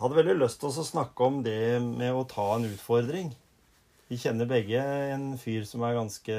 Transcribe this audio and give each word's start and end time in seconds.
Hadde 0.00 0.16
veldig 0.16 0.38
lyst 0.40 0.62
til 0.62 0.70
å 0.72 0.86
snakke 0.86 1.26
om 1.26 1.40
det 1.44 1.78
med 1.84 2.14
å 2.16 2.26
ta 2.28 2.46
en 2.56 2.68
utfordring. 2.70 3.30
Vi 4.10 4.18
kjenner 4.18 4.48
begge 4.50 4.80
en 5.12 5.34
fyr 5.38 5.66
som 5.68 5.84
er 5.86 5.98
ganske 5.98 6.38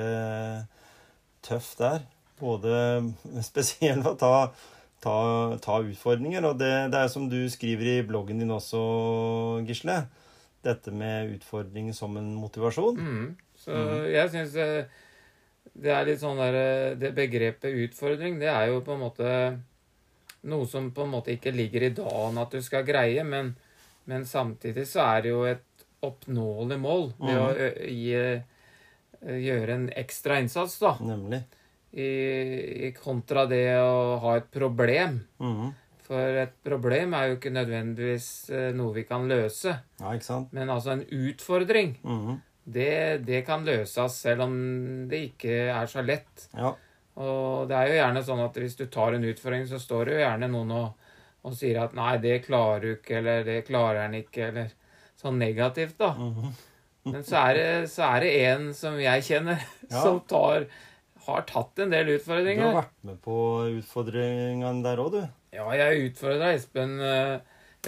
tøff 1.45 1.71
der. 1.79 2.03
Både 2.41 2.73
spesielt 3.49 4.07
å 4.09 4.15
ta, 4.19 4.33
ta, 5.03 5.15
ta 5.61 5.77
utfordringer. 5.85 6.49
Og 6.49 6.57
det, 6.59 6.73
det 6.91 7.03
er 7.03 7.13
som 7.13 7.29
du 7.31 7.39
skriver 7.53 7.93
i 7.93 8.07
bloggen 8.07 8.41
din 8.41 8.51
også, 8.51 8.81
Gisle. 9.69 10.01
Dette 10.65 10.93
med 10.93 11.37
utfordring 11.37 11.89
som 11.97 12.17
en 12.19 12.33
motivasjon. 12.37 12.97
Mm. 12.97 13.29
Så 13.61 13.77
jeg 14.09 14.33
syns 14.33 14.57
det 15.71 15.91
er 15.93 16.05
litt 16.07 16.21
sånn 16.21 16.39
der 16.41 16.55
eh, 16.57 16.93
Det 16.99 17.11
begrepet 17.15 17.83
utfordring, 17.85 18.39
det 18.41 18.49
er 18.51 18.71
jo 18.71 18.81
på 18.85 18.95
en 18.95 19.03
måte 19.05 19.27
noe 20.49 20.67
som 20.69 20.89
på 20.93 21.05
en 21.05 21.13
måte 21.13 21.33
ikke 21.35 21.53
ligger 21.53 21.85
i 21.85 21.93
dagen 21.95 22.39
at 22.41 22.55
du 22.55 22.61
skal 22.65 22.85
greie, 22.87 23.23
men, 23.27 23.53
men 24.09 24.25
samtidig 24.25 24.87
så 24.89 25.03
er 25.05 25.25
det 25.25 25.33
jo 25.33 25.43
et 25.49 25.85
oppnåelig 26.01 26.77
mål 26.81 27.11
ved 27.21 27.37
å 27.37 27.49
gi, 27.85 28.15
gjøre 29.45 29.75
en 29.77 29.89
ekstra 30.01 30.39
innsats, 30.41 30.79
da. 30.81 30.95
Nemlig. 31.05 31.43
I, 31.91 32.09
i 32.87 32.89
kontra 32.95 33.45
det 33.51 33.65
å 33.83 34.17
ha 34.23 34.37
et 34.39 34.47
problem. 34.53 35.19
Mm. 35.43 35.71
For 36.07 36.39
et 36.41 36.55
problem 36.65 37.13
er 37.15 37.29
jo 37.29 37.37
ikke 37.37 37.53
nødvendigvis 37.53 38.29
noe 38.75 38.95
vi 38.95 39.03
kan 39.07 39.27
løse. 39.29 39.75
Ja, 40.01 40.15
ikke 40.15 40.27
sant? 40.27 40.55
Men 40.55 40.71
altså 40.73 40.95
en 40.95 41.03
utfordring, 41.05 41.93
mm. 42.01 42.39
det, 42.65 42.93
det 43.27 43.43
kan 43.47 43.67
løses 43.67 44.17
selv 44.23 44.47
om 44.47 44.55
det 45.11 45.21
ikke 45.29 45.67
er 45.69 45.91
så 45.91 46.03
lett. 46.03 46.49
Ja. 46.57 46.73
Og 47.17 47.67
det 47.67 47.75
er 47.75 47.87
jo 47.89 47.97
gjerne 47.99 48.23
sånn 48.23 48.39
at 48.45 48.53
hvis 48.61 48.77
du 48.79 48.85
tar 48.87 49.13
en 49.17 49.23
utfordring, 49.27 49.65
så 49.67 49.79
står 49.79 50.05
det 50.05 50.13
jo 50.15 50.21
gjerne 50.23 50.47
noen 50.51 50.71
og, 50.71 50.93
og 51.43 51.53
sier 51.57 51.81
at 51.83 51.93
'nei, 51.97 52.17
det 52.23 52.45
klarer 52.45 52.81
du 52.81 52.95
ikke', 52.95 53.17
eller 53.17 53.43
'det 53.43 53.65
klarer 53.67 54.01
han 54.05 54.13
ikke', 54.15 54.47
eller 54.47 54.69
sånn 55.21 55.37
negativt, 55.39 55.97
da. 55.97 56.13
Mhm. 56.13 56.53
Men 57.03 57.23
så 57.23 57.49
er, 57.49 57.53
det, 57.57 57.89
så 57.89 58.03
er 58.15 58.19
det 58.21 58.31
en 58.45 58.73
som 58.73 58.93
jeg 58.99 59.23
kjenner, 59.25 59.59
Ja. 59.89 60.01
som 60.03 60.19
tar, 60.21 60.67
har 61.25 61.41
tatt 61.49 61.79
en 61.79 61.89
del 61.89 62.05
utfordringer. 62.17 62.61
Du 62.61 62.75
har 62.75 62.83
vært 62.83 63.03
med 63.03 63.21
på 63.21 63.37
utfordringene 63.79 64.83
der 64.83 64.97
òg, 65.01 65.11
du. 65.11 65.29
Ja, 65.51 65.65
jeg 65.71 66.11
utfordra 66.13 66.53
Espen 66.53 66.99
eh, 67.01 67.39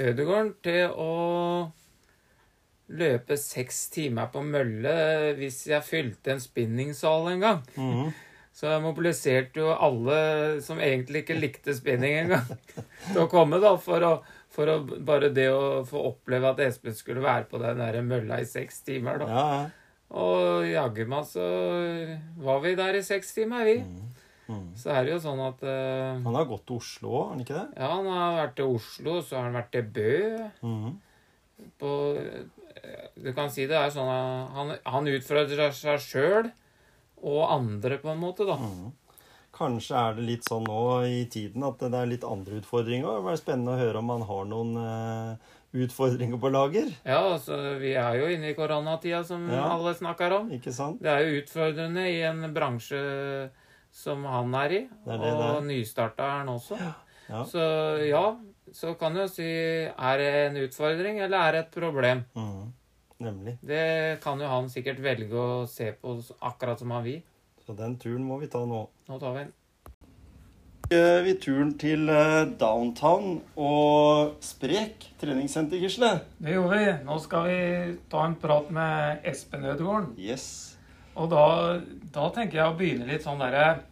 Ødegården 0.02 0.56
til 0.64 0.90
å 0.90 1.72
løpe 2.90 3.38
seks 3.38 3.88
timer 3.94 4.28
på 4.34 4.42
mølle 4.46 5.34
hvis 5.38 5.68
jeg 5.70 5.86
fylte 5.88 6.34
en 6.34 6.42
spinningsal 6.44 7.30
en 7.32 7.40
gang. 7.46 7.62
Mhm. 7.78 8.14
Så 8.54 8.70
jeg 8.70 8.84
mobiliserte 8.84 9.64
jo 9.64 9.72
alle 9.74 10.18
som 10.62 10.82
egentlig 10.84 11.24
ikke 11.24 11.40
likte 11.40 11.74
spinning 11.74 12.20
engang, 12.20 12.52
til 13.10 13.24
å 13.24 13.30
komme, 13.32 13.58
da, 13.64 13.72
for 13.82 14.06
å, 14.06 14.12
for 14.54 14.70
å 14.70 14.76
bare 15.02 15.32
det 15.34 15.48
å 15.50 15.82
få 15.90 16.04
oppleve 16.12 16.52
at 16.52 16.62
Espen 16.68 16.94
skulle 16.94 17.24
være 17.26 17.48
på 17.50 17.62
den 17.64 17.82
der 17.82 17.98
mølla 18.06 18.38
i 18.44 18.50
seks 18.50 18.84
timer, 18.86 19.24
da. 19.24 19.30
Ja, 19.32 19.46
ja. 19.58 19.64
Og 20.14 20.68
jaggu 20.70 21.08
meg 21.10 21.26
så 21.26 21.44
var 22.46 22.60
vi 22.62 22.76
der 22.78 23.00
i 23.00 23.06
seks 23.06 23.34
timer, 23.34 23.66
vi. 23.66 23.80
Mhm. 23.82 24.12
Så 24.78 24.92
er 24.94 25.06
det 25.06 25.14
jo 25.16 25.22
sånn 25.24 25.40
at 25.40 25.62
uh, 25.64 26.20
Han 26.20 26.36
har 26.36 26.46
gått 26.50 26.66
til 26.68 26.82
Oslo 26.82 27.14
òg, 27.14 27.22
har 27.24 27.30
han 27.32 27.44
ikke 27.46 27.56
det? 27.56 27.68
Ja, 27.80 27.88
han 27.96 28.10
har 28.12 28.34
vært 28.42 28.58
til 28.60 28.74
Oslo, 28.76 29.14
så 29.24 29.40
har 29.40 29.48
han 29.48 29.56
vært 29.58 29.72
til 29.74 29.88
Bø. 29.96 30.18
Mm. 30.68 31.70
På, 31.80 31.92
eh, 32.20 33.08
du 33.24 33.30
kan 33.34 33.50
si 33.54 33.66
det 33.72 33.78
er 33.80 33.94
sånn 33.94 34.12
at 34.12 34.52
han, 34.58 34.74
han 34.84 35.10
utfordrer 35.14 35.74
seg 35.74 36.04
sjøl 36.04 36.52
og 37.24 37.42
andre, 37.56 37.98
på 38.04 38.12
en 38.12 38.20
måte, 38.22 38.46
da. 38.46 38.56
Mm. 38.60 38.92
Kanskje 39.54 39.96
er 39.96 40.16
det 40.18 40.24
litt 40.26 40.48
sånn 40.50 40.64
nå 40.66 40.80
i 41.06 41.26
tiden 41.30 41.62
at 41.68 41.78
det 41.80 41.94
er 41.94 42.08
litt 42.10 42.24
andre 42.26 42.58
utfordringer. 42.62 43.06
Det 43.20 43.26
var 43.28 43.36
spennende 43.38 43.76
å 43.76 43.82
høre 43.84 44.00
om 44.02 44.10
han 44.10 44.24
har 44.26 44.48
noen 44.50 44.72
eh, 44.82 45.52
utfordringer 45.86 46.40
på 46.42 46.50
lager. 46.54 46.90
Ja, 47.06 47.20
altså, 47.36 47.60
vi 47.82 47.92
er 47.94 48.18
jo 48.18 48.32
inne 48.34 48.50
i 48.50 48.56
koronatida, 48.58 49.24
som 49.24 49.46
Ja. 49.52 49.68
alle 49.76 49.94
snakker 49.94 50.34
om. 50.40 50.50
Ikke 50.58 50.74
sant? 50.74 51.02
Det 51.06 51.10
er 51.14 51.22
jo 51.28 51.42
utfordrende 51.44 52.08
i 52.10 52.22
en 52.26 52.42
bransje 52.54 53.04
som 53.94 54.26
han 54.26 54.54
er 54.58 54.72
i, 54.74 54.82
Det 55.06 55.14
er 55.14 55.22
det 55.22 55.34
og 55.38 55.64
nystarta 55.70 56.24
er 56.26 56.38
han 56.42 56.50
også. 56.50 56.80
Ja. 57.30 57.44
Så 57.46 57.62
ja, 58.10 58.24
så 58.74 58.96
kan 58.98 59.14
du 59.14 59.22
jo 59.22 59.28
si 59.30 59.46
er 59.46 60.18
det 60.18 60.32
en 60.48 60.58
utfordring, 60.66 61.20
eller 61.22 61.38
er 61.38 61.52
det 61.52 61.60
et 61.68 61.76
problem? 61.78 62.26
Mhm. 62.34 62.72
Nemlig. 63.24 63.58
Det 63.64 64.20
kan 64.24 64.42
jo 64.42 64.50
han 64.52 64.70
sikkert 64.72 65.00
velge 65.04 65.40
å 65.40 65.66
se 65.70 65.92
på 65.96 66.18
akkurat 66.44 66.80
som 66.82 66.92
han 66.96 67.06
vil. 67.06 67.22
Så 67.64 67.76
den 67.78 67.96
turen 68.02 68.26
må 68.28 68.40
vi 68.42 68.50
ta 68.52 68.64
nå. 68.68 68.82
Nå 69.08 69.20
tar 69.22 69.38
vi 69.38 69.46
den. 69.46 69.54
Eh, 70.92 71.22
Vi 71.24 71.34
turen 71.40 71.72
til 71.80 72.10
eh, 72.12 72.44
downtown 72.60 73.38
og 73.56 74.36
Sprek 74.44 75.08
treningssenter, 75.22 75.80
Gisle. 75.80 76.10
Det 76.44 76.58
gjorde 76.58 76.78
vi. 76.82 76.92
Nå 77.08 77.18
skal 77.24 77.48
vi 77.48 77.96
ta 78.12 78.26
en 78.28 78.36
prat 78.42 78.70
med 78.76 79.24
Espen 79.32 79.64
Ødegården. 79.72 80.12
Yes. 80.20 80.76
Og 81.16 81.32
da, 81.32 81.80
da 82.14 82.28
tenker 82.36 82.60
jeg 82.60 82.68
å 82.68 82.78
begynne 82.78 83.08
litt 83.08 83.24
sånn 83.24 83.42
derre 83.42 83.84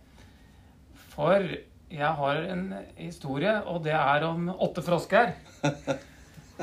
For 1.14 1.44
jeg 1.92 2.12
har 2.18 2.40
en 2.50 2.68
historie, 2.98 3.56
og 3.68 3.84
det 3.86 3.94
er 3.96 4.24
om 4.28 4.50
åtte 4.52 4.84
frosker. 4.86 5.34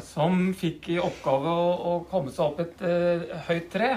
Som 0.04 0.52
fikk 0.54 0.88
i 0.94 0.98
oppgave 1.02 1.50
å, 1.50 1.68
å 1.90 1.92
komme 2.10 2.30
seg 2.34 2.44
opp 2.46 2.60
et 2.64 2.82
uh, 2.84 3.36
høyt 3.48 3.68
tre. 3.72 3.90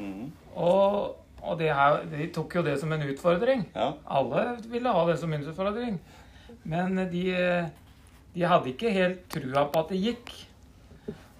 Mm. 0.00 0.30
Og, 0.56 1.16
og 1.42 1.58
det 1.60 1.70
her, 1.76 2.02
de 2.10 2.28
tok 2.34 2.58
jo 2.58 2.64
det 2.66 2.76
som 2.80 2.92
en 2.92 3.04
utfordring. 3.06 3.66
Ja. 3.74 3.92
Alle 4.06 4.56
ville 4.70 4.92
ha 4.92 5.04
det 5.08 5.18
som 5.20 5.32
en 5.32 5.46
utfordring. 5.46 5.98
Men 6.68 6.96
de, 7.12 7.24
de 8.34 8.46
hadde 8.46 8.72
ikke 8.72 8.92
helt 8.92 9.24
trua 9.32 9.66
på 9.72 9.84
at 9.84 9.92
det 9.94 10.00
gikk. 10.02 10.32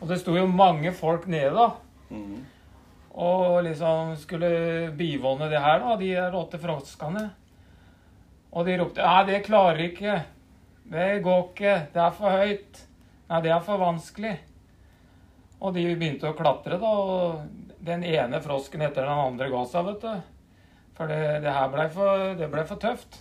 Og 0.00 0.08
det 0.08 0.20
sto 0.22 0.32
jo 0.36 0.46
mange 0.48 0.94
folk 0.96 1.28
nede 1.30 1.52
da, 1.56 1.70
Mm. 2.10 2.40
og 3.14 3.60
liksom 3.62 4.16
skulle 4.18 4.90
bivåne 4.98 5.46
det 5.52 5.60
her, 5.62 5.78
da, 5.78 5.92
de 6.00 6.08
åtte 6.34 6.58
froskene. 6.58 7.28
Og 8.50 8.66
de 8.66 8.74
ropte 8.80 8.98
'Nei, 8.98 9.24
det 9.28 9.44
klarer 9.46 9.78
ikke. 9.84 10.16
Det 10.90 11.22
går 11.22 11.42
ikke. 11.52 11.74
Det 11.94 12.02
er 12.02 12.10
for 12.10 12.30
høyt. 12.34 12.80
Nei, 13.30 13.42
det 13.44 13.52
er 13.54 13.62
for 13.62 13.78
vanskelig'. 13.78 14.38
Og 15.60 15.74
de 15.76 15.84
begynte 15.94 16.26
å 16.26 16.34
klatre, 16.34 16.78
da. 16.80 16.88
Og 16.90 17.84
den 17.86 18.02
ene 18.02 18.40
frosken 18.42 18.82
etter 18.82 19.06
den 19.06 19.26
andre 19.26 19.50
ga 19.52 19.60
seg, 19.70 19.86
vet 19.86 20.00
du. 20.02 20.22
For 20.98 21.06
det, 21.06 21.20
det 21.44 21.52
her 21.54 21.68
blei 21.70 21.86
for, 21.94 22.34
ble 22.40 22.64
for 22.66 22.80
tøft. 22.82 23.20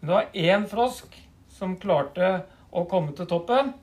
Men 0.00 0.08
det 0.08 0.14
var 0.14 0.38
én 0.46 0.64
frosk 0.70 1.18
som 1.58 1.76
klarte 1.76 2.30
å 2.72 2.86
komme 2.88 3.12
til 3.18 3.28
toppen. 3.28 3.74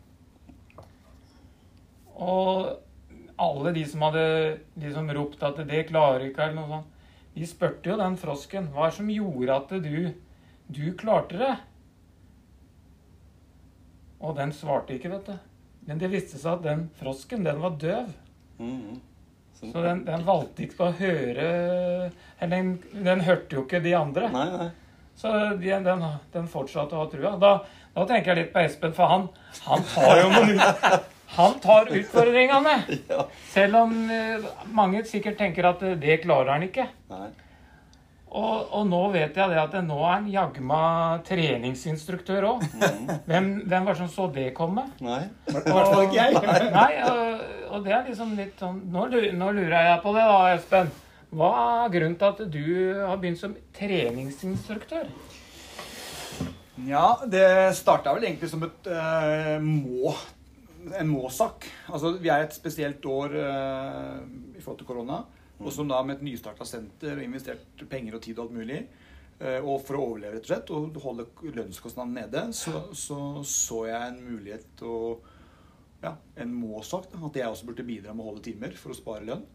Og 2.16 2.74
alle 3.38 3.76
de 3.76 3.86
som 3.86 4.02
hadde 4.08 4.26
liksom 4.80 5.12
ropt 5.14 5.44
at 5.44 5.58
'det 5.68 5.88
klarer 5.92 6.26
ikke', 6.26 6.44
eller 6.44 6.56
noe 6.56 6.68
sånt, 6.68 6.92
de 7.36 7.46
spurte 7.46 7.90
jo 7.92 7.98
den 8.00 8.18
frosken 8.18 8.70
hva 8.72 8.88
er 8.88 8.90
det 8.90 8.98
som 8.98 9.10
gjorde 9.10 9.56
at 9.56 9.70
du, 9.84 10.14
du 10.72 10.94
klarte 10.96 11.38
det. 11.38 11.56
Og 14.26 14.36
den 14.38 14.52
svarte 14.56 14.96
ikke, 14.98 15.12
vet 15.14 15.28
du. 15.30 15.36
Men 15.86 16.00
det 16.02 16.10
viste 16.10 16.40
seg 16.42 16.56
at 16.58 16.64
den 16.66 16.88
frosken, 16.98 17.44
den 17.46 17.60
var 17.62 17.76
døv. 17.82 18.08
Mm. 18.60 18.96
Så- 19.60 19.70
Så 19.72 19.82
den, 19.86 20.02
den 20.06 20.24
valgte 20.28 20.64
ikke 20.66 20.88
å 20.90 20.94
høre 20.98 21.46
Eller 22.40 22.50
den, 22.56 22.70
den 23.06 23.22
hørte 23.24 23.56
jo 23.56 23.64
ikke 23.64 23.82
de 23.84 23.94
andre. 23.96 24.30
Nei, 24.34 24.46
nei. 24.58 24.70
Så 25.16 25.32
de, 25.62 25.70
den, 25.86 26.04
den 26.34 26.48
fortsatte 26.52 26.96
å 26.98 27.06
ha 27.06 27.10
trua. 27.12 27.36
Da, 27.40 27.52
da 27.96 28.06
tenker 28.10 28.34
jeg 28.34 28.42
litt 28.42 28.54
på 28.54 28.60
Espen, 28.66 28.94
for 28.98 29.08
han, 29.08 29.30
han 29.64 29.86
tar 29.94 30.20
jo 30.20 30.30
noen 30.34 30.58
ut- 30.60 31.12
Han 31.38 31.56
tar 31.64 31.88
utfordringene. 31.90 32.76
Selv 33.56 33.80
om 33.86 33.96
eh, 34.12 34.44
mange 34.76 35.02
sikkert 35.08 35.38
tenker 35.40 35.66
at 35.72 35.82
eh, 35.88 35.96
det 36.00 36.20
klarer 36.26 36.52
han 36.58 36.68
ikke. 36.68 36.86
Nei. 37.12 37.30
Og, 38.36 38.72
og 38.76 38.88
nå 38.90 39.00
vet 39.14 39.38
jeg 39.40 39.52
det 39.52 39.60
at 39.62 39.76
nå 39.86 39.96
er 40.02 40.10
han 40.18 40.26
jaggu 40.28 40.60
meg 40.68 41.22
treningsinstruktør 41.30 42.50
òg. 42.50 42.66
Hvem, 43.30 43.48
hvem 43.64 43.88
var 43.88 43.96
det 43.96 44.02
som 44.02 44.10
så 44.12 44.28
det 44.36 44.50
komme? 44.58 44.84
Nei. 45.04 45.22
I 45.48 45.56
hvert 45.56 45.70
fall 45.72 46.04
ikke 46.04 46.18
jeg. 46.20 46.42
Nei, 46.76 46.90
og, 47.08 47.46
og 47.70 47.86
det 47.86 47.96
er 47.96 48.10
liksom 48.10 48.36
litt 48.36 48.60
sånn 48.60 48.82
nå, 48.92 49.08
nå 49.40 49.52
lurer 49.56 49.78
jeg 49.88 50.02
på 50.04 50.16
det, 50.18 50.26
da, 50.28 50.42
Espen. 50.52 50.92
Hva 51.36 51.52
er 51.86 51.96
grunnen 51.96 52.20
til 52.20 52.34
at 52.34 52.44
du 52.52 52.68
har 53.06 53.22
begynt 53.24 53.40
som 53.40 53.56
treningsinstruktør? 53.76 55.08
Ja, 56.86 57.08
det 57.32 57.48
starta 57.80 58.14
vel 58.18 58.28
egentlig 58.28 58.52
som 58.52 58.64
et 58.68 58.92
uh, 58.92 59.56
må, 59.64 60.12
en 60.92 61.08
må-sak. 61.08 61.70
Altså, 61.88 62.18
vi 62.20 62.32
er 62.32 62.44
et 62.44 62.56
spesielt 62.56 63.08
år 63.08 63.36
uh, 63.40 64.20
i 64.56 64.60
forhold 64.60 64.82
til 64.84 64.92
korona. 64.92 65.24
Og 65.62 65.72
som 65.74 65.88
da 65.88 66.02
med 66.04 66.18
et 66.18 66.26
nystarta 66.28 66.66
senter 66.68 67.16
og 67.16 67.24
investert 67.24 67.86
penger 67.90 68.18
og 68.18 68.24
tid 68.26 68.40
og 68.40 68.48
alt 68.48 68.58
mulig. 68.58 68.82
eh, 69.40 69.60
og 69.60 69.82
for 69.88 69.98
å 69.98 70.06
overleve, 70.10 70.36
rett 70.36 70.48
og 70.48 70.52
slett, 70.52 70.74
og 70.76 71.00
holde 71.04 71.28
lønnskostnadene 71.56 72.26
nede, 72.26 72.44
så, 72.54 72.88
så 72.94 73.20
så 73.44 73.86
jeg 73.90 74.12
en 74.12 74.22
mulighet 74.24 74.86
og 74.88 75.32
Ja, 76.04 76.12
en 76.38 76.52
må-sak. 76.54 77.08
At 77.18 77.38
jeg 77.40 77.48
også 77.50 77.66
burde 77.66 77.86
bidra 77.88 78.14
med 78.14 78.22
å 78.22 78.28
holde 78.30 78.44
timer 78.46 78.76
for 78.78 78.94
å 78.94 78.98
spare 78.98 79.26
lønn. 79.26 79.46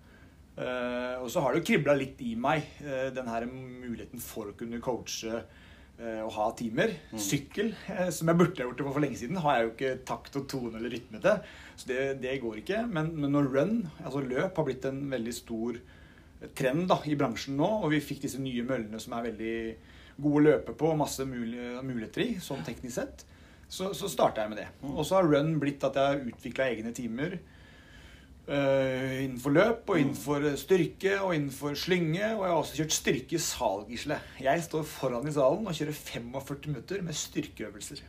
Uh, 0.58 1.23
og 1.23 1.29
så 1.31 1.41
har 1.44 1.55
det 1.55 1.61
jo 1.61 1.67
kribla 1.69 1.94
litt 1.94 2.19
i 2.26 2.35
meg, 2.37 2.67
uh, 2.82 3.08
den 3.14 3.29
her 3.31 3.47
muligheten 3.47 4.20
for 4.20 4.50
å 4.50 4.56
kunne 4.58 4.81
coache 4.82 5.31
uh, 5.31 6.23
og 6.25 6.32
ha 6.35 6.49
timer. 6.58 6.97
Sykkel, 7.14 7.70
eh, 7.93 8.11
som 8.12 8.29
jeg 8.29 8.41
burde 8.41 8.58
ha 8.58 8.67
gjort 8.67 8.81
det 8.81 8.87
for 8.88 8.97
for 8.97 9.05
lenge 9.05 9.20
siden, 9.20 9.38
har 9.44 9.56
jeg 9.56 9.67
jo 9.67 9.73
ikke 9.76 9.93
takt 10.11 10.37
og 10.41 10.49
tone 10.50 10.81
eller 10.81 10.93
rytme 10.97 11.23
til. 11.23 11.55
Så 11.80 11.88
det, 11.88 12.02
det 12.20 12.36
går 12.42 12.60
ikke. 12.60 12.82
Men, 12.92 13.14
men 13.16 13.32
når 13.32 13.48
run, 13.54 13.78
altså 14.04 14.20
løp, 14.20 14.52
har 14.58 14.66
blitt 14.68 14.84
en 14.88 15.00
veldig 15.08 15.32
stor 15.32 15.80
trend 16.56 16.86
da, 16.90 16.98
i 17.08 17.16
bransjen 17.18 17.56
nå, 17.56 17.68
og 17.84 17.90
vi 17.94 18.02
fikk 18.04 18.24
disse 18.26 18.40
nye 18.40 18.64
møllene 18.66 19.00
som 19.00 19.16
er 19.16 19.30
veldig 19.30 19.56
gode 20.20 20.40
å 20.40 20.44
løpe 20.44 20.74
på, 20.76 20.90
og 20.92 21.00
masse 21.00 21.24
muligheter 21.24 22.24
i, 22.24 22.30
sånn 22.42 22.64
teknisk 22.66 22.96
sett, 22.98 23.24
så, 23.70 23.92
så 23.96 24.10
starta 24.10 24.44
jeg 24.44 24.52
med 24.52 24.60
det. 24.60 24.68
Og 24.90 25.04
så 25.06 25.20
har 25.20 25.30
run 25.30 25.54
blitt 25.62 25.84
at 25.86 25.96
jeg 25.96 26.12
har 26.12 26.30
utvikla 26.32 26.68
egne 26.74 26.92
timer. 26.96 27.38
Uh, 28.50 29.20
innenfor 29.22 29.52
løp 29.54 29.92
og 29.92 30.00
innenfor 30.00 30.48
styrke 30.58 31.12
og 31.20 31.36
innenfor 31.36 31.76
slynge. 31.78 32.32
Og 32.34 32.42
jeg 32.42 32.50
har 32.50 32.56
også 32.56 32.80
kjørt 32.80 32.96
styrke 32.96 33.38
i 33.38 33.44
salgisle. 33.44 34.18
Jeg 34.42 34.64
står 34.66 34.88
foran 34.90 35.30
i 35.30 35.36
salen 35.36 35.70
og 35.70 35.76
kjører 35.78 36.00
45 36.00 36.72
minutter 36.72 37.04
med 37.06 37.20
styrkeøvelser. 37.20 38.02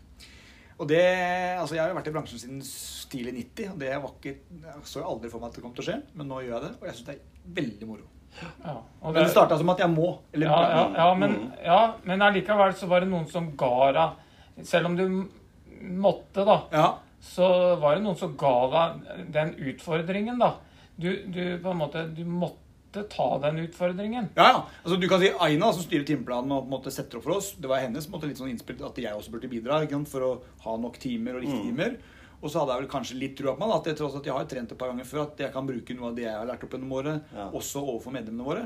Og 0.80 0.88
det, 0.90 1.02
altså 1.60 1.76
Jeg 1.76 1.84
har 1.84 1.90
jo 1.92 1.98
vært 2.00 2.08
i 2.10 2.14
bransjen 2.16 2.40
siden 2.42 2.62
tidlig 3.12 3.34
90, 3.56 3.74
og 3.74 3.80
det 3.82 3.92
var 4.02 4.14
ikke, 4.16 4.34
jeg 4.64 4.86
så 4.88 5.00
jeg 5.02 5.08
aldri 5.12 5.30
for 5.30 5.40
meg 5.44 5.50
at 5.52 5.58
det 5.60 5.64
kom 5.66 5.74
til 5.76 5.84
å 5.84 5.88
skje. 5.90 5.98
Men 6.16 6.30
nå 6.32 6.40
gjør 6.46 6.56
jeg 6.56 6.64
det, 6.64 6.72
og 6.80 6.88
jeg 6.88 6.96
syns 6.98 7.08
det 7.10 7.16
er 7.18 7.54
veldig 7.60 7.90
moro. 7.90 8.08
Ja, 8.64 8.74
Men 9.04 9.18
det 9.20 9.26
starta 9.34 9.58
som 9.60 9.70
at 9.74 9.82
jeg 9.84 9.92
må. 9.92 10.08
Eller, 10.32 10.48
ja, 10.48 10.60
ja, 10.72 10.84
ja, 11.02 11.08
men, 11.20 11.34
ja, 11.66 11.80
men 12.08 12.22
allikevel 12.24 12.74
så 12.80 12.88
var 12.88 13.04
det 13.04 13.10
noen 13.12 13.28
som 13.28 13.50
ga 13.60 13.92
deg 13.98 14.64
Selv 14.70 14.88
om 14.88 14.96
du 14.96 15.04
måtte, 15.82 16.46
da, 16.48 16.56
Ja. 16.72 16.86
så 17.20 17.76
var 17.82 17.96
det 17.98 18.06
noen 18.06 18.16
som 18.18 18.38
ga 18.40 18.54
deg 18.72 19.28
den 19.36 19.52
utfordringen, 19.74 20.40
da. 20.40 20.54
Du, 20.96 21.10
du 21.28 21.58
på 21.64 21.72
en 21.74 21.78
måte 21.82 22.06
Du 22.16 22.24
måtte 22.24 22.58
ta 23.12 23.28
den 23.46 23.60
utfordringen. 23.64 24.30
Ja, 24.36 24.48
ja. 24.52 24.62
Altså, 24.84 24.98
du 25.02 25.08
kan 25.12 25.22
si 25.24 25.30
Aina, 25.40 25.72
som 25.74 25.84
styrer 25.86 26.06
timeplanen 26.08 26.52
og 26.52 26.66
på 26.66 26.70
en 26.70 26.74
måte 26.76 26.92
setter 26.94 27.18
opp 27.20 27.24
for 27.28 27.38
oss, 27.40 27.54
det 27.62 27.70
var 27.72 27.80
hennes 27.84 28.08
måte, 28.12 28.28
litt 28.30 28.40
sånn 28.42 28.52
innspill 28.52 28.84
at 28.88 29.00
jeg 29.00 29.14
også 29.16 29.32
burde 29.34 29.50
bidra 29.52 29.80
ikke 29.86 29.96
sant? 30.00 30.12
for 30.12 30.28
å 30.28 30.32
ha 30.66 30.76
nok 30.78 31.00
timer 31.02 31.38
og 31.40 31.46
riktige 31.46 31.64
timer. 31.70 31.96
Og 32.42 32.50
så 32.50 32.60
hadde 32.62 32.74
jeg 32.74 32.82
vel 32.84 32.92
kanskje 32.92 33.20
litt 33.22 33.36
trua 33.38 33.54
på 33.56 33.62
meg, 33.62 33.70
da, 33.72 33.80
at 33.80 33.90
jeg, 33.92 33.98
tross 34.02 34.16
at 34.18 34.26
jeg 34.26 34.34
har 34.34 34.48
trent 34.50 34.72
et 34.74 34.78
par 34.82 34.90
ganger 34.92 35.06
før, 35.06 35.24
at 35.30 35.44
jeg 35.46 35.54
kan 35.54 35.68
bruke 35.68 35.94
noe 35.98 36.10
av 36.10 36.16
det 36.18 36.26
jeg 36.26 36.34
har 36.40 36.48
lært 36.50 36.64
opp 36.66 36.74
gjennom 36.74 36.96
året, 36.98 37.22
Ja. 37.38 37.50
også 37.54 37.84
overfor 37.86 38.16
medlemmene 38.18 38.48
våre. 38.48 38.64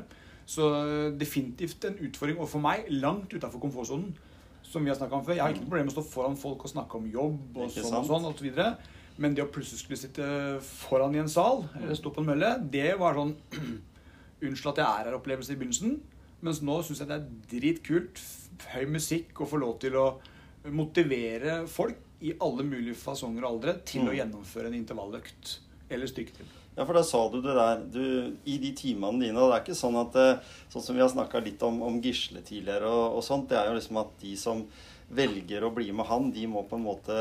Så 0.47 0.61
øh, 0.73 1.11
definitivt 1.19 1.83
en 1.89 1.97
utfordring 2.07 2.37
overfor 2.39 2.61
meg, 2.63 2.85
langt 2.89 3.33
utafor 3.33 3.59
komfortsonen. 3.59 4.13
Som 4.65 4.83
vi 4.83 4.89
har 4.89 4.97
snakket 4.97 5.13
om 5.19 5.25
før. 5.27 5.35
Jeg 5.37 5.43
har 5.43 5.51
ikke 5.53 5.61
noe 5.61 5.69
problem 5.69 5.85
med 5.85 5.93
å 5.93 5.97
stå 5.99 6.05
foran 6.09 6.35
folk 6.41 6.63
og 6.65 6.71
snakke 6.71 6.97
om 6.97 7.05
jobb 7.13 7.57
og 7.59 7.67
Ikke 7.67 7.83
sånn 7.83 7.91
sant? 7.93 8.09
og 8.09 8.23
sånn, 8.25 8.39
videre. 8.41 8.71
Men 9.21 9.35
det 9.37 9.43
å 9.45 9.51
plutselig 9.53 9.79
skulle 9.83 9.99
sitte 10.01 10.25
foran 10.65 11.13
i 11.15 11.19
en 11.21 11.29
sal, 11.31 11.61
eller 11.79 11.95
stå 11.95 12.11
på 12.15 12.23
en 12.23 12.27
mølle, 12.31 12.49
det 12.73 12.95
var 12.99 13.13
sånn 13.15 13.35
Unnskyld 14.43 14.73
at 14.73 14.81
jeg 14.83 14.85
er 14.85 15.09
her-opplevelse 15.11 15.53
i 15.53 15.59
begynnelsen. 15.59 15.99
Mens 16.45 16.59
nå 16.61 16.79
syns 16.83 16.99
jeg 16.99 17.07
det 17.07 17.15
er 17.21 17.29
dritkult, 17.53 18.19
høy 18.73 18.85
musikk, 18.91 19.31
og 19.41 19.49
få 19.49 19.57
lov 19.61 19.77
til 19.79 19.95
å 19.97 20.07
motivere 20.71 21.61
folk 21.69 21.97
i 22.25 22.33
alle 22.41 22.63
mulige 22.65 22.95
fasonger 22.97 23.43
og 23.45 23.51
aldre 23.55 23.73
til 23.85 24.01
å 24.07 24.11
Mm. 24.11 24.17
gjennomføre 24.19 24.67
en 24.67 24.77
intervalløkt 24.79 25.59
eller 25.89 26.07
styrketrening. 26.07 26.51
Ja, 26.77 26.83
for 26.83 26.93
da 26.93 27.03
sa 27.03 27.29
du 27.29 27.37
det 27.41 27.53
der 27.55 27.83
du, 27.87 28.33
I 28.45 28.57
de 28.59 28.73
timene 28.75 29.21
dine 29.21 29.37
og 29.39 29.51
Det 29.53 29.55
er 29.55 29.63
ikke 29.63 29.79
sånn 29.79 29.95
at 29.95 30.15
eh, 30.19 30.39
Sånn 30.69 30.81
som 30.83 30.95
vi 30.95 31.01
har 31.01 31.07
snakka 31.09 31.39
litt 31.41 31.61
om, 31.63 31.81
om 31.81 32.01
Gisle 32.01 32.41
tidligere 32.43 32.83
og, 32.89 33.15
og 33.15 33.23
sånt, 33.23 33.47
det 33.47 33.55
er 33.57 33.69
jo 33.69 33.77
liksom 33.77 33.97
at 34.01 34.11
de 34.19 34.35
som 34.35 34.65
velger 35.09 35.63
å 35.63 35.69
bli 35.73 35.91
med 35.93 36.05
han, 36.09 36.31
de 36.33 36.47
må 36.47 36.65
på 36.67 36.75
en 36.75 36.83
måte 36.83 37.15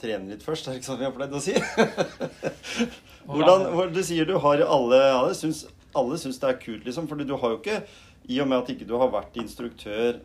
trene 0.00 0.28
litt 0.28 0.42
først. 0.42 0.66
Er 0.68 0.72
det 0.74 0.80
ikke 0.82 0.90
sånn 0.90 0.98
vi 0.98 1.04
har 1.06 1.12
pleid 1.16 1.32
å 1.32 1.40
si? 1.40 1.54
Hvordan, 3.28 3.92
du 3.94 4.02
sier 4.04 4.26
du 4.28 4.36
har 4.42 4.60
alle 4.64 5.00
Alle 5.14 5.34
syns, 5.38 5.64
alle 5.98 6.18
syns 6.20 6.38
det 6.42 6.48
er 6.52 6.60
kult, 6.62 6.84
liksom. 6.86 7.08
Fordi 7.10 7.26
du 7.28 7.34
har 7.36 7.54
jo 7.54 7.58
ikke 7.60 7.82
I 8.28 8.40
og 8.44 8.48
med 8.50 8.58
at 8.62 8.70
ikke 8.74 8.86
du 8.88 8.96
har 9.00 9.10
vært 9.12 9.36
instruktør 9.40 10.18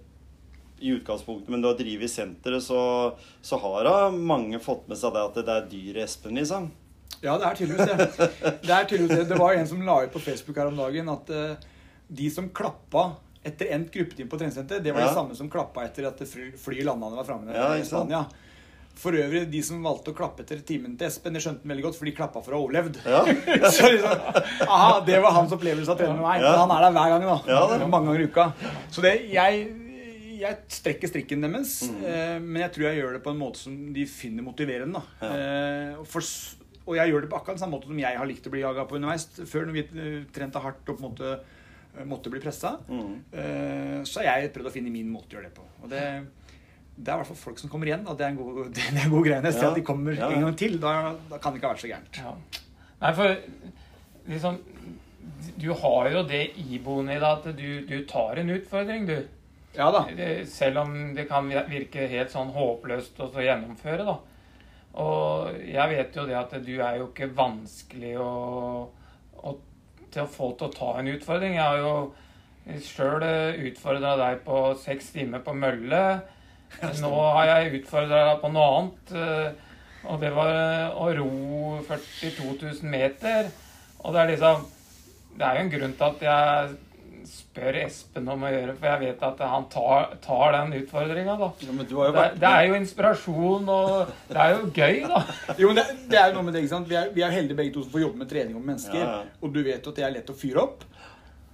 i 0.84 0.92
utgangspunktet, 0.98 1.48
men 1.54 1.62
du 1.64 1.70
har 1.70 1.78
drevet 1.80 2.04
i 2.10 2.12
senteret, 2.12 2.64
så, 2.66 2.80
så 3.46 3.60
har 3.62 3.86
da 3.88 3.94
mange 4.12 4.60
fått 4.60 4.88
med 4.92 4.98
seg 5.00 5.14
det 5.16 5.22
at 5.30 5.38
det 5.48 5.54
er 5.54 5.68
dyr 5.72 6.00
Espen, 6.04 6.36
liksom. 6.36 6.66
Ja, 7.24 7.38
det 7.40 7.46
er 7.48 7.56
tydeligvis 7.56 7.88
det. 7.88 8.08
Det 8.66 8.74
er 8.76 8.88
tydeligvis 8.90 9.22
det. 9.22 9.28
Det 9.30 9.38
var 9.40 9.56
en 9.56 9.70
som 9.70 9.84
la 9.88 10.02
ut 10.04 10.12
på 10.12 10.20
Facebook 10.26 10.58
her 10.60 10.68
om 10.74 10.80
dagen 10.82 11.08
at 11.14 11.30
eh, 11.32 11.54
de 12.12 12.28
som 12.34 12.50
klappa 12.52 13.06
etter 13.48 13.72
endt 13.76 13.94
gruppetime 13.94 14.28
på 14.32 14.40
treningssenteret, 14.42 14.84
det 14.84 14.92
var 14.96 15.06
Ja. 15.06 15.08
de 15.14 15.16
samme 15.22 15.36
som 15.40 15.48
klappa 15.52 15.86
etter 15.88 16.10
at 16.10 16.20
fly, 16.28 16.50
flyet 16.60 16.88
landa 16.90 17.14
var 17.16 17.28
framme 17.28 17.56
Ja, 17.56 17.70
i 17.78 17.80
ikke 17.86 17.92
sant? 17.94 18.12
For 18.96 19.16
øvrig, 19.18 19.48
de 19.50 19.60
som 19.66 19.80
valgte 19.84 20.12
å 20.14 20.16
klappe 20.16 20.44
etter 20.46 20.60
timen 20.68 20.94
til 21.00 21.08
Espen, 21.10 21.34
det 21.34 21.42
skjønte 21.42 21.64
den 21.66 21.72
veldig 21.74 21.84
godt, 21.88 21.96
for 21.98 22.06
de 22.06 22.12
klappa 22.16 22.42
for 22.46 22.54
å 22.54 22.60
ha 22.60 22.66
overlevd. 22.68 23.00
Ja. 23.10 23.22
Så 23.74 23.90
liksom, 23.90 24.26
aha, 24.68 25.00
det 25.08 25.18
var 25.24 25.34
hans 25.40 25.56
opplevelse 25.56 25.90
av 25.96 25.98
trening 26.00 26.20
med 26.22 26.28
meg. 26.28 26.44
Men 26.46 26.60
han 26.62 26.74
er 26.76 26.84
der 26.86 26.94
hver 26.98 27.14
gang, 27.16 27.26
da. 27.26 27.38
Ja, 27.50 27.62
det. 27.74 27.88
Mange 27.90 28.12
ganger 28.12 28.22
i 28.22 28.28
uka. 28.30 28.46
Så 28.94 29.02
det, 29.04 29.14
jeg, 29.34 29.64
jeg 30.44 30.60
strekker 30.78 31.10
strikken 31.12 31.42
deres, 31.48 31.74
Mm. 31.90 32.04
eh, 32.06 32.36
men 32.44 32.62
jeg 32.68 32.74
tror 32.76 32.86
jeg 32.90 33.00
gjør 33.02 33.18
det 33.18 33.24
på 33.26 33.34
en 33.34 33.42
måte 33.42 33.64
som 33.64 33.80
de 33.98 34.06
finner 34.10 34.46
motiverende. 34.46 35.02
Da. 35.02 35.26
Ja. 35.26 35.34
Eh, 35.98 36.06
for, 36.14 36.30
og 36.86 36.96
jeg 37.00 37.12
gjør 37.14 37.26
det 37.26 37.32
på 37.34 37.38
akkurat 37.42 37.60
samme 37.64 37.78
måte 37.80 37.90
som 37.90 38.00
jeg 38.06 38.18
har 38.22 38.30
likt 38.30 38.46
å 38.48 38.54
bli 38.54 38.62
jaga 38.62 38.86
på 38.90 38.98
underveis. 39.00 39.26
Før 39.50 39.68
når 39.72 39.78
vi 39.80 39.84
eh, 39.90 40.16
trente 40.36 40.62
hardt 40.64 40.86
og 40.94 41.00
på 41.00 41.02
en 41.02 41.10
måte 41.10 41.34
eh, 41.34 42.06
måtte 42.14 42.30
bli 42.34 42.42
pressa, 42.44 42.76
Mm. 42.92 43.18
eh, 43.34 44.00
så 44.06 44.22
har 44.22 44.44
jeg 44.44 44.54
prøvd 44.54 44.70
å 44.70 44.76
finne 44.78 44.94
min 44.94 45.10
måte 45.14 45.34
å 45.34 45.40
gjøre 45.40 45.50
det 45.50 45.56
på. 45.58 45.66
Og 45.82 45.90
det, 45.96 46.04
det 46.96 47.10
er 47.10 47.16
i 47.16 47.22
hvert 47.24 47.30
fall 47.32 47.40
folk 47.42 47.60
som 47.60 47.70
kommer 47.74 47.90
igjen. 47.90 48.04
Og 48.08 48.18
det 48.20 48.26
er 48.28 48.34
en 48.34 48.38
god, 48.42 48.60
det 48.76 48.84
er 48.86 49.00
en 49.06 49.14
god 49.16 49.26
greie. 49.28 49.42
Jeg 49.48 49.54
ser 49.58 49.66
Ja. 49.68 49.70
at 49.72 49.80
de 49.80 49.86
kommer 49.88 50.18
en 50.20 50.42
gang 50.48 50.58
til, 50.60 50.80
da, 50.82 50.94
da 51.32 51.38
kan 51.42 51.54
det 51.54 51.62
ikke 51.62 51.70
ha 51.70 51.74
vært 51.74 51.86
så 51.86 51.92
gærent. 51.94 52.20
Ja. 52.22 52.34
Nei, 53.04 53.14
for 53.18 54.30
liksom 54.32 54.60
Du 55.60 55.70
har 55.76 56.08
jo 56.12 56.22
det 56.28 56.44
iboende 56.60 57.16
i 57.16 57.20
deg 57.22 57.30
at 57.30 57.48
du, 57.58 57.70
du 57.88 57.98
tar 58.08 58.40
en 58.42 58.50
utfordring, 58.54 59.06
du. 59.08 59.18
Ja 59.76 59.88
da. 59.92 60.04
Selv 60.46 60.84
om 60.84 60.94
det 61.16 61.26
kan 61.30 61.48
virke 61.50 62.06
helt 62.12 62.32
sånn 62.32 62.52
håpløst 62.54 63.20
å 63.26 63.30
gjennomføre, 63.42 64.06
da. 64.06 64.18
Og 65.02 65.56
jeg 65.66 65.90
vet 65.90 66.16
jo 66.20 66.26
det 66.30 66.36
at 66.38 66.52
du 66.66 66.76
er 66.78 67.00
jo 67.00 67.08
ikke 67.10 67.32
vanskelig 67.34 68.12
å, 68.22 68.28
å, 69.42 69.54
til 70.14 70.22
å 70.22 70.30
få 70.30 70.52
til 70.60 70.68
å 70.70 70.76
ta 70.76 70.92
en 71.00 71.10
utfordring. 71.16 71.56
Jeg 71.58 71.66
har 71.66 71.82
jo 71.82 72.78
sjøl 72.86 73.26
utfordra 73.72 74.14
deg 74.20 74.44
på 74.46 74.60
seks 74.84 75.10
timer 75.16 75.42
på 75.44 75.56
mølle. 75.58 76.04
Nå 77.04 77.12
har 77.38 77.52
jeg 77.52 77.82
utfordra 77.82 78.24
deg 78.32 78.42
på 78.44 78.54
noe 78.54 78.70
annet. 78.78 79.14
eh, 79.18 80.08
Og 80.12 80.20
det 80.20 80.32
var 80.36 80.56
å 81.00 81.06
ro 81.16 81.28
42 81.88 82.58
000 82.62 82.90
meter. 82.92 83.52
Og 84.04 84.14
det 84.16 84.20
er 84.26 84.34
liksom 84.34 84.66
Det 85.38 85.46
er 85.48 85.56
jo 85.56 85.62
en 85.64 85.72
grunn 85.78 85.94
til 85.98 86.10
at 86.10 86.26
jeg 86.28 86.74
spør 87.24 87.78
Espen 87.80 88.28
om 88.30 88.42
å 88.44 88.50
gjøre, 88.52 88.74
for 88.76 88.86
jeg 88.90 89.00
vet 89.06 89.22
at 89.24 89.40
han 89.48 89.64
tar, 89.72 90.10
tar 90.22 90.52
den 90.58 90.74
utfordringa, 90.82 91.38
da. 91.40 91.48
Ja, 91.64 91.72
men 91.74 91.88
du 91.88 91.94
har 92.02 92.10
jo 92.10 92.16
Det, 92.18 92.26
det 92.42 92.50
er 92.50 92.66
jo 92.68 92.76
inspirasjon, 92.78 93.70
og 93.72 94.12
det 94.28 94.42
er 94.44 94.52
jo 94.58 94.68
gøy, 94.76 95.00
da. 95.08 95.22
Jo, 95.62 95.70
men 95.72 95.80
det, 95.80 95.86
det 96.12 96.20
er 96.20 96.28
jo 96.28 96.36
noe 96.36 96.44
med 96.50 96.58
det, 96.58 96.66
ikke 96.66 96.74
sant? 96.76 96.90
Vi 96.92 96.98
er, 97.00 97.08
vi 97.16 97.24
er 97.24 97.32
heldige 97.34 97.58
begge 97.62 97.74
to 97.78 97.86
som 97.86 97.94
får 97.96 98.04
jobbe 98.04 98.20
med 98.22 98.30
trening 98.34 98.58
om 98.60 98.68
mennesker. 98.68 99.00
Ja, 99.00 99.14
ja. 99.24 99.40
Og 99.40 99.56
du 99.56 99.62
vet 99.64 99.80
jo 99.88 99.94
at 99.96 100.02
det 100.02 100.06
er 100.10 100.14
lett 100.18 100.34
å 100.34 100.38
fyre 100.44 100.66
opp. 100.68 100.84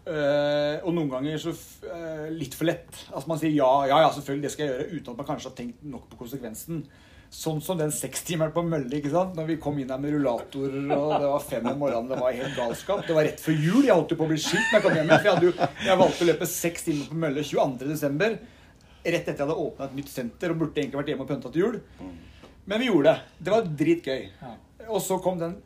Eh, 0.10 0.80
og 0.82 0.96
noen 0.96 1.10
ganger 1.12 1.38
så 1.42 1.52
eh, 1.86 2.30
litt 2.34 2.56
for 2.58 2.66
lett. 2.70 2.90
Altså 3.12 3.30
Man 3.30 3.40
sier 3.42 3.54
ja, 3.54 3.70
ja, 3.92 4.00
ja, 4.06 4.10
selvfølgelig, 4.16 4.46
det 4.48 4.52
skal 4.56 4.66
jeg 4.66 4.74
gjøre, 4.74 4.90
uten 4.96 5.14
at 5.14 5.22
man 5.22 5.28
kanskje 5.28 5.52
har 5.52 5.56
tenkt 5.60 5.86
nok 5.86 6.08
på 6.10 6.20
konsekvensen. 6.24 6.82
Sånn 7.30 7.60
som 7.62 7.78
den 7.78 7.92
sekstimeren 7.94 8.54
på 8.56 8.64
Mølle, 8.66 8.90
ikke 8.98 9.12
sant? 9.14 9.36
Når 9.38 9.52
vi 9.52 9.58
kom 9.62 9.78
inn 9.78 9.92
her 9.94 10.00
med 10.02 10.16
rullatorer, 10.16 10.88
og 10.96 11.12
det 11.14 11.28
var 11.30 11.44
fem 11.46 11.68
om 11.70 11.78
morgenen, 11.78 12.10
det 12.10 12.18
var 12.18 12.34
helt 12.34 12.58
galskap. 12.58 13.04
Det 13.06 13.18
var 13.18 13.28
rett 13.30 13.44
før 13.44 13.60
jul. 13.60 13.84
Jeg 13.86 13.94
holdt 13.94 14.16
jo 14.16 14.18
på 14.18 14.26
å 14.26 14.32
bli 14.32 14.40
skilt 14.42 14.72
når 14.72 14.80
jeg 14.80 14.86
kom 14.88 14.98
hjem. 14.98 15.14
For 15.14 15.30
jeg, 15.30 15.44
jo, 15.46 15.68
jeg 15.92 16.02
valgte 16.02 16.26
å 16.26 16.30
løpe 16.32 16.50
seks 16.50 16.88
timer 16.88 17.12
på 17.12 17.20
Mølle 17.28 17.46
22. 17.46 17.92
desember. 17.92 18.40
Rett 19.06 19.22
etter 19.22 19.38
jeg 19.38 19.46
hadde 19.46 19.62
åpna 19.62 19.92
et 19.92 19.96
nytt 20.00 20.10
senter 20.12 20.56
og 20.56 20.64
burde 20.64 20.82
egentlig 20.82 21.04
vært 21.04 21.14
hjemme 21.14 21.28
og 21.28 21.30
pønta 21.30 21.54
til 21.54 21.68
jul. 21.68 21.78
Men 22.66 22.82
vi 22.82 22.90
gjorde 22.90 23.14
det. 23.14 23.38
Det 23.46 23.54
var 23.54 23.70
dritgøy. 23.84 24.26
Og 24.90 25.04
så 25.06 25.22
kom 25.22 25.38
den 25.38 25.60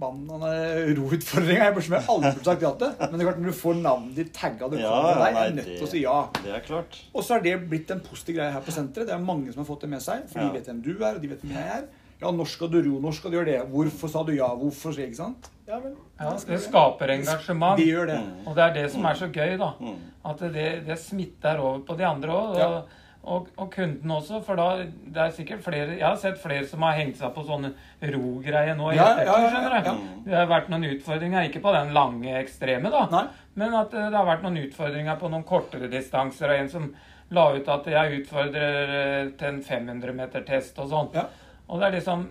routfordringa. 0.00 1.68
Jeg 1.68 1.74
burde 1.76 2.00
aldri 2.14 2.32
burde 2.34 2.44
sagt 2.48 2.62
ja 2.64 2.70
til. 2.80 2.92
Men 3.00 3.14
det 3.18 3.20
er 3.20 3.28
klart 3.30 3.40
når 3.42 3.52
du 3.52 3.58
får 3.60 3.78
navnet 3.82 4.16
ditt 4.20 4.32
tagga 4.36 4.68
du 4.70 4.76
det 4.76 4.82
Ja, 4.84 4.90
kommer 4.96 5.24
deg, 5.24 5.38
er 5.44 5.56
nødt 5.60 5.70
til 5.76 5.86
å 5.86 5.90
si 5.92 6.02
ja. 6.04 6.16
Det 6.42 6.52
er 6.56 6.64
klart. 6.66 7.00
Og 7.14 7.24
så 7.26 7.36
har 7.36 7.44
det 7.46 7.56
blitt 7.70 7.90
en 7.94 8.00
positiv 8.04 8.36
greie 8.40 8.52
her 8.54 8.64
på 8.66 8.74
senteret. 8.74 9.06
Det 9.10 9.14
er 9.16 9.24
mange 9.24 9.52
som 9.52 9.62
har 9.64 9.68
fått 9.68 9.86
det 9.86 9.90
med 9.94 10.02
seg. 10.04 10.26
For 10.32 10.40
Ja. 10.40 10.48
de 10.48 10.58
vet 10.58 10.66
hvem 10.70 10.82
du 10.82 10.92
er, 11.04 11.14
og 11.14 11.20
de 11.22 11.28
vet 11.28 11.40
hvem 11.44 11.56
jeg 11.56 11.72
er. 11.78 11.88
Ja, 12.20 12.30
når 12.36 12.46
skal 12.52 12.68
du 12.68 12.82
ro? 12.84 12.98
Når 13.00 13.14
skal 13.16 13.30
du 13.32 13.36
gjøre 13.38 13.46
det? 13.48 13.60
Hvorfor 13.72 14.08
sa 14.12 14.22
du 14.28 14.32
ja? 14.36 14.48
Hvorfor? 14.52 14.92
Ikke 14.92 15.16
sant? 15.16 15.50
Ja, 15.66 15.78
men 15.80 15.94
Ja, 16.20 16.34
det 16.36 16.58
skaper 16.60 17.08
engasjement. 17.14 17.78
De 17.78 17.86
gjør 17.88 18.06
det. 18.10 18.18
Mm. 18.20 18.46
Og 18.46 18.56
det 18.56 18.64
er 18.64 18.74
det 18.74 18.90
som 18.92 19.04
er 19.08 19.14
så 19.14 19.28
gøy, 19.32 19.56
da. 19.56 19.70
Mm. 19.80 19.96
At 20.28 20.38
det, 20.52 20.66
det 20.86 20.98
smitter 21.00 21.58
over 21.62 21.78
på 21.86 21.96
de 21.96 22.04
andre 22.04 22.28
òg. 22.28 22.58
Ja. 22.58 22.82
Og, 23.20 23.50
og, 23.56 23.66
kunden 23.68 24.10
også, 24.10 24.38
for 24.40 24.56
da 24.56 24.80
det 24.80 25.20
er 25.20 25.32
sikkert 25.36 25.60
flere 25.60 25.98
Jeg 25.98 26.06
har 26.06 26.16
sett 26.16 26.38
flere 26.40 26.64
som 26.64 26.80
har 26.86 26.94
hengt 26.96 27.18
seg 27.18 27.34
på 27.34 27.42
sånne 27.44 27.74
rogreier 28.14 28.72
nå 28.78 28.94
Ja, 28.96 29.10
ja, 29.20 29.34
ja. 29.44 29.92
Det 30.24 30.38
har 30.38 30.48
vært 30.48 30.70
noen 30.72 30.86
utfordringer, 30.94 31.44
ikke 31.50 31.60
på 31.60 31.74
den 31.76 31.92
lange 31.92 32.38
ekstreme, 32.40 32.88
da. 32.92 33.04
Nei. 33.12 33.26
Men 33.60 33.76
at 33.76 33.92
eh, 33.92 34.08
det 34.08 34.16
har 34.16 34.28
vært 34.28 34.46
noen 34.46 34.56
utfordringer 34.62 35.20
på 35.20 35.28
noen 35.28 35.44
kortere 35.44 35.90
distanser. 35.92 36.48
Og 36.48 36.62
en 36.62 36.72
som 36.72 36.88
la 37.36 37.44
ut 37.52 37.68
at 37.76 37.92
jeg 37.92 38.22
utfordrer 38.22 38.94
eh, 38.96 39.28
til 39.36 39.52
en 39.52 39.60
500 39.68 40.16
meter 40.16 40.48
test 40.48 40.80
og 40.80 40.88
sånn. 40.94 41.12
Ja. 41.20 41.28
Og 41.68 41.80
det 41.82 41.90
er 41.90 41.98
liksom 41.98 42.26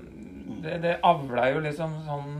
Det, 0.60 0.82
det 0.84 0.98
avler 1.06 1.54
jo 1.54 1.60
liksom 1.64 1.92
sånn 2.04 2.32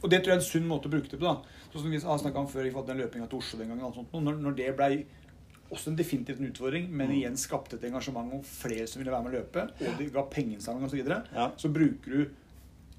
Og 0.00 0.06
det 0.08 0.22
tror 0.22 0.30
jeg 0.30 0.38
er 0.38 0.38
en 0.38 0.46
sunn 0.46 0.68
måte 0.70 0.86
å 0.86 0.94
bruke 0.94 1.10
det 1.10 1.18
på. 1.18 1.26
da. 1.26 1.66
Sånn 1.72 1.82
som 1.82 1.90
vi 1.90 1.98
har 1.98 2.22
snakket 2.22 2.44
om 2.44 2.48
før 2.48 2.64
i 2.64 2.70
forhold 2.70 2.86
til 2.86 2.94
den 2.94 3.02
løpinga 3.04 3.26
til 3.26 3.42
Oslo 3.42 3.58
den 3.58 3.74
gangen. 3.74 4.06
Når, 4.12 4.38
når 4.44 4.60
det 4.62 4.74
ble 4.78 4.90
også 5.70 5.90
en 5.90 5.96
definitivt 5.98 6.40
en 6.40 6.50
utfordring, 6.50 6.88
men 6.90 7.10
igjen 7.16 7.36
skapte 7.40 7.76
et 7.78 7.84
engasjement 7.88 8.32
om 8.36 8.42
flere 8.46 8.86
som 8.86 9.00
ville 9.02 9.12
være 9.12 9.26
med 9.26 9.34
å 9.34 9.38
løpe, 9.40 9.64
og 9.82 9.98
de 10.00 10.08
ga 10.14 10.22
pengeinnsamling 10.30 10.86
osv., 10.86 10.94
så, 10.94 11.00
videre, 11.02 11.22
Ja. 11.34 11.50
så 11.58 11.68
bruker 11.72 12.10
du 12.12 12.26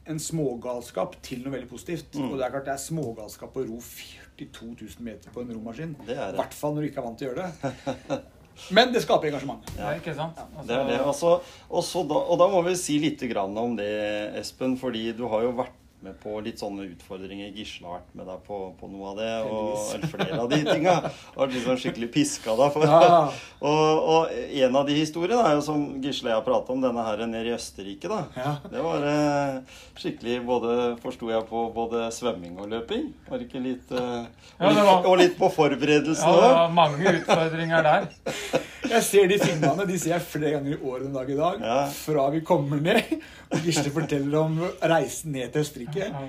en 0.08 0.20
smågalskap 0.24 1.18
til 1.22 1.42
noe 1.44 1.52
veldig 1.58 1.68
positivt. 1.70 2.16
Mm. 2.16 2.30
Og 2.32 2.38
det 2.40 2.46
er 2.46 2.54
klart 2.54 2.66
det 2.70 2.74
er 2.78 2.84
smågalskap 2.86 3.58
å 3.60 3.64
ro 3.68 3.80
42 3.84 4.70
000 4.72 5.04
meter 5.04 5.34
på 5.36 5.42
en 5.44 5.52
romaskin. 5.52 5.96
Det 6.08 6.16
I 6.16 6.36
hvert 6.38 6.54
fall 6.56 6.76
når 6.78 6.86
du 6.86 6.88
ikke 6.92 7.02
er 7.02 7.08
vant 7.10 7.20
til 7.20 7.28
å 7.28 7.34
gjøre 7.34 7.48
det. 7.52 8.20
Men 8.76 8.94
det 8.94 9.02
skaper 9.04 9.30
engasjement. 9.30 9.68
ja. 9.78 9.92
Ikke 10.00 10.16
sant? 10.18 10.40
Det 10.66 10.74
er 10.78 10.88
det. 10.88 11.00
Altså, 11.04 11.34
også 11.70 12.06
da, 12.10 12.22
og 12.24 12.40
da 12.40 12.48
må 12.50 12.62
vi 12.66 12.76
si 12.80 12.96
litt 13.04 13.22
grann 13.30 13.54
om 13.60 13.76
det, 13.78 13.90
Espen. 14.40 14.78
Fordi 14.80 15.12
du 15.18 15.28
har 15.30 15.44
jo 15.46 15.52
vært 15.60 15.76
med 16.08 16.18
på 16.24 16.38
litt 16.46 16.62
sånne 16.62 16.88
utfordringer. 16.94 17.52
Gisle 17.56 17.88
har 17.88 18.00
vært 18.00 18.16
med 18.18 18.30
deg 18.32 18.44
på, 18.48 18.60
på 18.80 18.90
noe 18.92 19.12
av 19.12 19.20
det. 19.20 19.32
Og 19.52 20.08
flere 20.12 20.40
av 20.42 20.50
de 20.52 20.60
tinga. 20.66 20.96
Har 21.36 21.52
liksom 21.54 21.80
skikkelig 21.82 22.10
piska 22.14 22.56
for. 22.74 22.88
Ja. 22.88 23.20
Og, 23.60 24.04
og 24.14 24.36
en 24.64 24.80
av 24.80 24.88
de 24.88 24.98
historiene 24.98 25.44
er 25.48 25.58
jo 25.58 25.66
som 25.66 25.86
Gisle 26.04 26.32
og 26.32 26.36
jeg 26.38 26.48
prata 26.48 26.76
om, 26.76 26.84
denne 26.84 27.06
her 27.08 27.26
nede 27.28 27.52
i 27.52 27.56
Østerrike. 27.56 28.12
da. 28.12 28.22
Ja. 28.38 28.54
Det 28.72 28.86
var 28.86 29.08
eh, 29.12 29.82
skikkelig 29.98 30.40
både 30.48 30.78
Forsto 31.04 31.32
jeg 31.32 31.46
på 31.50 31.66
både 31.76 32.08
svømming 32.16 32.58
og 32.62 32.72
løping? 32.72 33.10
Var 33.28 33.44
ikke 33.48 33.62
litt 33.64 33.92
eh, 33.92 34.26
og, 34.60 34.72
litt 34.72 34.84
var- 34.88 35.12
og 35.12 35.20
litt 35.22 35.38
på 35.40 35.52
Ja, 35.58 36.36
det 36.42 36.56
var 36.56 36.74
mange 36.74 37.16
utfordringer 37.20 37.86
der. 37.88 38.10
Jeg 38.88 39.04
ser 39.04 39.28
de 39.28 39.38
filmene 39.42 39.86
de 39.90 39.98
ser 40.00 40.14
jeg 40.14 40.24
flere 40.24 40.52
ganger 40.54 40.76
i 40.76 40.78
året 40.80 41.08
en 41.08 41.16
dag 41.18 41.30
i 41.32 41.36
dag. 41.36 41.64
Ja. 41.64 41.80
Fra 41.92 42.28
vi 42.32 42.40
kommer 42.48 42.80
ned, 42.80 43.18
og 43.52 43.66
Gisle 43.66 43.92
forteller 43.92 44.38
om 44.40 44.60
reisen 44.94 45.34
ned 45.36 45.52
til 45.52 45.66
Østerrike. 45.66 45.97
Ja. 46.04 46.27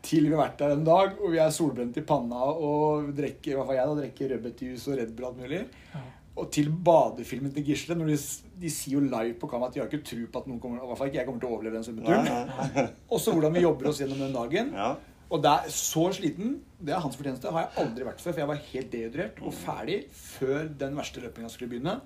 Til 0.00 0.30
vi 0.30 0.32
har 0.32 0.46
vært 0.46 0.62
der 0.62 0.72
en 0.72 0.86
dag, 0.86 1.18
og 1.20 1.34
vi 1.34 1.40
er 1.42 1.50
solbrent 1.52 1.98
i 2.00 2.04
panna 2.08 2.46
og 2.54 3.10
drikker 3.16 3.52
i 3.52 3.58
hvert 3.58 3.68
fall 3.68 3.76
jeg 3.76 3.90
da, 3.90 3.96
drikker 3.98 4.32
rødbetjus 4.32 4.86
og 4.88 4.96
Red 4.96 5.12
Bull 5.16 5.28
alt 5.28 5.42
mulig. 5.42 5.60
Ja. 5.92 6.04
Og 6.40 6.48
til 6.54 6.70
badefilmen 6.70 7.52
til 7.52 7.66
Gisle. 7.66 7.96
når 7.98 8.14
de, 8.14 8.16
de 8.62 8.70
sier 8.72 8.96
jo 8.96 9.02
live 9.04 9.34
på 9.36 9.50
kamera 9.50 9.68
at 9.68 9.76
de 9.76 9.82
har 9.82 9.90
ikke 9.90 10.06
tro 10.06 10.22
på 10.24 10.40
at 10.40 10.48
noen 10.48 10.60
kommer, 10.62 10.80
i 10.80 10.88
hvert 10.88 11.00
fall 11.00 11.10
ikke 11.10 11.20
jeg 11.20 11.28
kommer 11.28 11.42
til 11.42 11.50
å 11.50 11.56
overleve 11.58 11.76
den 11.76 11.84
svømmeturen. 11.84 12.88
Og 13.12 13.20
så 13.20 13.34
hvordan 13.34 13.56
vi 13.56 13.64
jobber 13.66 13.90
oss 13.90 14.00
gjennom 14.00 14.22
den 14.24 14.36
dagen. 14.38 14.72
Ja. 14.78 14.94
Og 15.30 15.42
det 15.44 15.50
er 15.50 15.74
så 15.74 16.06
sliten, 16.16 16.56
det 16.80 16.94
er 16.94 17.02
hans 17.04 17.18
fortjeneste, 17.18 17.52
har 17.54 17.68
jeg 17.68 17.84
aldri 17.84 18.06
vært 18.08 18.22
før. 18.22 18.32
For 18.32 18.42
jeg 18.42 18.50
var 18.50 18.64
helt 18.70 18.94
dehydrert 18.94 19.44
og 19.44 19.54
ferdig 19.54 19.98
før 20.16 20.64
den 20.80 20.96
verste 20.98 21.22
løpinga 21.22 21.50
skulle 21.52 21.74
begynne. 21.74 22.00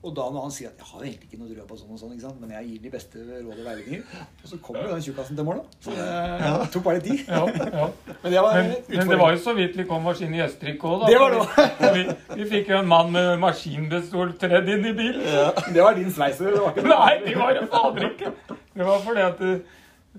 Og 0.00 0.14
da 0.16 0.24
når 0.32 0.44
han 0.46 0.52
sier 0.54 0.68
at 0.70 0.78
'jeg 0.78 0.86
har 0.90 1.00
egentlig 1.04 1.26
ikke 1.28 1.38
noe 1.40 1.48
trua 1.52 1.66
på 1.68 1.76
sånn 1.76 1.92
og 1.92 1.98
sånn', 2.00 2.12
ikke 2.14 2.24
sant? 2.24 2.40
men 2.40 2.50
jeg 2.50 2.68
gir 2.68 2.78
de 2.84 2.90
beste 2.90 3.16
råd 3.20 3.58
og 3.58 3.64
veiledninger, 3.66 4.02
og 4.42 4.46
så 4.48 4.56
kommer 4.64 4.86
jo 4.86 4.94
den 4.94 5.02
tjukkasen 5.04 5.36
til 5.36 5.44
mål, 5.44 5.58
da. 5.60 5.64
Så 5.84 5.90
det 5.98 6.70
tok 6.72 6.84
bare 6.84 6.94
litt 6.94 7.04
tid. 7.04 7.20
Ja, 7.28 7.42
ja. 7.80 7.88
Men 8.22 8.32
det 8.32 8.40
var 8.40 8.54
Men, 8.56 8.72
men 8.88 9.10
det 9.10 9.18
var 9.18 9.30
jo 9.34 9.38
så 9.44 9.52
vidt 9.58 9.76
vi 9.76 9.84
kom 9.84 10.06
oss 10.06 10.20
inn 10.24 10.34
i 10.34 10.40
Østerrike 10.40 10.84
òg, 10.88 11.00
da. 11.00 11.06
Det 11.12 11.18
var 11.20 11.30
det 11.36 11.92
vi, 11.96 12.02
vi 12.40 12.48
fikk 12.48 12.72
jo 12.72 12.78
en 12.78 12.88
mann 12.88 13.12
med 13.12 13.38
maskinpistol 13.44 14.32
tredd 14.40 14.68
inn 14.72 14.86
i 14.88 14.94
bilen. 14.96 15.20
Ja. 15.20 15.52
Det 15.68 15.84
var 15.84 15.92
din 15.94 16.12
sveiser. 16.12 16.48
Det 16.48 16.64
var 16.64 16.72
ikke 16.72 16.88
Nei, 16.96 17.12
det 17.26 17.36
var 17.36 17.52
det 17.60 17.68
fader 17.68 18.08
ikke. 18.08 18.32
Det 18.72 18.84
var 18.88 18.98
fordi 19.04 19.20
at 19.20 19.38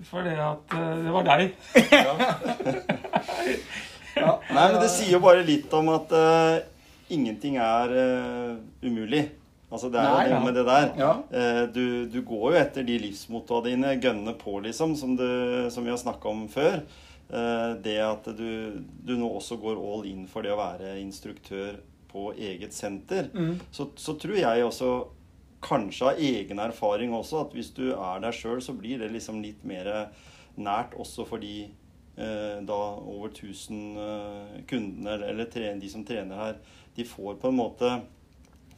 fordi 0.08 0.30
at 0.40 0.72
eh, 0.78 1.04
det 1.04 1.12
var 1.12 1.22
deg. 1.26 1.52
Ja. 4.16 4.32
Nei, 4.52 4.64
men 4.72 4.80
det 4.80 4.90
sier 4.92 5.14
jo 5.16 5.20
bare 5.24 5.44
litt 5.46 5.72
om 5.76 5.88
at 5.92 6.10
uh, 6.12 6.58
ingenting 7.12 7.56
er 7.60 7.92
uh, 7.92 8.56
umulig. 8.84 9.24
Altså, 9.72 9.88
det 9.88 10.02
er 10.02 10.10
Nei, 10.12 10.24
jo 10.28 10.34
ja. 10.34 10.40
med 10.44 10.58
det 10.58 10.64
der. 10.68 10.90
Ja. 11.00 11.12
Eh, 11.32 11.62
du, 11.72 11.84
du 12.12 12.18
går 12.28 12.44
jo 12.52 12.58
etter 12.60 12.84
de 12.84 12.98
livsmottoa 13.00 13.64
dine, 13.64 13.94
gønne 14.02 14.34
på, 14.36 14.58
liksom, 14.66 14.92
som, 15.00 15.16
du, 15.16 15.24
som 15.72 15.86
vi 15.86 15.92
har 15.94 16.00
snakka 16.00 16.28
om 16.28 16.44
før. 16.52 16.82
Eh, 17.32 17.70
det 17.80 17.96
at 18.04 18.28
du, 18.36 18.82
du 19.00 19.14
nå 19.16 19.30
også 19.38 19.56
går 19.62 19.80
all 19.80 20.04
in 20.10 20.26
for 20.28 20.44
det 20.44 20.52
å 20.52 20.60
være 20.60 20.98
instruktør 21.00 21.80
på 22.12 22.28
eget 22.36 22.76
senter. 22.76 23.30
Mm. 23.32 23.56
Så, 23.72 23.88
så 23.96 24.16
tror 24.20 24.36
jeg 24.36 24.66
også, 24.66 24.92
kanskje 25.62 26.10
av 26.10 26.20
egen 26.20 26.60
erfaring 26.60 27.14
også, 27.16 27.46
at 27.46 27.56
hvis 27.56 27.70
du 27.72 27.86
er 27.94 28.20
der 28.20 28.34
sjøl, 28.36 28.60
så 28.60 28.74
blir 28.76 29.00
det 29.00 29.12
liksom 29.14 29.40
litt 29.44 29.62
mer 29.64 30.10
nært 30.60 30.96
også 31.00 31.24
for 31.24 31.40
de 31.40 31.70
eh, 32.18 32.58
da 32.68 32.80
over 32.98 33.30
1000 33.30 33.78
eh, 33.96 34.56
kundene, 34.68 35.14
eller, 35.14 35.30
eller 35.32 35.78
de 35.80 35.92
som 35.92 36.04
trener 36.04 36.36
her, 36.36 36.58
de 36.96 37.06
får 37.08 37.38
på 37.40 37.48
en 37.48 37.56
måte 37.56 37.94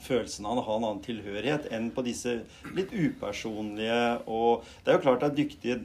følelsen 0.05 0.47
av 0.47 0.61
å 0.61 0.65
ha 0.69 0.79
en 0.79 0.87
annen 0.91 1.03
tilhørighet 1.05 1.69
enn 1.75 1.91
på 1.95 2.05
disse 2.07 2.39
litt 2.77 2.93
upersonlige 2.93 4.01
og 4.31 4.65
Det 4.85 4.93
er 4.93 4.99
jo 4.99 5.05
klart 5.07 5.25
det 5.25 5.31
er 5.31 5.39
dyktige 5.43 5.79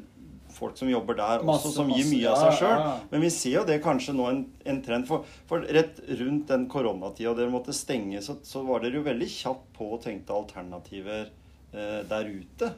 folk 0.54 0.78
som 0.78 0.90
jobber 0.90 1.16
der 1.16 1.44
Masse, 1.46 1.70
også, 1.70 1.76
som 1.76 1.92
gir 1.94 2.08
mye 2.10 2.18
mye 2.18 2.32
av 2.34 2.40
seg 2.42 2.58
sjøl. 2.60 2.74
ja, 2.74 2.88
ja. 2.90 3.08
Men 3.12 3.24
vi 3.24 3.30
ser 3.34 3.56
jo 3.60 3.64
det 3.70 3.78
kanskje 3.84 4.16
nå 4.18 4.28
en, 4.32 4.42
en 4.74 4.82
trend. 4.84 5.08
For, 5.08 5.28
for 5.50 5.64
rett 5.78 6.02
rundt 6.20 6.50
den 6.52 6.66
koronatida 6.72 7.36
dere 7.38 7.54
måtte 7.54 7.76
stenge, 7.76 8.22
så, 8.26 8.40
så 8.44 8.64
var 8.68 8.84
dere 8.84 9.00
jo 9.00 9.06
veldig 9.06 9.30
kjapt 9.30 9.72
på 9.78 9.92
og 9.96 10.04
tenkte 10.04 10.36
alternativer 10.36 11.30
eh, 11.30 12.02
der 12.10 12.32
ute. 12.34 12.74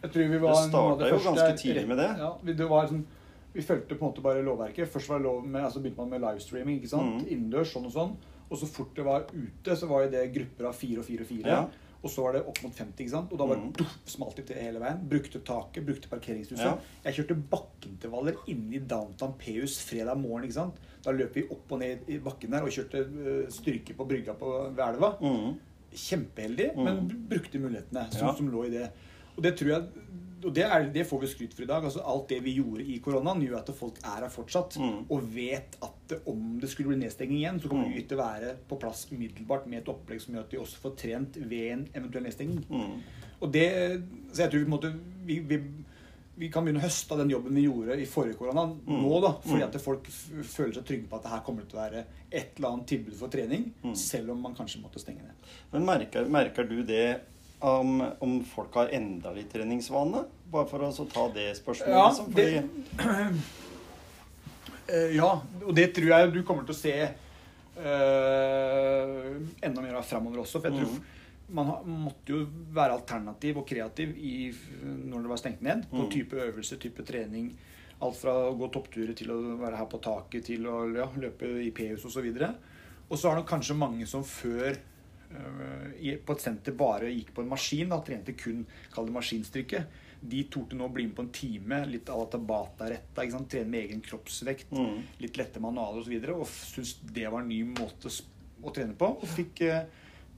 Jeg 0.00 0.12
tror 0.14 0.30
vi 0.32 0.42
var 0.42 0.56
Det 0.56 0.68
starta 0.70 1.08
jo 1.12 1.22
ganske 1.28 1.56
tidlig 1.60 1.86
med 1.90 2.00
det. 2.00 2.10
Ja, 2.22 2.32
det 2.50 2.68
var 2.70 2.88
sånn, 2.88 3.04
vi 3.52 3.64
fulgte 3.66 3.96
på 3.96 4.04
en 4.04 4.12
måte 4.12 4.24
bare 4.24 4.44
lovverket. 4.46 4.88
Først 4.90 5.12
var 5.12 5.22
lov 5.22 5.44
med, 5.44 5.62
altså 5.66 5.82
begynte 5.82 6.00
man 6.00 6.14
med 6.14 6.24
livestreaming. 6.24 6.80
ikke 6.80 6.92
sant? 6.94 7.20
Mm. 7.20 7.26
Innendørs, 7.28 7.74
sånn 7.74 7.88
og 7.90 7.94
sånn. 7.94 8.14
Og 8.50 8.58
så 8.58 8.66
fort 8.66 8.94
det 8.96 9.04
var 9.06 9.26
ute, 9.32 9.76
så 9.78 9.86
var 9.86 10.02
jo 10.04 10.10
det 10.10 10.24
grupper 10.34 10.66
av 10.66 10.74
fire 10.74 10.98
og 10.98 11.04
fire 11.06 11.22
og 11.22 11.26
fire. 11.28 11.46
Ja. 11.46 11.62
Og 12.02 12.08
så 12.10 12.22
var 12.24 12.32
det 12.32 12.40
opp 12.48 12.58
mot 12.64 12.72
50, 12.72 12.96
ikke 13.04 13.10
sant? 13.12 13.32
og 13.32 13.38
da 13.38 13.44
var 13.46 13.56
det 13.60 13.74
duff, 13.76 13.96
smalt 14.08 14.36
det 14.40 14.46
til 14.48 14.56
hele 14.56 14.80
veien. 14.80 15.02
Brukte 15.10 15.38
taket, 15.44 15.84
brukte 15.84 16.08
parkeringshuset. 16.08 16.64
Ja. 16.64 16.78
Jeg 17.04 17.14
kjørte 17.18 17.36
bakkeintervaller 17.52 18.38
inne 18.48 18.78
i 18.78 18.80
downtown 18.80 19.34
P-hus 19.38 19.78
fredag 19.84 20.16
morgen. 20.18 20.44
ikke 20.48 20.56
sant? 20.56 20.74
Da 21.04 21.12
løp 21.12 21.36
vi 21.36 21.44
opp 21.52 21.72
og 21.76 21.78
ned 21.82 22.08
i 22.08 22.16
bakken 22.18 22.50
der 22.56 22.62
og 22.64 22.72
kjørte 22.72 23.04
øh, 23.04 23.50
styrke 23.52 23.94
på 23.96 24.04
brygga 24.08 24.32
på 24.40 24.54
ved 24.74 24.84
elva 24.88 25.12
Mm. 25.20 25.58
kjempeheldig, 25.92 26.70
Mm. 26.76 26.84
men 26.84 27.26
brukte 27.28 27.58
mulighetene 27.58 28.06
som, 28.12 28.28
Ja. 28.28 28.34
som 28.34 28.48
lå 28.50 28.64
i 28.66 28.70
det. 28.70 28.90
Og 29.36 29.42
det 29.42 29.56
tror 29.58 29.68
jeg 29.68 29.84
og 30.44 30.54
det, 30.54 30.64
er, 30.64 30.86
det 30.94 31.06
får 31.06 31.20
vi 31.20 31.26
skryt 31.26 31.54
for 31.54 31.62
i 31.62 31.66
dag. 31.66 31.84
altså 31.84 32.00
Alt 32.04 32.28
det 32.28 32.40
vi 32.44 32.54
gjorde 32.56 32.84
i 32.86 32.98
koronaen, 33.04 33.42
gjør 33.44 33.58
at 33.60 33.70
folk 33.76 33.98
er 34.04 34.22
her 34.24 34.28
fortsatt. 34.32 34.76
Mm. 34.80 35.04
Og 35.10 35.22
vet 35.34 35.76
at 35.82 36.14
om 36.26 36.58
det 36.60 36.70
skulle 36.72 36.88
bli 36.94 37.00
nedstenging 37.04 37.38
igjen, 37.42 37.60
så 37.60 37.68
kommer 37.68 37.86
Mm. 37.90 38.08
å 38.10 38.16
være 38.16 38.56
på 38.68 38.78
plass 38.80 39.06
umiddelbart 39.12 39.66
med 39.66 39.82
et 39.82 39.88
opplegg 39.92 40.20
som 40.20 40.34
gjør 40.34 40.40
at 40.46 40.50
de 40.50 40.58
også 40.58 40.80
får 40.82 40.96
trent 40.96 41.36
ved 41.36 41.70
en 41.72 41.88
eventuell 41.94 42.24
nedstenging. 42.24 42.64
Mm. 42.70 43.00
Og 43.40 43.52
det, 43.52 44.02
så 44.32 44.42
jeg 44.44 44.50
tror 44.50 44.58
vi, 44.58 44.64
på 44.64 44.70
en 44.70 44.76
måte, 44.78 44.94
vi, 45.24 45.38
vi, 45.40 45.60
vi 46.40 46.48
kan 46.48 46.64
begynne 46.64 46.80
å 46.80 46.86
høste 46.86 47.12
av 47.12 47.18
den 47.20 47.30
jobben 47.30 47.54
vi 47.54 47.66
gjorde 47.66 47.96
i 48.00 48.06
forrige 48.08 48.36
korona 48.38 48.64
nå, 48.86 49.20
da. 49.20 49.32
Fordi 49.44 49.60
Mm. 49.60 49.68
at 49.68 49.80
folk 49.80 50.06
føler 50.08 50.72
seg 50.74 50.84
trygge 50.88 51.08
på 51.08 51.16
at 51.16 51.22
det 51.22 51.30
her 51.34 51.40
kommer 51.44 51.62
til 51.68 51.78
å 51.78 51.82
være 51.82 52.04
et 52.32 52.56
eller 52.56 52.68
annet 52.70 52.86
tilbud 52.86 53.14
for 53.14 53.28
trening, 53.28 53.72
Mm. 53.84 53.94
selv 53.96 54.30
om 54.30 54.40
man 54.40 54.54
kanskje 54.54 54.80
måtte 54.82 54.98
stenge 55.00 55.20
ned. 55.22 55.34
Men 55.72 55.84
merker, 55.84 56.24
merker 56.28 56.64
du 56.68 56.82
det 56.82 57.20
om, 57.60 58.00
om 58.24 58.36
folk 58.44 58.74
har 58.80 58.92
enda 58.96 59.32
litt 59.36 59.52
treningsvane? 59.52 60.24
Bare 60.50 60.68
for 60.70 60.84
å 60.86 61.08
ta 61.10 61.26
det 61.34 61.50
spørsmålet. 61.58 61.96
Ja, 61.96 62.06
liksom, 62.08 62.32
fordi, 62.32 62.52
det- 62.60 63.34
Eh, 64.90 65.14
ja, 65.14 65.42
og 65.62 65.74
det 65.76 65.94
tror 65.94 66.08
jeg 66.10 66.32
du 66.34 66.40
kommer 66.46 66.64
til 66.66 66.74
å 66.74 66.78
se 66.78 66.94
eh, 66.98 67.12
enda 69.62 69.84
mer 69.84 69.94
av 70.00 70.06
framover 70.06 70.42
også. 70.42 70.58
For 70.58 70.66
jeg 70.66 70.80
tror 70.80 70.90
mm. 70.96 71.02
man 71.54 71.66
måtte 72.08 72.34
jo 72.34 72.40
være 72.74 72.96
alternativ 72.98 73.60
og 73.62 73.68
kreativ 73.68 74.08
i, 74.18 74.50
når 74.82 75.18
det 75.22 75.32
var 75.32 75.38
stengt 75.42 75.62
ned, 75.66 75.86
på 75.92 76.02
mm. 76.02 76.10
type 76.16 76.34
øvelse, 76.48 76.80
type 76.82 77.02
trening. 77.06 77.46
Alt 78.00 78.18
fra 78.18 78.32
å 78.48 78.56
gå 78.58 78.66
toppturer 78.72 79.14
til 79.14 79.28
å 79.34 79.38
være 79.60 79.78
her 79.78 79.88
på 79.90 80.02
taket 80.02 80.42
til 80.48 80.66
å 80.70 80.76
ja, 80.96 81.06
løpe 81.20 81.46
i 81.62 81.70
P-hus 81.76 82.02
osv. 82.08 82.26
Og 83.10 83.16
så 83.18 83.30
er 83.30 83.34
det 83.38 83.50
kanskje 83.50 83.78
mange 83.78 84.06
som 84.10 84.22
før 84.26 84.72
øh, 84.72 84.80
på 85.30 86.32
et 86.34 86.40
senter 86.42 86.72
bare 86.76 87.10
gikk 87.12 87.32
på 87.36 87.42
en 87.44 87.48
maskin, 87.52 87.88
da, 87.92 88.00
trente 88.02 88.32
kun 88.38 88.64
kall 88.92 89.06
det 89.06 89.14
maskinstyrke. 89.14 89.84
De 90.20 90.42
torde 90.52 90.76
nå 90.76 90.88
bli 90.92 91.06
med 91.06 91.16
på 91.16 91.22
en 91.22 91.30
time, 91.32 91.78
litt 91.88 92.10
à 92.12 92.16
la 92.18 92.26
Tabata-retta. 92.28 93.24
Trene 93.48 93.70
med 93.70 93.86
egen 93.86 94.00
kroppsvekt, 94.04 94.70
Mm. 94.72 95.02
litt 95.18 95.36
lette 95.36 95.60
manualer 95.60 96.00
osv. 96.00 96.00
Og, 96.00 96.04
så 96.04 96.10
videre, 96.10 96.34
og 96.34 96.46
syntes 96.46 96.96
det 97.14 97.30
var 97.30 97.40
en 97.40 97.48
ny 97.48 97.62
måte 97.64 98.10
å 98.62 98.72
trene 98.74 98.94
på. 98.94 99.06
Og 99.22 99.28
fikk 99.28 99.62
eh, 99.62 99.84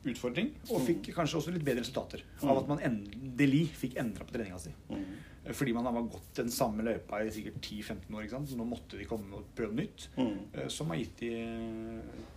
utfordring, 0.05 0.53
og 0.71 0.81
fikk 0.87 1.13
kanskje 1.15 1.37
også 1.41 1.53
litt 1.53 1.65
bedre 1.65 1.81
resultater 1.83 2.23
av 2.43 2.59
at 2.59 2.69
man 2.69 2.79
endelig 2.79 3.69
fikk 3.79 3.97
endra 3.97 4.25
på 4.25 4.33
treninga 4.35 4.59
si. 4.61 4.71
Mhm. 4.91 5.05
Fordi 5.43 5.73
man 5.75 5.87
har 5.89 6.03
gått 6.07 6.37
den 6.39 6.51
samme 6.55 6.85
løypa 6.87 7.19
i 7.25 7.31
sikkert 7.35 7.59
10-15 7.67 8.15
år. 8.15 8.27
Så 8.47 8.59
nå 8.59 8.67
måtte 8.67 8.99
de 8.99 9.07
komme 9.11 9.41
og 9.41 9.49
prøve 9.59 9.75
nytt. 9.75 10.07
Mm. 10.15 10.37
eh, 10.55 10.69
Som 10.71 10.93
har 10.93 11.01
gitt 11.01 11.17
de 11.25 11.31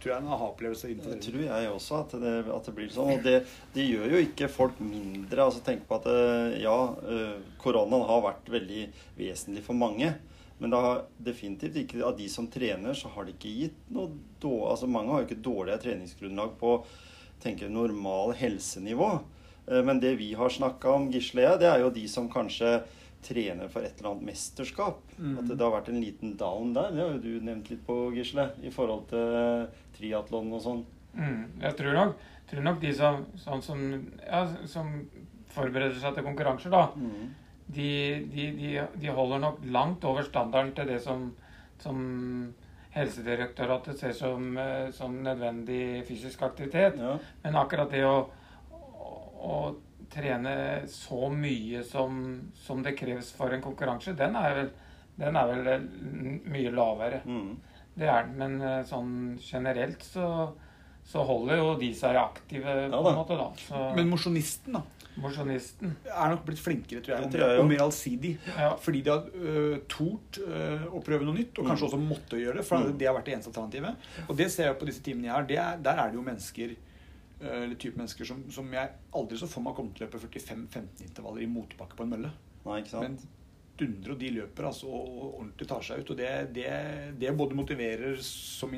tror 0.01 0.11
jeg, 0.11 0.17
en 0.17 0.31
aha-opplevelse 0.33 0.89
innenfor 0.89 1.13
Det 1.13 1.27
tror 1.27 1.43
jeg 1.45 1.69
også 1.69 1.99
at 1.99 2.15
det, 2.23 2.35
at 2.55 2.69
det 2.69 2.75
blir 2.79 2.93
sånn. 2.93 3.11
Og 3.13 3.25
det, 3.25 3.35
det 3.75 3.85
gjør 3.85 4.15
jo 4.15 4.23
ikke 4.25 4.49
folk 4.49 4.81
mindre. 4.81 5.45
altså 5.45 5.61
Tenk 5.65 5.85
på 5.89 5.99
at 5.99 6.09
eh, 6.09 6.61
ja, 6.65 6.77
eh, 7.05 7.35
koronaen 7.61 8.07
har 8.09 8.25
vært 8.25 8.49
veldig 8.57 8.87
vesentlig 9.19 9.65
for 9.67 9.77
mange. 9.77 10.15
Men 10.57 10.71
det 10.71 10.81
har 10.81 11.01
definitivt 11.19 11.77
ikke 11.83 12.03
av 12.07 12.17
de 12.17 12.29
som 12.31 12.47
trener, 12.49 12.95
så 12.97 13.11
har 13.11 13.27
det 13.27 13.35
ikke 13.35 13.57
gitt 13.59 13.79
noe 13.91 14.13
dårlig 14.39 14.69
altså 14.71 14.87
Mange 14.87 15.11
har 15.11 15.21
jo 15.21 15.27
ikke 15.27 15.43
dårligere 15.43 15.83
treningsgrunnlag 15.83 16.53
på 16.61 16.77
tenker 17.43 17.69
normal 17.69 18.33
helsenivå. 18.39 19.09
Eh, 19.67 19.81
Men 19.83 19.99
det 19.99 20.15
vi 20.17 20.33
har 20.33 20.49
snakka 20.49 20.89
om, 20.91 21.09
Gisle 21.11 21.45
og 21.45 21.49
jeg, 21.51 21.59
det 21.59 21.69
er 21.71 21.79
jo 21.85 21.89
de 21.89 22.07
som 22.07 22.29
kanskje 22.29 22.83
trener 23.25 23.67
for 23.73 23.81
et 23.81 23.97
eller 23.97 24.11
annet 24.11 24.27
mesterskap. 24.27 24.99
Mm. 25.17 25.37
At 25.39 25.47
det 25.49 25.61
har 25.65 25.71
vært 25.73 25.89
en 25.89 26.01
liten 26.01 26.35
down 26.37 26.73
der. 26.75 26.91
Det 26.93 27.01
har 27.01 27.15
jo 27.15 27.23
du 27.23 27.45
nevnt 27.45 27.69
litt 27.71 27.85
på, 27.87 28.11
Gisle. 28.13 28.51
I 28.61 28.69
forhold 28.69 29.07
til 29.09 29.67
triatlon 29.97 30.51
og 30.53 30.61
sånn. 30.61 30.83
Mm, 31.15 31.45
jeg 31.63 31.77
tror 31.79 31.93
nok, 31.95 32.15
tror 32.51 32.61
nok 32.67 32.81
de 32.81 32.91
som, 32.93 33.25
sånn 33.39 33.61
som, 33.63 33.81
ja, 34.27 34.43
som 34.67 34.91
forbereder 35.55 35.95
seg 35.97 36.13
til 36.17 36.23
konkurranser, 36.27 36.69
da, 36.69 36.89
Mm. 36.95 37.33
de, 37.73 37.89
de, 38.33 38.51
de, 38.59 38.87
de 39.01 39.07
holder 39.07 39.39
nok 39.39 39.59
langt 39.73 40.03
over 40.05 40.21
standarden 40.27 40.73
til 40.75 40.85
det 40.85 41.01
som, 41.01 41.31
som 41.79 42.53
Helsedirektoratet 42.95 43.97
ser 43.99 44.11
som, 44.15 44.57
eh, 44.57 44.89
som 44.91 45.15
nødvendig 45.23 46.05
fysisk 46.07 46.41
aktivitet. 46.47 46.95
Ja. 46.99 47.17
Men 47.43 47.55
akkurat 47.59 47.89
det 47.91 48.03
å, 48.07 48.27
å, 49.35 49.75
trene 50.15 50.51
så 50.87 51.27
mye 51.33 51.81
som, 51.83 52.19
som 52.61 52.83
det 52.85 52.93
kreves 52.95 53.31
for 53.35 53.51
en 53.51 53.63
konkurranse, 53.63 54.13
den 54.15 54.35
er 54.37 54.53
vel, 54.55 54.67
den 55.17 55.35
er 55.39 55.49
vel 55.49 55.67
eh, 55.73 55.87
mye 56.53 56.71
lavere. 56.71 57.23
Mm. 57.25 57.55
Det 57.95 58.07
er 58.11 58.27
den. 58.27 58.35
Men 58.39 58.55
eh, 58.61 58.83
sånn 58.87 59.09
generelt 59.41 60.05
så, 60.05 60.27
så 61.09 61.23
holder 61.25 61.57
jo 61.59 61.71
de 61.81 61.89
seg 61.97 62.19
aktive 62.21 62.77
på 62.93 63.01
en 63.01 63.17
måte, 63.17 63.35
da. 63.39 63.49
Så 63.65 63.81
Men 63.97 64.11
mosjonisten 64.13 64.77
da, 64.77 64.83
mosjonisten 65.25 65.93
er 66.05 66.31
nok 66.35 66.45
blitt 66.47 66.59
flinkere, 66.63 67.01
tror 67.03 67.17
jeg, 67.17 67.31
tror 67.33 67.45
jeg 67.49 67.59
og 67.65 67.69
mer 67.73 67.83
allsidig. 67.89 68.33
ja. 68.55 68.71
Fordi 68.85 69.01
de 69.05 69.13
har 69.13 69.29
uh, 69.35 69.77
tort 69.91 70.39
uh, 70.43 70.85
å 70.95 71.01
prøve 71.05 71.27
noe 71.27 71.37
nytt, 71.41 71.57
og 71.59 71.69
kanskje 71.71 71.89
også 71.89 71.99
måtte 72.01 72.39
gjøre 72.39 72.59
det. 72.61 72.65
For 72.67 72.83
Mm. 72.85 72.97
det 72.99 73.07
har 73.09 73.15
vært 73.17 73.29
det 73.31 73.37
eneste 73.39 73.51
alternativet. 73.53 74.09
Og 74.29 74.35
det 74.37 74.51
ser 74.53 74.69
jeg 74.69 74.79
på 74.79 74.89
disse 74.91 75.03
timene 75.03 75.31
jeg 75.31 75.35
har. 75.37 75.53
Er, 75.73 75.79
der 75.89 76.03
er 76.03 76.11
det 76.13 76.19
jo 76.21 76.25
mennesker 76.29 76.75
eller 77.41 77.75
type 77.75 77.99
mennesker 77.99 78.27
som, 78.27 78.43
som 78.53 78.69
jeg 78.73 78.91
aldri 79.15 79.39
så 79.39 79.49
for 79.51 79.65
meg 79.65 79.75
kommer 79.77 79.95
til 79.95 80.05
å 80.05 80.07
løpe 80.07 80.21
45-15 80.23 81.07
intervaller 81.07 81.43
i 81.43 81.49
motbakke 81.51 81.97
på 81.97 82.05
en 82.05 82.13
mølle. 82.13 82.31
Nei, 82.65 82.81
ikke 82.81 82.93
sant? 82.95 83.03
Men 83.09 83.35
dundrer, 83.75 84.13
og 84.15 84.21
de 84.21 84.31
løper 84.37 84.69
altså 84.69 84.87
og 84.87 85.09
og 85.15 85.25
ordentlig 85.41 85.67
tar 85.69 85.83
seg 85.85 86.01
ut. 86.01 86.13
Og 86.13 86.19
det, 86.19 86.31
det, 86.55 86.69
det 87.19 87.35
både 87.37 87.57
motiverer 87.57 88.15
som 88.23 88.75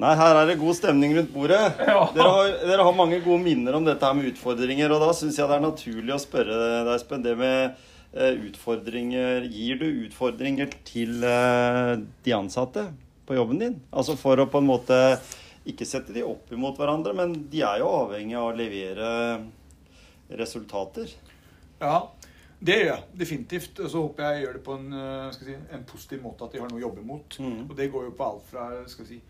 Nei, 0.00 0.14
her 0.16 0.38
er 0.38 0.46
det 0.48 0.56
god 0.56 0.76
stemning 0.78 1.12
rundt 1.12 1.32
bordet. 1.34 1.60
Ja. 1.84 2.06
Dere, 2.14 2.28
har, 2.32 2.52
dere 2.70 2.84
har 2.86 2.96
mange 2.96 3.18
gode 3.20 3.42
minner 3.44 3.76
om 3.76 3.84
dette 3.84 4.06
her 4.06 4.16
med 4.16 4.30
utfordringer, 4.30 4.94
og 4.94 5.02
da 5.02 5.10
syns 5.16 5.36
jeg 5.36 5.50
det 5.50 5.58
er 5.58 5.64
naturlig 5.66 6.14
å 6.14 6.22
spørre 6.22 6.56
deg, 6.56 6.88
Espen, 6.94 7.24
det 7.26 7.34
med 7.36 7.74
eh, 8.14 8.38
utfordringer 8.48 9.44
Gir 9.50 9.82
du 9.82 9.86
utfordringer 10.06 10.72
til 10.88 11.20
eh, 11.26 11.92
de 12.24 12.36
ansatte 12.36 12.86
på 13.28 13.36
jobben 13.36 13.60
din? 13.60 13.76
Altså 13.92 14.16
for 14.16 14.40
å 14.40 14.48
på 14.48 14.62
en 14.62 14.70
måte 14.70 14.96
ikke 15.68 15.86
sette 15.88 16.14
de 16.16 16.24
opp 16.24 16.52
imot 16.54 16.78
hverandre, 16.80 17.12
men 17.16 17.34
de 17.52 17.60
er 17.66 17.82
jo 17.82 17.90
avhengig 17.92 18.36
av 18.38 18.48
å 18.48 18.56
levere 18.56 19.10
resultater. 20.40 21.12
Ja, 21.80 21.98
det 22.60 22.76
gjør 22.78 22.88
jeg 22.90 23.18
definitivt. 23.20 23.80
Og 23.80 23.90
så 23.92 24.04
håper 24.04 24.24
jeg 24.24 24.38
jeg 24.38 24.46
gjør 24.46 24.56
det 24.56 24.62
på 24.66 24.78
en, 24.78 24.88
skal 25.34 25.50
si, 25.50 25.58
en 25.76 25.84
positiv 25.88 26.24
måte, 26.24 26.46
at 26.46 26.54
de 26.54 26.62
har 26.62 26.72
noe 26.72 26.80
å 26.80 26.86
jobbe 26.86 27.04
mot. 27.06 27.38
Mm. 27.40 27.62
Og 27.68 27.76
det 27.76 27.90
går 27.92 28.08
jo 28.08 28.16
på 28.16 28.28
alt 28.28 28.48
fra 28.48 28.66
skal 28.90 29.08
si, 29.08 29.20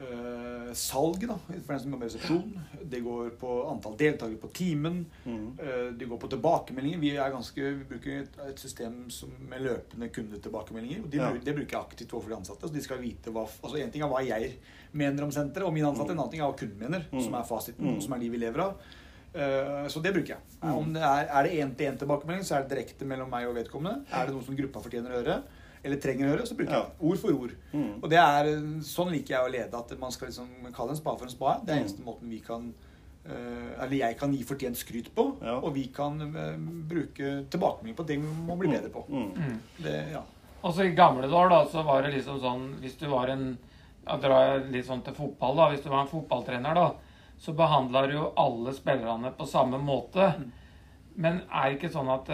øh, 0.00 0.70
salg, 0.74 1.20
da, 1.28 1.36
for 1.46 1.72
den 1.74 1.80
som 1.82 1.92
jobber 1.94 2.06
i 2.06 2.10
resepsjon. 2.10 2.52
Det 2.90 3.00
går 3.04 3.30
på 3.40 3.50
antall 3.70 3.96
deltakere 4.00 4.38
på 4.40 4.50
timen. 4.56 5.00
Mm. 5.24 5.46
Uh, 5.60 5.92
Det 5.98 6.08
går 6.08 6.18
på 6.22 6.30
tilbakemeldinger. 6.32 6.98
Vi, 7.02 7.10
er 7.16 7.30
ganske, 7.34 7.56
vi 7.78 7.84
bruker 7.90 8.20
et, 8.22 8.38
et 8.48 8.58
system 8.58 9.10
som, 9.10 9.30
med 9.48 9.62
løpende 9.66 10.08
kundetilbakemeldinger. 10.14 11.02
og 11.04 11.10
de, 11.10 11.16
Ja. 11.18 11.30
Det 11.32 11.54
bruker 11.56 11.76
jeg 11.76 11.80
aktivt 11.80 12.12
overfor 12.14 12.28
de 12.30 12.36
ansatte. 12.40 12.68
så 12.68 12.72
de 12.74 12.82
skal 12.82 12.98
vite 13.02 13.30
hva, 13.30 13.46
altså 13.62 13.76
En 13.82 13.90
ting 13.90 14.02
er 14.02 14.08
hva 14.08 14.22
jeg 14.26 14.56
mener 14.92 15.22
om 15.24 15.30
senteret 15.30 15.66
og 15.66 15.72
mine 15.72 15.86
ansatte, 15.90 16.12
en 16.12 16.18
annen 16.18 16.30
ting 16.30 16.40
er 16.42 16.48
hva 16.50 16.56
kunden 16.58 16.78
mener, 16.78 17.04
Mm. 17.12 17.20
som 17.22 17.34
er 17.34 17.44
fasiten, 17.44 17.84
Mm. 17.86 17.96
og 17.96 18.02
som 18.02 18.12
er 18.12 18.18
de 18.18 18.28
vi 18.30 18.36
lever 18.38 18.60
av. 18.60 18.74
Uh, 19.34 19.86
Så 19.88 20.02
det 20.02 20.12
bruker 20.12 20.34
jeg. 20.34 20.40
Mm. 20.62 20.74
Om 20.74 20.92
det 20.94 21.02
er, 21.02 21.26
er 21.30 21.42
det 21.44 21.52
én-til-én-tilbakemelding, 21.60 22.42
så 22.44 22.56
er 22.56 22.62
det 22.66 22.70
direkte 22.76 23.04
mellom 23.06 23.30
meg 23.30 23.46
og 23.46 23.54
vedkommende. 23.54 24.04
Er 24.12 24.26
det 24.26 24.34
noe 24.34 24.42
som 24.42 24.56
gruppa 24.56 24.80
fortjener 24.82 25.10
å 25.12 25.20
høre, 25.22 25.42
eller 25.84 25.96
trenger 25.96 26.26
å 26.26 26.30
høre, 26.36 26.46
så 26.46 26.54
bruker 26.56 26.72
Ja. 26.72 26.82
jeg 26.82 26.90
det. 26.98 27.08
Ord 27.10 27.18
for 27.18 27.32
ord. 27.32 27.52
Mm. 27.72 28.02
Og 28.02 28.10
det 28.10 28.18
er, 28.18 28.44
Sånn 28.82 29.10
liker 29.12 29.34
jeg 29.36 29.44
å 29.46 29.52
lede, 29.52 29.74
at 29.78 29.98
man 29.98 30.10
skal 30.12 30.28
liksom 30.28 30.48
kalle 30.72 30.90
en 30.90 30.96
spade 30.96 31.18
for 31.18 31.24
en 31.26 31.30
spade. 31.30 31.66
Det 31.66 31.72
er 31.74 31.78
Mm. 31.78 31.84
eneste 31.84 32.04
måten 32.04 32.28
vi 32.30 32.38
kan 32.40 32.74
eh, 33.26 33.82
Eller 33.84 33.96
jeg 33.98 34.16
kan 34.18 34.32
gi 34.32 34.42
fortjent 34.42 34.76
skryt 34.76 35.10
på, 35.14 35.36
Ja. 35.42 35.58
og 35.60 35.74
vi 35.74 35.86
kan 35.88 36.20
eh, 36.20 36.56
bruke 36.88 37.44
tilbakemelding 37.50 37.94
på 37.96 38.06
ting 38.06 38.20
vi 38.22 38.46
må 38.46 38.56
bli 38.58 38.68
bedre 38.68 38.88
på. 38.90 39.04
Mm. 39.08 39.34
Mm. 39.36 39.58
Det, 39.82 40.10
ja. 40.12 40.22
Og 40.64 40.72
så 40.74 40.84
i 40.86 40.94
gamle 40.94 41.28
dager 41.28 41.48
da, 41.50 41.64
så 41.66 41.84
var 41.84 42.02
det 42.02 42.14
liksom 42.14 42.40
sånn 42.40 42.80
Hvis 42.80 42.96
du 42.98 43.06
var 43.08 43.28
en 43.28 43.58
jeg 44.08 44.20
drar 44.22 44.58
litt 44.70 44.86
sånn 44.86 45.02
til 45.04 45.12
fotball, 45.14 45.54
da. 45.56 45.68
Hvis 45.70 45.82
du 45.84 45.90
var 45.90 46.00
en 46.00 46.08
fotballtrener, 46.08 46.74
da, 46.74 46.94
så 47.38 47.52
behandla 47.54 48.06
du 48.08 48.14
jo 48.14 48.32
alle 48.36 48.72
spillerne 48.72 49.30
på 49.36 49.46
samme 49.46 49.78
måte. 49.78 50.34
Men 51.16 51.42
er 51.52 51.70
det 51.70 51.78
ikke 51.82 51.92
sånn 51.92 52.08
at 52.08 52.26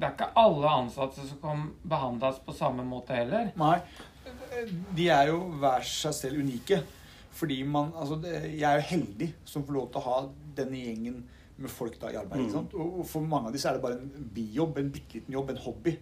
det, 0.00 0.06
er 0.06 0.14
ikke 0.14 0.30
alle 0.40 0.70
ansatte 0.72 1.26
som 1.28 1.40
kan 1.42 1.66
behandles 1.84 2.40
på 2.46 2.54
samme 2.56 2.86
måte 2.88 3.18
heller? 3.18 3.50
Nei, 3.60 3.76
de 4.96 5.10
er 5.12 5.28
jo 5.28 5.42
hver 5.60 5.84
seg 5.86 6.16
selv 6.16 6.40
unike. 6.40 6.80
Fordi 7.40 7.60
man 7.62 7.92
Altså, 7.96 8.18
jeg 8.26 8.64
er 8.66 8.80
jo 8.80 8.88
heldig 8.90 9.28
som 9.48 9.64
får 9.64 9.76
lov 9.76 9.90
til 9.92 10.00
å 10.00 10.06
ha 10.08 10.16
denne 10.56 10.80
gjengen 10.80 11.20
med 11.60 11.72
folk 11.72 11.98
da 12.00 12.10
i 12.12 12.18
arbeid. 12.18 12.40
Mm. 12.40 12.46
ikke 12.46 12.56
sant? 12.56 12.76
Og 12.80 13.02
for 13.08 13.24
mange 13.24 13.50
av 13.50 13.56
disse 13.56 13.68
er 13.68 13.76
det 13.76 13.84
bare 13.84 14.00
en 14.00 14.30
bijobb, 14.34 14.80
en 14.80 14.92
bitte 14.92 15.18
liten 15.18 15.36
jobb, 15.36 15.52
en 15.52 15.62
hobby. 15.66 15.96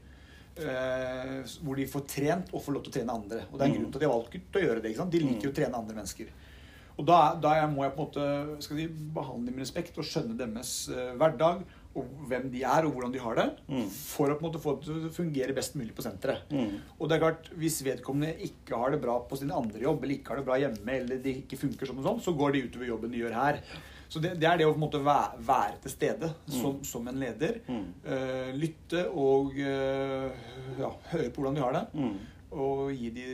Eh, 0.59 1.35
hvor 1.63 1.79
de 1.79 1.87
får 1.87 2.07
trent 2.11 2.49
og 2.51 2.63
får 2.65 2.75
lov 2.75 2.87
til 2.87 2.93
å 2.93 2.97
trene 2.99 3.17
andre. 3.21 3.45
Og 3.51 3.59
det 3.59 3.67
er 3.67 3.71
en 3.71 3.77
grunn 3.79 3.91
til 3.91 3.99
at 3.99 4.05
de 4.05 4.09
har 4.09 4.15
valgt 4.17 4.59
å 4.59 4.63
gjøre 4.65 4.83
det. 4.83 4.93
ikke 4.93 5.03
sant? 5.03 5.15
De 5.15 5.23
liker 5.23 5.49
jo 5.49 5.53
å 5.53 5.59
trene 5.59 5.83
andre 5.83 5.99
mennesker. 5.99 6.33
Og 6.99 7.07
da, 7.07 7.19
da 7.39 7.53
må 7.71 7.85
jeg 7.85 7.95
på 7.95 8.03
en 8.03 8.09
måte 8.09 8.65
si, 8.67 8.87
behandle 9.15 9.53
dem 9.53 9.59
med 9.59 9.63
respekt 9.63 10.01
og 10.01 10.07
skjønne 10.07 10.35
deres 10.39 10.73
eh, 10.91 11.13
hverdag 11.19 11.63
og 11.99 12.25
hvem 12.31 12.49
de 12.53 12.63
er 12.63 12.87
og 12.87 12.95
hvordan 12.95 13.13
de 13.15 13.23
har 13.23 13.35
det, 13.39 13.49
Mm. 13.69 13.85
for 13.91 14.31
å 14.31 14.39
på 14.39 14.45
en 14.45 14.49
måte 14.49 14.63
få 14.63 14.77
det 14.79 14.87
til 14.89 15.09
å 15.09 15.13
fungere 15.15 15.55
best 15.57 15.77
mulig 15.77 15.95
på 15.97 16.05
senteret. 16.07 16.49
Mm. 16.51 16.79
Og 16.99 17.09
det 17.09 17.19
er 17.19 17.25
klart, 17.27 17.51
hvis 17.59 17.83
vedkommende 17.87 18.39
ikke 18.49 18.79
har 18.79 18.95
det 18.95 19.03
bra 19.03 19.19
på 19.29 19.37
sin 19.41 19.51
andre 19.53 19.83
jobb, 19.85 20.03
eller 20.05 20.19
ikke 20.19 20.35
har 20.35 20.41
det 20.43 20.47
bra 20.49 20.59
hjemme, 20.63 20.97
eller 21.03 21.23
det 21.23 21.37
ikke 21.45 21.61
funker 21.61 21.87
som 21.91 21.99
og 21.99 22.05
sånn, 22.09 22.25
så 22.25 22.37
går 22.39 22.53
det 22.55 22.65
utover 22.69 22.87
jobben 22.93 23.13
de 23.13 23.23
gjør 23.25 23.35
her. 23.35 23.63
Så 24.09 24.23
det, 24.25 24.39
det 24.41 24.47
er 24.49 24.57
det 24.57 24.65
å 24.65 24.73
på 24.73 24.79
en 24.81 24.87
måte 24.87 25.03
være, 25.05 25.37
være 25.45 25.83
til 25.85 25.93
stede 25.93 26.31
som, 26.49 26.79
som 26.83 27.09
en 27.11 27.19
leder. 27.21 27.59
Mm. 27.69 27.83
Uh, 28.07 28.51
lytte 28.57 29.03
og 29.13 29.53
uh, 29.61 30.33
ja, 30.81 30.89
høre 31.13 31.29
på 31.29 31.43
hvordan 31.43 31.59
de 31.59 31.65
har 31.67 31.77
det. 31.77 31.83
Mm. 31.93 32.15
Og 32.51 32.93
gi 32.97 33.11
de 33.13 33.25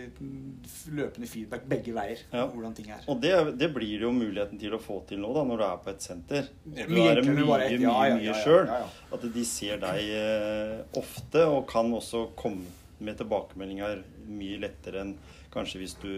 løpende 0.90 1.28
feedback 1.30 1.66
begge 1.70 1.92
veier 1.94 2.18
Ja. 2.32 2.46
hvordan 2.50 2.72
ting 2.74 2.88
er. 2.90 3.04
Og 3.08 3.20
det, 3.22 3.32
det 3.60 3.68
blir 3.74 4.00
jo 4.02 4.10
muligheten 4.10 4.58
til 4.58 4.74
å 4.74 4.80
få 4.82 5.00
til 5.06 5.20
nå, 5.22 5.30
da, 5.36 5.44
når 5.46 5.60
du 5.60 5.64
er 5.68 5.76
på 5.84 5.90
et 5.92 6.02
senter. 6.02 6.48
Du 6.64 6.80
er 6.82 6.88
mye 6.90 7.22
mye, 7.22 7.68
mye, 7.78 8.16
mye 8.18 8.34
sjøl. 8.42 8.66
At 9.14 9.28
de 9.36 9.44
ser 9.46 9.78
deg 9.84 10.00
eh, 10.18 10.80
ofte, 10.98 11.44
og 11.46 11.68
kan 11.70 11.92
også 11.94 12.24
komme 12.34 12.66
med 13.04 13.16
tilbakemeldinger 13.20 14.02
mye 14.26 14.58
lettere 14.62 15.00
enn 15.04 15.14
kanskje 15.54 15.78
hvis 15.82 15.94
du 16.02 16.10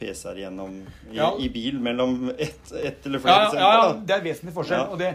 PC-er 0.00 0.40
gjennom 0.46 0.80
i, 1.10 1.14
Ja. 1.16 1.28
i 1.38 1.48
bil 1.52 1.76
mellom 1.78 2.30
ett 2.38 2.72
et 2.72 3.04
eller 3.06 3.20
flere 3.22 3.36
Ja, 3.36 3.42
ja, 3.44 3.50
senter. 3.50 3.60
ja, 3.60 3.92
det 4.08 4.16
er 4.16 4.24
vesentlig 4.24 4.54
forskjell. 4.56 4.88
Og, 4.90 4.98
det, 4.98 5.12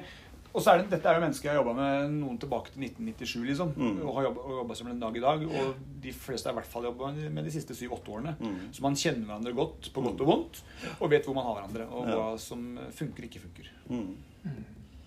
og 0.53 0.62
så 0.63 0.71
er 0.73 0.77
det, 0.81 0.89
dette 0.89 1.05
er 1.09 1.15
jo 1.19 1.21
mennesker 1.25 1.45
jeg 1.49 1.53
har 1.55 1.59
jobba 1.62 1.73
med 1.77 2.13
noen 2.19 2.38
tilbake 2.41 2.71
til 2.73 2.81
1997, 2.88 3.43
liksom. 3.49 3.73
Mm. 3.77 3.99
Og 4.07 4.15
har 4.15 4.23
jobba, 4.29 4.75
som 4.75 4.88
en 4.89 4.99
dag 4.99 5.17
i 5.17 5.21
dag. 5.23 5.43
Og 5.45 5.75
de 6.01 6.12
fleste 6.15 6.49
har 6.49 6.55
i 6.55 6.59
hvert 6.59 6.71
fall 6.71 6.88
jobba 6.89 7.12
med 7.29 7.43
de 7.45 7.51
siste 7.53 7.75
syv-åtte 7.77 8.09
årene. 8.15 8.33
Mm. 8.39 8.55
Så 8.73 8.81
man 8.81 8.95
kjenner 8.97 9.27
hverandre 9.29 9.53
godt 9.53 9.91
på 9.93 10.01
godt 10.07 10.21
og 10.25 10.27
vondt, 10.31 10.62
og 10.99 11.09
vet 11.13 11.25
hvor 11.29 11.35
man 11.38 11.45
har 11.45 11.59
hverandre. 11.59 11.88
Og 11.91 12.07
Ja. 12.09 12.15
hva 12.17 12.39
som 12.39 12.79
funker 12.97 13.23
ikke 13.29 13.43
funker. 13.45 13.69
Mm. 13.89 14.15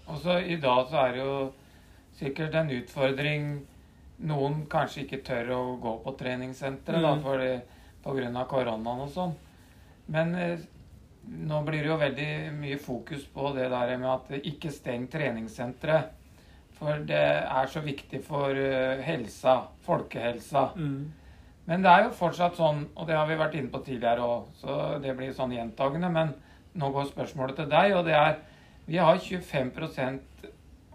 Og 0.08 0.18
så 0.22 0.38
i 0.46 0.56
dag 0.62 0.86
så 0.90 1.06
er 1.08 1.12
det 1.12 1.24
jo 1.24 1.52
sikkert 2.18 2.54
en 2.54 2.70
utfordring 2.78 3.52
Noen 4.22 4.66
kanskje 4.70 5.02
ikke 5.02 5.18
tør 5.26 5.48
å 5.50 5.60
gå 5.82 5.92
på 6.04 6.12
treningssenteret 6.20 7.02
da, 7.02 7.14
Mm. 7.16 7.22
fordi, 7.24 7.60
på 8.04 8.12
grunn 8.14 8.36
av 8.36 8.46
koronaen 8.46 9.00
og 9.02 9.08
sånn. 9.10 9.32
Men 10.08 10.34
eh, 10.36 10.58
nå 11.28 11.62
blir 11.66 11.84
det 11.84 11.90
jo 11.90 12.00
veldig 12.00 12.32
mye 12.58 12.78
fokus 12.82 13.24
på 13.34 13.52
det 13.56 13.68
der 13.70 13.96
med 13.96 14.10
at 14.10 14.46
ikke 14.48 14.72
steng 14.74 15.06
treningssenteret. 15.10 16.18
For 16.78 17.04
det 17.06 17.20
er 17.22 17.68
så 17.70 17.80
viktig 17.84 18.24
for 18.26 18.58
eh, 18.58 19.02
helsa, 19.06 19.60
folkehelsa. 19.86 20.64
Men 21.68 21.84
det 21.84 21.90
er 21.92 22.06
jo 22.08 22.16
fortsatt 22.18 22.56
sånn, 22.58 22.88
og 22.96 23.06
det 23.06 23.14
har 23.14 23.28
vi 23.28 23.38
vært 23.38 23.54
inne 23.54 23.70
på 23.70 23.84
tidligere 23.86 24.24
òg, 24.26 24.48
så 24.58 24.78
det 25.02 25.14
blir 25.18 25.30
sånn 25.36 25.54
gjentagende. 25.54 26.10
Men 26.10 26.32
nå 26.74 26.90
går 26.90 27.12
spørsmålet 27.12 27.60
til 27.60 27.70
deg, 27.70 27.94
og 27.98 28.08
det 28.08 28.18
er 28.18 28.40
Vi 28.82 28.98
har 28.98 29.14
25% 29.14 30.48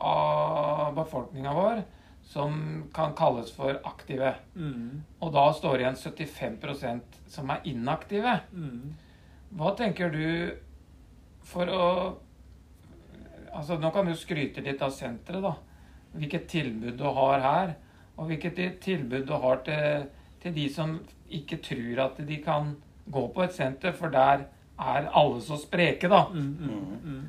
av 0.03 0.91
befolkninga 0.95 1.53
vår 1.55 1.85
som 2.27 2.83
kan 2.93 3.13
kalles 3.15 3.51
for 3.55 3.79
aktive. 3.87 4.33
Mm. 4.55 5.03
Og 5.23 5.31
da 5.31 5.45
står 5.55 5.79
igjen 5.79 5.95
75% 5.95 7.21
som 7.31 7.53
er 7.53 7.63
inaktive. 7.63 8.33
Mm. 8.51 8.97
Hva 9.55 9.71
tenker 9.79 10.11
du 10.13 10.23
for 11.47 11.71
å 11.71 11.83
Altså, 13.57 13.79
nå 13.81 13.89
kan 13.89 14.05
du 14.05 14.11
skryte 14.13 14.61
litt 14.61 14.81
av 14.85 14.91
senteret, 14.93 15.41
da. 15.41 15.55
Hvilket 16.13 16.43
tilbud 16.51 16.99
du 16.99 17.07
har 17.15 17.41
her. 17.41 17.71
Og 18.19 18.27
hvilket 18.29 18.59
tilbud 18.83 19.23
du 19.25 19.33
har 19.33 19.63
til, 19.65 20.03
til 20.43 20.53
de 20.53 20.65
som 20.69 20.93
ikke 21.33 21.57
tror 21.65 22.03
at 22.03 22.19
de 22.27 22.37
kan 22.43 22.75
gå 23.09 23.23
på 23.33 23.41
et 23.47 23.55
senter, 23.55 23.95
for 23.97 24.13
der 24.13 24.45
er 24.77 25.09
alle 25.09 25.41
så 25.41 25.57
spreke, 25.57 26.09
da. 26.11 26.27
Mm. 26.29 26.57
Mm. 26.59 27.01
Mm. 27.03 27.23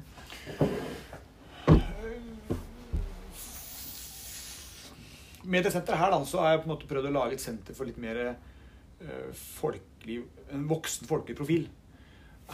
Med 5.48 5.64
det 5.64 5.72
senteret 5.72 5.98
her 6.02 6.12
da, 6.12 6.20
så 6.28 6.42
har 6.42 6.50
jeg 6.50 6.60
på 6.62 6.68
en 6.68 6.74
måte 6.74 6.88
prøvd 6.90 7.08
å 7.08 7.14
lage 7.14 7.38
et 7.38 7.42
senter 7.42 7.76
for 7.76 7.88
litt 7.88 8.00
mer 8.02 8.18
eh, 8.28 9.28
folkelig, 9.56 10.20
en 10.52 10.68
voksen 10.68 11.08
folkelig 11.08 11.38
profil. 11.38 11.68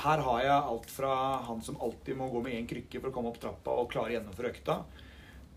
Her 0.03 0.23
har 0.27 0.43
jeg 0.43 0.55
alt 0.55 0.91
fra 0.91 1.15
han 1.47 1.63
som 1.63 1.79
alltid 1.83 2.19
må 2.19 2.29
gå 2.33 2.43
med 2.43 2.57
én 2.59 2.69
krykke 2.69 3.01
for 3.01 3.11
å 3.11 3.15
komme 3.15 3.31
opp 3.31 3.41
trappa 3.43 3.77
og 3.79 3.91
klare 3.93 4.11
å 4.11 4.17
gjennomføre 4.17 4.51
økta, 4.51 4.79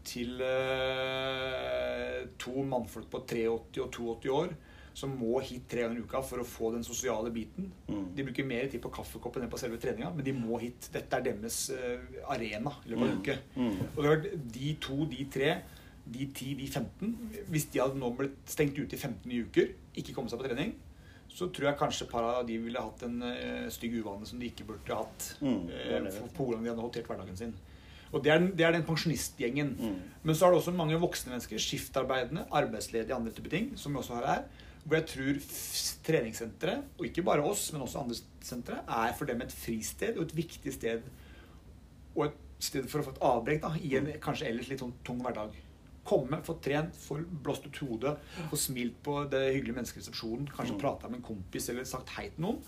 til 0.08 0.40
eh, 0.46 2.22
to 2.40 2.64
mannfolk 2.64 3.10
på 3.12 3.24
83 3.28 3.48
og 3.52 3.66
82 3.74 4.36
år 4.38 4.54
som 4.98 5.14
må 5.14 5.38
hit 5.46 5.68
tre 5.70 5.84
ganger 5.84 6.00
i 6.00 6.06
uka 6.08 6.24
for 6.26 6.42
å 6.42 6.48
få 6.48 6.72
den 6.74 6.86
sosiale 6.86 7.30
biten. 7.34 7.68
Mm. 7.86 8.06
De 8.18 8.24
bruker 8.26 8.48
mer 8.50 8.70
tid 8.72 8.82
på 8.82 8.90
kaffekoppen 8.96 9.44
enn 9.46 9.52
på 9.52 9.60
selve 9.62 9.78
treninga, 9.82 10.10
men 10.16 10.26
de 10.26 10.34
må 10.34 10.58
hit. 10.64 10.90
Dette 10.94 11.20
er 11.20 11.26
deres 11.28 11.60
eh, 11.76 12.08
arena 12.34 12.74
i 12.82 12.94
løpet 12.94 13.04
av 13.04 13.12
en 13.12 13.20
uke. 13.22 13.36
Mm. 13.60 13.76
Og 13.92 14.00
det 14.00 14.08
har 14.08 14.16
vært 14.16 14.48
de 14.56 14.72
to, 14.88 14.98
de 15.12 15.28
tre, 15.36 15.52
de 16.08 16.26
10, 16.32 16.54
de 16.56 16.68
15 16.72 17.48
Hvis 17.52 17.66
de 17.74 17.82
hadde 17.84 18.00
nå 18.00 18.10
blitt 18.16 18.40
stengt 18.50 18.78
ute 18.80 18.96
i 18.96 19.00
15 19.00 19.28
nye 19.28 19.46
uker, 19.46 19.74
ikke 20.00 20.16
kommet 20.16 20.34
seg 20.34 20.42
på 20.42 20.48
trening, 20.48 20.74
så 21.38 21.48
tror 21.54 21.70
jeg 21.70 21.78
kanskje 21.78 22.10
par 22.10 22.26
av 22.26 22.46
de 22.48 22.56
ville 22.58 22.82
hatt 22.82 23.04
en 23.06 23.20
uh, 23.22 23.68
stygg 23.74 24.00
uvane 24.00 24.26
som 24.26 24.40
de 24.42 24.50
ikke 24.50 24.66
burde 24.66 24.96
hatt. 24.98 25.28
Mm, 25.44 25.68
uh, 25.70 26.22
på 26.34 26.48
hvordan 26.48 26.64
de 26.66 26.72
hadde 26.72 26.82
håndtert 26.82 27.10
hverdagen 27.12 27.38
sin. 27.38 27.54
Og 28.16 28.24
det 28.24 28.32
er, 28.34 28.46
det 28.56 28.66
er 28.66 28.74
den 28.74 28.86
pensjonistgjengen. 28.88 29.74
Mm. 29.78 30.00
Men 30.24 30.38
så 30.38 30.48
er 30.48 30.56
det 30.56 30.62
også 30.62 30.74
mange 30.74 30.98
voksne 31.02 31.34
mennesker, 31.34 31.62
skiftarbeidende, 31.62 32.48
arbeidsledige, 32.56 33.14
andre 33.16 33.36
typer 33.36 33.54
ting, 33.54 33.70
som 33.78 33.94
vi 33.94 34.02
også 34.02 34.18
har 34.18 34.28
her. 34.32 34.66
Hvor 34.88 34.96
jeg 34.96 35.08
tror 35.12 35.40
treningssenteret, 36.08 36.90
og 36.98 37.06
ikke 37.10 37.26
bare 37.28 37.44
oss, 37.44 37.68
men 37.74 37.84
også 37.84 38.02
andre 38.06 38.18
sentre, 38.48 38.80
er 38.88 39.14
for 39.20 39.30
dem 39.30 39.44
et 39.44 39.54
fristed 39.54 40.16
og 40.18 40.30
et 40.30 40.36
viktig 40.38 40.74
sted. 40.74 41.10
Og 42.16 42.30
et 42.30 42.44
sted 42.64 42.88
for 42.90 43.04
å 43.04 43.10
få 43.10 43.14
et 43.18 43.24
avbrekk 43.30 43.66
da, 43.68 43.74
i 43.78 43.98
en 44.00 44.14
kanskje 44.24 44.48
ellers 44.50 44.72
litt 44.72 44.82
sånn 44.82 44.96
tung 45.06 45.20
hverdag. 45.22 45.54
Komme, 46.08 46.40
få 46.48 46.56
trent, 46.64 46.96
få 46.96 47.18
blåst 47.44 47.66
ut 47.68 47.78
hodet, 47.84 48.16
få 48.50 48.60
smilt 48.60 49.02
på 49.04 49.20
det 49.32 49.42
hyggelige 49.54 49.76
menneskeresepsjonen, 49.76 50.48
kanskje 50.56 50.78
Mm. 50.78 50.82
prata 50.82 51.10
med 51.12 51.20
en 51.20 51.28
kompis 51.28 51.68
eller 51.70 51.84
sagt 51.90 52.10
hei 52.16 52.30
til 52.30 52.46
noen. 52.48 52.62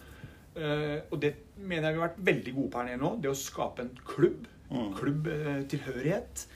Uh, 0.60 1.00
og 1.14 1.22
det 1.22 1.36
mener 1.56 1.88
jeg 1.88 1.96
vi 1.96 2.02
har 2.02 2.10
vært 2.10 2.26
veldig 2.26 2.54
gode 2.56 2.72
på 2.74 2.80
her 2.82 2.88
nede 2.90 3.00
nå. 3.04 3.12
Det 3.22 3.30
å 3.32 3.38
skape 3.38 3.86
en 3.86 3.92
klubb. 4.06 4.48
Mm. 4.70 4.90
Klubbtilhørighet. 4.98 6.48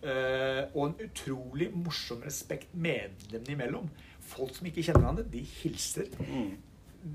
Uh, 0.00 0.64
og 0.74 0.86
en 0.86 0.94
utrolig 1.04 1.68
morsom 1.76 2.22
respekt 2.24 2.72
medlemmene 2.72 3.52
imellom. 3.52 3.90
Folk 4.30 4.54
som 4.56 4.66
ikke 4.70 4.84
kjenner 4.86 5.02
hverandre, 5.04 5.26
de 5.32 5.42
hilser. 5.44 6.08
Mm. 6.24 6.54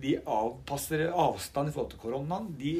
De 0.01 0.15
avpasser 0.21 1.07
avstand 1.09 1.69
i 1.69 1.73
forhold 1.73 1.91
til 1.95 1.99
koronaen. 2.03 2.51
De, 2.59 2.75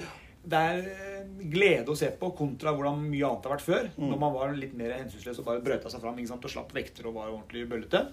det 0.45 0.60
er 0.71 0.88
eh, 0.91 1.21
glede 1.51 1.89
å 1.91 1.97
se 1.97 2.10
på 2.19 2.29
kontra 2.38 2.71
hvordan 2.75 2.99
mye 3.10 3.25
annet 3.27 3.45
har 3.47 3.55
vært 3.55 3.65
før. 3.65 3.88
Mm. 3.97 4.08
Når 4.12 4.19
man 4.21 4.34
var 4.36 4.53
litt 4.58 4.73
mer 4.77 4.93
hensynsløs 4.99 5.39
og 5.41 5.47
bare 5.49 5.63
brøyta 5.65 5.89
seg 5.89 6.01
fram 6.03 6.17
ikke 6.21 6.31
sant, 6.34 6.45
og 6.45 6.53
slapp 6.53 6.73
vekter 6.75 7.08
og 7.10 7.15
var 7.17 7.31
ordentlig 7.34 7.65
bøllete. 7.71 8.03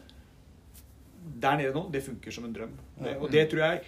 Der 1.43 1.57
nede 1.61 1.75
nå, 1.77 1.85
det 1.95 2.03
funker 2.07 2.35
som 2.35 2.47
en 2.49 2.55
drøm. 2.57 2.73
Det, 2.99 3.17
og 3.23 3.29
det 3.31 3.45
tror 3.53 3.63
jeg 3.67 3.83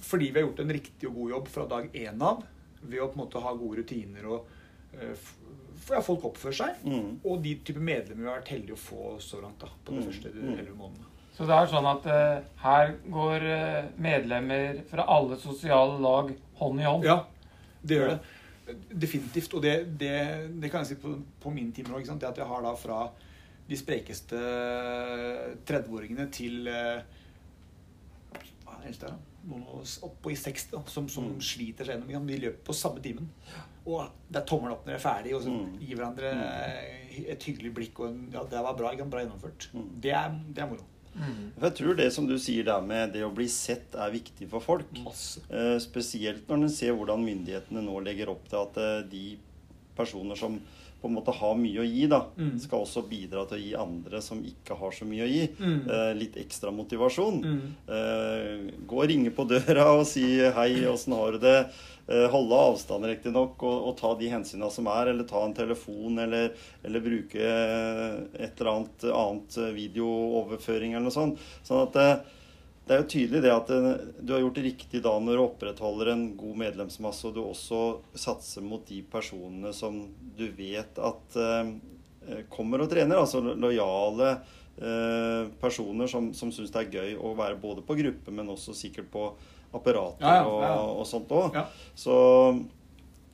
fordi 0.00 0.30
vi 0.32 0.40
har 0.40 0.46
gjort 0.46 0.62
en 0.64 0.70
riktig 0.72 1.08
og 1.10 1.14
god 1.18 1.30
jobb 1.34 1.48
fra 1.52 1.66
dag 1.68 1.90
én 2.00 2.22
av, 2.24 2.38
ved 2.80 3.02
å 3.04 3.10
på 3.12 3.18
en 3.18 3.20
måte 3.26 3.42
ha 3.44 3.50
gode 3.52 3.82
rutiner 3.82 4.24
og 4.32 4.46
eh, 4.96 5.10
f- 5.12 5.36
ja, 5.92 6.00
folk 6.00 6.24
oppfører 6.30 6.56
seg. 6.56 6.78
Mm. 6.88 7.10
Og 7.28 7.42
de 7.44 7.52
type 7.68 7.82
medlemmer 7.84 8.24
vi 8.24 8.30
har 8.30 8.38
vært 8.40 8.52
heldige 8.54 8.78
å 8.78 8.80
få 8.80 9.10
så 9.20 9.42
langt 9.44 9.60
da, 9.60 9.68
på 9.84 9.92
de 9.92 10.00
Mm. 10.00 10.06
første 10.08 10.32
Mm. 10.32 10.54
11 10.56 10.74
månedene. 10.78 11.06
Så 11.36 11.46
det 11.48 11.56
er 11.56 11.68
sånn 11.72 11.86
at 11.88 12.06
uh, 12.10 12.48
her 12.64 12.94
går 13.12 13.44
medlemmer 14.02 14.80
fra 14.90 15.04
alle 15.08 15.36
sosiale 15.40 16.00
lag 16.02 16.32
hånd 16.58 16.80
i 16.80 16.84
hånd. 16.88 17.04
Ja, 17.06 17.20
det 17.82 17.96
gjør 17.98 18.12
det. 18.14 18.20
Definitivt. 19.02 19.54
Og 19.54 19.62
det, 19.64 19.74
det, 19.98 20.12
det 20.62 20.70
kan 20.70 20.84
jeg 20.84 20.92
si 20.92 21.00
på, 21.02 21.14
på 21.42 21.50
min 21.54 21.72
time 21.74 21.96
òg. 21.96 22.06
Det 22.06 22.28
at 22.28 22.36
jeg 22.38 22.46
har 22.46 22.62
da 22.62 22.74
fra 22.78 23.00
de 23.70 23.76
sprekeste 23.78 24.38
30-åringene 25.68 26.28
til 26.34 26.66
eh, 26.70 27.02
hva 28.66 28.78
er 28.84 28.94
det? 29.02 29.12
Noen 29.48 29.62
oppå 30.04 30.32
i 30.34 30.36
60 30.36 30.66
da, 30.74 30.82
som, 30.92 31.06
som 31.08 31.24
Mm. 31.30 31.40
sliter 31.40 31.86
seg 31.88 32.02
gjennom. 32.04 32.26
De 32.28 32.38
løper 32.42 32.64
på 32.66 32.76
samme 32.76 33.00
timen. 33.04 33.28
Og 33.88 34.04
det 34.28 34.42
er 34.42 34.46
tommelen 34.46 34.74
opp 34.76 34.84
når 34.86 34.92
de 34.92 34.98
er 34.98 35.04
ferdig, 35.06 35.34
og 35.36 35.42
så 35.46 35.50
Mm. 35.54 35.78
gir 35.80 35.96
hverandre 35.96 36.32
et 37.32 37.42
hyggelig 37.48 37.72
blikk. 37.74 38.00
og 38.00 38.08
en, 38.10 38.28
ja, 38.32 38.42
det 38.44 38.60
var 38.62 38.76
bra, 38.76 38.92
bra 39.04 39.22
gjennomført. 39.24 39.70
Mm. 39.72 39.88
Det, 40.04 40.12
er, 40.12 40.34
det 40.52 40.62
er 40.62 40.68
moro. 40.68 40.84
Mm. 41.16 41.52
For 41.58 41.66
Jeg 41.66 41.74
tror 41.80 41.96
det 41.96 42.12
som 42.12 42.26
du 42.26 42.36
sier 42.38 42.64
der 42.64 42.80
med 42.80 43.12
det 43.12 43.24
å 43.26 43.32
bli 43.34 43.48
sett, 43.48 43.94
er 43.94 44.10
viktig 44.14 44.48
for 44.48 44.60
folk. 44.60 44.86
Eh, 45.50 45.78
spesielt 45.82 46.46
når 46.48 46.62
en 46.62 46.68
ser 46.70 46.92
hvordan 46.94 47.24
myndighetene 47.24 47.82
nå 47.84 47.98
legger 48.04 48.30
opp 48.30 48.46
til 48.48 48.58
at 48.62 48.76
eh, 48.78 49.02
de 49.10 49.24
personer 49.96 50.36
som 50.38 50.60
på 51.00 51.08
en 51.08 51.14
måte 51.16 51.32
har 51.32 51.54
mye 51.56 51.80
å 51.80 51.84
gi, 51.88 52.06
da, 52.06 52.26
Mm. 52.36 52.58
skal 52.60 52.80
også 52.84 53.02
bidra 53.08 53.46
til 53.48 53.56
å 53.56 53.60
gi 53.62 53.74
andre 53.74 54.20
som 54.20 54.42
ikke 54.44 54.76
har 54.76 54.90
så 54.92 55.06
mye 55.08 55.24
å 55.24 55.30
gi, 55.32 55.46
Mm. 55.58 55.88
eh, 55.90 56.12
litt 56.14 56.36
ekstra 56.36 56.70
motivasjon. 56.70 57.40
Mm. 57.42 57.62
Eh, 57.88 58.72
gå 58.86 58.98
og 59.02 59.08
ringe 59.08 59.30
på 59.30 59.48
døra 59.48 59.98
og 59.98 60.06
si 60.06 60.20
'hei, 60.38 60.84
åssen 60.86 61.14
har 61.14 61.32
du 61.32 61.38
det'? 61.38 61.70
Eh, 62.10 62.26
holde 62.30 62.56
avstand 62.58 63.06
riktignok, 63.06 63.60
og, 63.62 63.84
og 63.86 63.92
ta 64.00 64.08
de 64.18 64.32
hensynene 64.32 64.70
som 64.74 64.88
er, 64.90 65.12
eller 65.12 65.28
ta 65.30 65.44
en 65.46 65.54
telefon, 65.54 66.18
eller, 66.18 66.56
eller 66.82 67.04
bruke 67.04 67.38
et 67.38 68.58
eller 68.58 68.70
annet 68.72 69.04
annet 69.14 69.58
videooverføring 69.76 70.96
eller 70.96 71.06
noe 71.06 71.14
sånt. 71.14 71.44
Sånn 71.62 71.84
at 71.84 71.94
det, 71.94 72.06
det 72.88 72.96
er 72.96 73.04
jo 73.04 73.10
tydelig 73.12 73.44
det 73.44 73.52
at 73.54 73.70
det, 73.70 73.92
du 74.26 74.32
har 74.34 74.42
gjort 74.42 74.58
det 74.58 74.64
riktig 74.64 75.02
da 75.04 75.12
når 75.22 75.38
du 75.38 75.42
opprettholder 75.44 76.10
en 76.10 76.24
god 76.40 76.58
medlemsmasse, 76.64 77.30
og 77.30 77.36
du 77.36 77.44
også 77.44 77.84
satser 78.18 78.66
mot 78.66 78.82
de 78.90 79.04
personene 79.06 79.70
som 79.76 80.02
du 80.34 80.48
vet 80.58 80.98
at 80.98 81.38
eh, 81.38 81.70
kommer 82.50 82.82
og 82.82 82.90
trener. 82.90 83.22
Altså 83.22 83.38
lojale 83.54 84.32
eh, 84.34 85.46
personer 85.62 86.10
som, 86.10 86.32
som 86.34 86.50
syns 86.50 86.74
det 86.74 86.82
er 86.82 86.98
gøy 86.98 87.16
å 87.22 87.36
være 87.38 87.62
både 87.62 87.86
på 87.86 88.00
gruppe, 88.02 88.34
men 88.34 88.50
også 88.50 88.74
sikkert 88.74 89.14
på 89.14 89.28
apparater 89.76 90.26
Ja, 90.26 90.40
ja. 90.40 90.74
Og, 90.80 91.00
og 91.02 91.08
sånt 91.08 91.30
òg. 91.34 91.56
Ja. 91.56 91.66
Så 91.94 92.14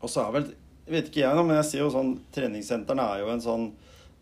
Og 0.00 0.10
så 0.12 0.26
er 0.26 0.34
vel 0.38 0.50
Vet 0.86 1.08
ikke 1.10 1.24
jeg 1.24 1.34
nå, 1.34 1.42
men 1.42 1.58
jeg 1.58 1.70
ser 1.70 1.82
jo 1.82 1.92
sånn 1.94 2.12
Treningssentrene 2.34 3.06
er 3.14 3.24
jo 3.24 3.32
en 3.32 3.42
sånn 3.42 3.64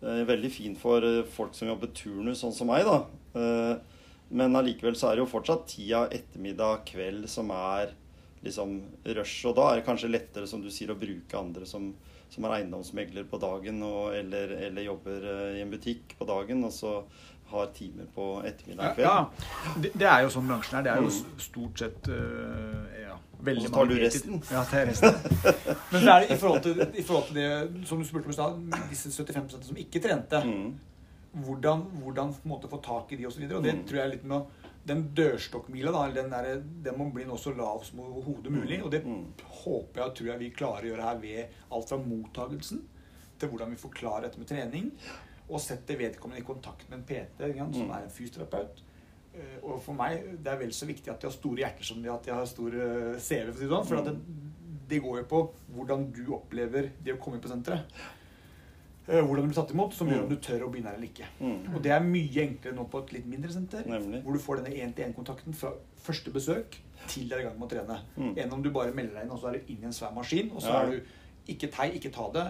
eh, 0.01 0.23
Veldig 0.29 0.53
fin 0.53 0.79
for 0.81 1.05
eh, 1.05 1.27
folk 1.29 1.53
som 1.59 1.69
jobber 1.69 1.93
turnus, 1.97 2.41
sånn 2.41 2.55
som 2.57 2.71
meg, 2.73 2.87
da. 2.89 3.03
Eh, 3.37 3.75
men 4.35 4.57
allikevel 4.57 4.97
så 4.97 5.11
er 5.11 5.19
det 5.19 5.25
jo 5.27 5.31
fortsatt 5.31 5.67
tida 5.69 6.07
ettermiddag, 6.15 6.87
kveld 6.89 7.29
som 7.31 7.53
er 7.55 7.93
liksom 8.45 8.79
rush. 9.17 9.45
Og 9.49 9.55
da 9.59 9.69
er 9.71 9.81
det 9.81 9.87
kanskje 9.87 10.11
lettere, 10.11 10.49
som 10.49 10.63
du 10.65 10.71
sier, 10.73 10.93
å 10.93 10.99
bruke 10.99 11.39
andre 11.39 11.69
som, 11.69 11.91
som 12.33 12.47
er 12.49 12.59
eiendomsmegler 12.59 13.29
på 13.31 13.41
dagen, 13.43 13.83
og, 13.87 14.15
eller, 14.17 14.57
eller 14.69 14.89
jobber 14.89 15.29
eh, 15.31 15.59
i 15.59 15.63
en 15.65 15.73
butikk 15.73 16.17
på 16.19 16.29
dagen, 16.29 16.65
og 16.67 16.73
så 16.75 16.97
har 17.55 17.71
timer 17.77 18.07
på 18.15 18.27
ettermiddag 18.47 18.95
kveld. 18.97 19.07
Ja, 19.07 19.75
det, 19.85 19.91
det 19.95 20.09
er 20.11 20.25
jo 20.27 20.33
sånn 20.35 20.49
bransjen 20.51 20.79
er. 20.81 20.87
Det 20.87 20.93
er 20.95 21.03
jo 21.07 21.13
stort 21.45 21.79
sett 21.85 22.09
uh, 22.11 22.89
ja, 23.01 23.17
veldig 23.47 23.65
Og 23.65 23.69
så 23.69 23.75
tar 23.75 23.85
mange 23.85 23.99
du 23.99 24.05
resten. 24.05 24.43
Ja, 24.53 24.65
tar 24.71 24.87
resten. 24.91 25.15
Men 25.93 26.05
det 26.09 26.17
er 26.17 26.27
i 26.35 26.41
forhold 26.41 26.63
til, 26.67 26.83
i 26.95 27.05
forhold 27.07 27.31
til 27.31 27.41
det 27.41 27.87
som 27.91 28.03
du 28.03 28.09
spurte 28.09 28.31
om 28.31 28.35
i 28.35 28.39
stad, 28.41 28.91
disse 28.91 29.15
75% 29.15 29.71
som 29.71 29.81
ikke 29.85 30.03
trente. 30.05 30.43
Mm. 30.45 30.75
Hvordan, 31.45 31.81
hvordan 32.03 32.29
på 32.37 32.45
en 32.47 32.53
måte 32.53 32.69
få 32.71 32.79
tak 32.85 33.11
i 33.13 33.17
de 33.19 33.27
osv. 33.27 33.43
Og 33.51 33.63
det 33.65 33.73
Mm. 33.75 33.83
tror 33.89 33.99
jeg 33.99 34.05
er 34.07 34.13
litt 34.15 34.25
med 34.31 34.37
å 34.39 34.47
den 34.87 35.01
dørstokkmila, 35.17 35.91
da, 35.95 36.03
den, 36.13 36.27
der, 36.31 36.59
den 36.85 36.99
må 37.01 37.07
bli 37.15 37.25
nå 37.25 37.39
så 37.41 37.55
lav 37.57 37.81
som 37.89 38.03
overhodet 38.05 38.53
mulig. 38.53 38.83
Og 38.85 38.91
det 38.93 39.01
Mm. 39.05 39.25
håper 39.65 40.01
jeg 40.03 40.11
og 40.11 40.15
tror 40.19 40.29
jeg 40.31 40.39
vi 40.43 40.51
klarer 40.51 40.85
å 40.85 40.91
gjøre 40.93 41.07
her 41.09 41.19
ved 41.23 41.47
alt 41.73 41.89
fra 41.89 41.97
mottagelsen 41.99 42.83
til 43.41 43.49
hvordan 43.51 43.71
vi 43.75 43.81
forklarer 43.81 44.29
dette 44.29 44.39
med 44.39 44.47
trening, 44.47 44.93
og 45.55 45.61
setter 45.63 45.97
vedkommende 46.01 46.43
i 46.43 46.47
kontakt 46.47 46.89
med 46.91 46.99
en 46.99 47.05
PT, 47.07 47.53
som 47.55 47.87
Mm. 47.87 47.91
er 47.95 48.03
en 48.09 48.11
fysioterapeut. 48.11 48.83
Eh, 49.35 49.59
Og 49.63 49.81
for 49.83 49.95
meg 49.95 50.43
det 50.43 50.53
er 50.53 50.59
vel 50.59 50.71
så 50.75 50.87
viktig 50.87 51.09
at 51.11 51.21
de 51.21 51.27
har 51.27 51.33
store 51.35 51.57
hjerter 51.63 51.85
som 51.85 52.03
de 52.03 52.11
at 52.13 52.23
de 52.25 52.31
har 52.35 52.45
stor 52.47 52.69
eh, 52.75 53.19
CV. 53.19 53.53
For, 53.53 53.61
det 53.61 53.71
sånn, 53.71 53.87
for 53.87 53.97
at 53.99 54.05
det, 54.05 54.19
det 54.89 55.01
går 55.03 55.23
jo 55.23 55.25
på 55.31 55.41
hvordan 55.75 56.13
du 56.13 56.27
opplever 56.35 56.91
det 57.03 57.15
å 57.15 57.19
komme 57.23 57.37
inn 57.39 57.43
på 57.43 57.49
senteret. 57.51 57.87
Eh, 59.07 59.21
Hvordan 59.21 59.43
du 59.45 59.49
blir 59.51 59.55
tatt 59.59 59.71
imot, 59.75 59.93
som 59.93 60.09
gjør 60.09 60.23
om 60.25 60.29
du 60.31 60.37
tør 60.41 60.63
å 60.65 60.71
begynne 60.73 60.89
her 60.89 60.97
eller 60.97 61.09
ikke. 61.11 61.27
Mm. 61.39 61.75
Og 61.77 61.83
det 61.85 61.91
er 61.93 62.01
mye 62.01 62.41
enklere 62.47 62.75
nå 62.75 62.87
på 62.89 63.03
et 63.05 63.13
litt 63.13 63.27
mindre 63.29 63.51
senter, 63.53 63.85
Nemlig. 63.85 64.23
hvor 64.25 64.33
du 64.33 64.39
får 64.41 64.63
denne 64.63 64.73
én-til-én-kontakten 64.81 65.53
fra 65.55 65.73
første 66.01 66.33
besøk 66.33 66.79
til 67.09 67.29
du 67.29 67.35
er 67.35 67.41
i 67.41 67.43
gang 67.45 67.59
med 67.59 67.69
å 67.69 67.73
trene. 67.75 67.99
Mm. 68.17 68.31
Enn 68.39 68.53
om 68.57 68.63
du 68.63 68.71
bare 68.71 68.95
melder 68.97 69.13
deg 69.19 69.25
inn, 69.27 69.31
og 69.31 69.41
så 69.43 69.49
er 69.51 69.59
du 69.59 69.73
inn 69.75 69.83
i 69.83 69.85
en 69.91 69.93
svær 69.93 70.15
maskin, 70.17 70.51
og 70.57 70.63
så 70.63 70.73
er 70.73 70.91
du 70.95 71.01
ikke 71.53 71.71
tei, 71.71 71.91
ikke 71.99 72.11
ta 72.15 72.31
det. 72.33 72.47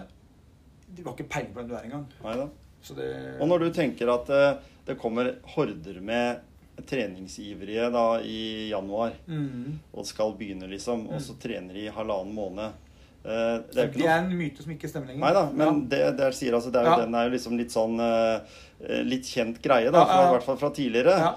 Du 0.95 1.03
har 1.03 1.11
ikke 1.17 1.27
peiling 1.27 1.51
på 1.51 1.59
hvem 1.59 1.67
du 1.67 1.75
er 1.75 1.83
engang. 1.89 2.07
Det 2.93 3.39
Og 3.41 3.49
når 3.49 3.65
du 3.65 3.69
tenker 3.73 4.11
at 4.13 4.29
eh, 4.29 4.51
det 4.85 4.97
kommer 5.01 5.31
horder 5.55 5.97
med 6.05 6.43
treningsivrige 6.85 7.89
da 7.89 8.21
i 8.21 8.69
januar, 8.69 9.13
mm. 9.27 9.79
og 9.95 10.07
skal 10.07 10.33
begynne, 10.37 10.67
liksom, 10.67 11.07
og 11.09 11.21
så 11.23 11.37
trener 11.39 11.73
de 11.73 11.85
i 11.87 11.93
halvannen 11.93 12.33
måned 12.35 12.65
eh, 13.23 13.61
Det 13.71 13.71
Det 13.71 13.79
er 13.79 13.85
er, 13.85 13.91
jo 13.93 14.01
ikke 14.01 14.17
en 14.17 14.33
myte 14.37 14.65
som 14.65 14.73
ikke 14.75 14.89
stemmer 14.91 15.13
lenger. 15.13 15.23
Nei 15.23 15.33
da, 15.37 15.45
men 15.55 15.85
det, 15.91 16.01
det 16.19 16.31
sier 16.37 16.57
altså 16.57 16.73
det 16.73 16.81
er 16.81 16.91
Ja. 16.91 16.97
Den 17.05 17.15
er 17.15 17.29
jo 17.29 17.35
liksom 17.37 17.55
litt 17.59 17.75
sånn 17.75 18.01
eh, 18.03 18.59
Litt 19.07 19.29
kjent 19.31 19.61
greie, 19.63 19.87
da, 19.87 20.03
fra, 20.03 20.19
ja. 20.19 20.27
i 20.27 20.33
hvert 20.35 20.43
fall 20.49 20.59
fra 20.59 20.69
tidligere. 20.75 21.15
Ja. 21.15 21.31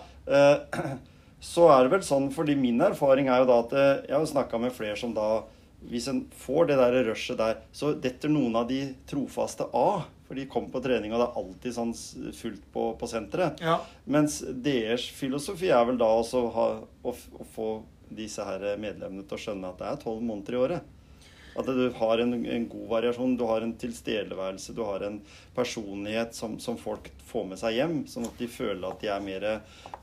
Så 1.41 1.69
er 1.71 1.87
det 1.87 1.93
vel 1.93 2.03
sånn, 2.03 2.33
fordi 2.35 2.57
min 2.59 2.83
erfaring 2.83 3.31
er 3.31 3.45
jo 3.45 3.47
da 3.47 3.61
at 3.63 3.75
Jeg 4.09 4.17
har 4.17 4.25
snakka 4.27 4.59
med 4.59 4.75
flere 4.75 4.99
som 4.99 5.13
da 5.15 5.45
Hvis 5.87 6.09
en 6.11 6.25
får 6.35 6.67
det 6.73 6.81
der 6.81 6.97
rushet 7.07 7.39
der, 7.39 7.61
så 7.71 7.93
detter 7.95 8.33
noen 8.33 8.59
av 8.59 8.67
de 8.67 8.81
trofaste 9.07 9.69
av. 9.71 10.09
For 10.29 10.37
de 10.37 10.45
kom 10.51 10.67
på 10.69 10.83
trening, 10.85 11.15
og 11.15 11.23
det 11.23 11.27
er 11.27 11.39
alltid 11.41 11.75
sånn 11.75 11.95
fullt 12.37 12.65
på, 12.75 12.91
på 13.01 13.09
senteret. 13.09 13.63
Ja. 13.65 13.79
Mens 14.05 14.43
deres 14.45 15.07
filosofi 15.17 15.71
er 15.73 15.87
vel 15.89 15.97
da 16.01 16.11
også 16.21 16.43
ha, 16.53 16.67
å, 16.85 17.15
å 17.17 17.47
få 17.55 17.69
disse 18.13 18.45
her 18.45 18.65
medlemmene 18.81 19.25
til 19.25 19.39
å 19.39 19.41
skjønne 19.41 19.73
at 19.73 19.81
det 19.81 19.89
er 19.89 20.03
tolv 20.03 20.21
måneder 20.25 20.57
i 20.57 20.61
året. 20.61 20.95
At 21.59 21.67
du 21.67 21.89
har 21.97 22.21
en, 22.23 22.35
en 22.45 22.67
god 22.71 22.85
variasjon, 22.93 23.39
du 23.41 23.47
har 23.49 23.65
en 23.65 23.73
tilstedeværelse, 23.81 24.77
du 24.77 24.83
har 24.87 25.03
en 25.09 25.17
personlighet 25.57 26.37
som, 26.37 26.59
som 26.61 26.77
folk 26.79 27.09
får 27.31 27.49
med 27.49 27.61
seg 27.61 27.79
hjem, 27.81 27.97
sånn 28.11 28.29
at 28.29 28.39
de 28.39 28.51
føler 28.53 28.85
at 28.87 29.01
de 29.03 29.11
er 29.11 29.25
mer 29.25 29.49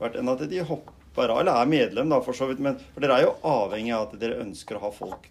verdt 0.00 0.18
enn 0.20 0.34
at 0.34 0.42
de 0.50 0.66
hopper 0.66 1.30
av, 1.30 1.40
eller 1.40 1.54
er 1.54 1.70
medlem, 1.70 2.10
da, 2.12 2.20
for 2.26 2.36
så 2.36 2.50
vidt. 2.50 2.60
Men, 2.66 2.76
for 2.92 3.04
dere 3.06 3.22
er 3.22 3.28
jo 3.28 3.38
avhengig 3.46 3.94
av 3.96 4.10
at 4.10 4.18
dere 4.20 4.42
ønsker 4.42 4.76
å 4.76 4.84
ha 4.88 4.92
folk 4.92 5.30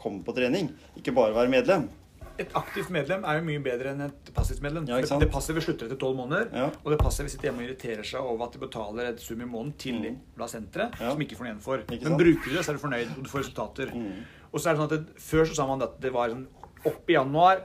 komme 0.00 0.24
på 0.24 0.36
trening, 0.36 0.70
ikke 1.00 1.16
bare 1.16 1.36
være 1.36 1.52
medlem. 1.52 1.90
Et 2.38 2.50
aktivt 2.58 2.90
medlem 2.90 3.22
er 3.24 3.38
jo 3.38 3.44
mye 3.46 3.60
bedre 3.62 3.92
enn 3.92 4.00
et 4.08 4.30
passivt 4.34 4.60
medlem. 4.64 4.86
Ja, 4.88 4.98
det 5.00 5.30
passive 5.30 5.60
slutter 5.62 5.86
etter 5.86 5.96
tolv 6.00 6.16
måneder, 6.18 6.48
Ja. 6.52 6.66
og 6.84 6.90
det 6.90 6.98
passive 6.98 7.28
sitter 7.30 7.50
hjemme 7.50 7.62
og 7.62 7.68
irriterer 7.68 8.02
seg 8.04 8.20
over 8.20 8.46
at 8.46 8.52
de 8.52 8.58
betaler 8.58 9.06
et 9.12 9.20
sum 9.20 9.40
i 9.40 9.44
måneden 9.44 9.74
til 9.78 9.94
Mm. 9.94 10.18
senteret, 10.48 10.98
Ja. 11.00 11.10
som 11.12 11.20
ikke 11.20 11.36
får 11.36 11.44
noe 11.44 11.52
igjen 11.54 11.60
for. 11.62 11.76
Men 11.88 12.18
bruker 12.18 12.44
du 12.50 12.56
det, 12.56 12.64
så 12.64 12.70
er 12.70 12.72
du 12.74 12.78
fornøyd, 12.80 13.16
og 13.18 13.22
du 13.22 13.30
får 13.30 13.38
resultater. 13.44 13.94
Mm. 13.94 14.24
Og 14.52 14.60
så 14.60 14.70
er 14.70 14.74
det 14.74 14.80
sånn 14.80 14.92
at 14.92 15.06
det, 15.06 15.14
Før 15.16 15.44
så 15.46 15.54
sa 15.54 15.66
man 15.66 15.82
at 15.82 16.00
det 16.00 16.12
var 16.12 16.28
sånn 16.30 16.46
opp 16.84 17.08
i 17.08 17.12
januar, 17.14 17.60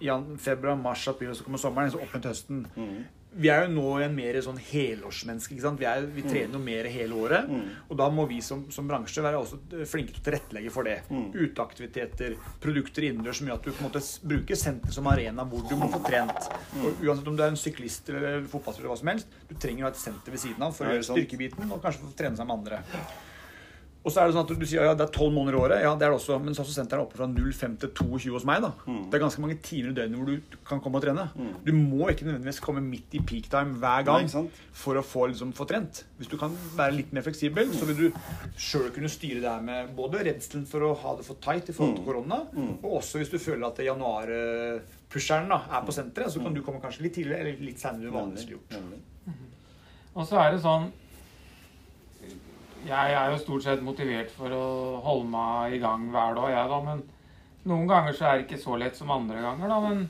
jan, 0.00 0.36
februar, 0.38 0.76
mars, 0.76 1.06
april, 1.08 1.30
og 1.30 1.36
så 1.36 1.44
kommer 1.44 1.58
sommeren, 1.58 1.90
så 1.90 2.00
opp 2.02 2.10
til 2.12 2.30
høsten. 2.30 2.66
Mm. 2.76 3.04
Vi 3.34 3.50
er 3.50 3.64
jo 3.64 3.72
nå 3.74 3.86
en 4.04 4.14
mer 4.14 4.38
sånn 4.44 4.58
helårsmenneske. 4.62 5.56
ikke 5.56 5.64
sant? 5.64 5.80
Vi, 5.80 5.88
er, 5.90 6.06
vi 6.14 6.22
trener 6.26 6.56
jo 6.56 6.62
mer 6.62 6.88
hele 6.92 7.18
året. 7.18 7.50
Mm. 7.50 7.64
Og 7.90 7.98
da 7.98 8.08
må 8.14 8.26
vi 8.30 8.38
som, 8.44 8.64
som 8.74 8.86
bransje 8.88 9.24
være 9.24 9.40
også 9.42 9.58
flinke 9.90 10.14
til 10.14 10.22
å 10.22 10.26
tilrettelegge 10.28 10.72
for 10.74 10.88
det. 10.88 11.00
Mm. 11.10 11.26
Uteaktiviteter, 11.34 12.38
produkter 12.62 13.08
innendørs 13.08 13.42
som 13.42 13.50
gjør 13.50 13.60
at 13.60 13.68
du 13.68 13.72
på 13.72 13.82
en 13.82 13.88
måte 13.88 14.04
bruker 14.34 14.60
senter 14.60 14.94
som 14.94 15.10
arena 15.10 15.46
hvor 15.50 15.66
du 15.68 15.76
må 15.80 15.90
få 15.92 16.02
trent. 16.06 16.50
Mm. 16.76 16.86
Og 16.86 17.04
uansett 17.08 17.30
om 17.32 17.38
du 17.38 17.44
er 17.44 17.52
en 17.52 17.60
syklist 17.60 18.10
eller 18.14 18.42
fotballspiller 18.50 18.86
eller 18.88 18.94
hva 18.94 19.02
som 19.02 19.14
helst, 19.14 19.38
du 19.50 19.54
trenger 19.58 19.84
å 19.84 19.90
ha 19.90 19.94
et 19.94 20.02
senter 20.02 20.34
ved 20.34 20.44
siden 20.46 20.66
av 20.66 20.74
for 20.76 20.88
å 20.88 20.96
gjøre 20.96 21.08
styrkebiten 21.10 21.70
og 21.70 21.82
kanskje 21.82 22.06
få 22.06 22.16
trene 22.18 22.38
seg 22.38 22.50
med 22.50 22.60
andre. 22.60 22.82
Og 24.04 24.12
så 24.12 24.20
er 24.20 24.28
det 24.28 24.34
sånn 24.36 24.44
at 24.44 24.50
du 24.60 24.66
sier 24.68 24.84
ja, 24.84 24.92
det 24.92 25.06
er 25.06 25.12
12 25.16 25.32
måneder 25.32 25.56
i 25.56 25.60
året. 25.62 25.78
Ja, 25.80 25.94
det 25.96 26.04
er 26.04 26.12
det 26.12 26.18
også. 26.18 26.36
Men 26.44 26.52
så 26.52 26.60
er 26.60 26.66
også 26.66 26.74
senteret 26.76 27.06
oppe 27.06 27.16
fra 27.16 27.24
05 27.24 27.76
til 27.80 27.92
22 27.96 28.34
hos 28.34 28.44
meg. 28.44 28.60
da. 28.60 28.74
Mm. 28.84 28.98
Det 29.08 29.16
er 29.16 29.22
ganske 29.22 29.40
mange 29.40 29.56
timer 29.64 29.94
i 29.94 29.96
døgnet 29.96 30.18
hvor 30.20 30.28
du 30.28 30.56
kan 30.68 30.82
komme 30.84 31.00
og 31.00 31.04
trene. 31.06 31.24
Du 31.64 31.70
må 31.72 32.10
ikke 32.12 32.26
nødvendigvis 32.28 32.60
komme 32.60 32.82
midt 32.84 33.16
i 33.16 33.22
peak 33.24 33.48
time 33.48 33.78
hver 33.80 34.04
gang 34.04 34.28
Nei, 34.28 34.42
for 34.76 35.00
å 35.00 35.04
få, 35.08 35.30
liksom, 35.32 35.54
få 35.56 35.64
trent. 35.70 36.02
Hvis 36.18 36.28
du 36.28 36.36
kan 36.40 36.52
være 36.76 36.98
litt 36.98 37.14
mer 37.16 37.24
fleksibel, 37.24 37.72
så 37.72 37.88
vil 37.88 38.02
du 38.02 38.20
sjøl 38.60 38.90
kunne 38.92 39.08
styre 39.08 39.40
det 39.40 39.48
her 39.48 39.64
med 39.64 39.94
både 39.96 40.20
redselen 40.28 40.66
for 40.68 40.84
å 40.84 40.92
ha 41.00 41.14
det 41.16 41.24
for 41.24 41.40
tight 41.44 41.72
i 41.72 41.76
forhold 41.76 41.96
til 41.96 42.04
korona, 42.04 42.42
og 42.84 42.98
også 43.00 43.22
hvis 43.22 43.32
du 43.32 43.38
føler 43.40 43.64
at 43.70 43.80
januar-pusheren 43.86 45.48
er 45.54 45.86
på 45.88 45.96
senteret, 45.96 46.32
så 46.34 46.44
kan 46.44 46.52
du 46.52 46.60
komme 46.66 46.82
kanskje 46.82 47.06
litt 47.06 47.16
tidligere 47.16 47.48
eller 47.48 47.64
litt 47.70 47.80
senere 47.80 48.10
enn 48.10 48.16
vanligvis 48.18 48.46
ville 48.50 48.60
gjort. 48.60 48.76
Og 50.14 50.28
så 50.28 50.38
er 50.44 50.52
det 50.54 50.60
sånn 50.62 50.90
Jeg 52.84 53.14
er 53.16 53.30
jo 53.32 53.40
stort 53.40 53.64
sett 53.64 53.84
motivert 53.84 54.32
for 54.34 54.52
å 54.52 54.64
holde 55.04 55.30
meg 55.32 55.76
i 55.76 55.80
gang 55.82 56.10
hver 56.12 56.36
dag, 56.36 56.50
jeg, 56.52 56.68
da. 56.72 56.80
Men 56.84 57.02
noen 57.64 57.88
ganger 57.88 58.16
så 58.16 58.28
er 58.28 58.36
det 58.36 58.46
ikke 58.48 58.60
så 58.60 58.76
lett 58.80 58.98
som 58.98 59.12
andre 59.14 59.40
ganger, 59.44 59.72
da. 59.72 59.80
Men 59.88 60.04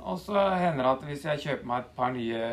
og 0.00 0.16
så 0.16 0.40
hender 0.56 0.84
det 0.84 0.90
at 0.90 1.02
hvis 1.04 1.24
jeg 1.26 1.42
kjøper 1.42 1.68
meg 1.68 1.82
et 1.82 1.90
par 1.96 2.12
nye 2.14 2.44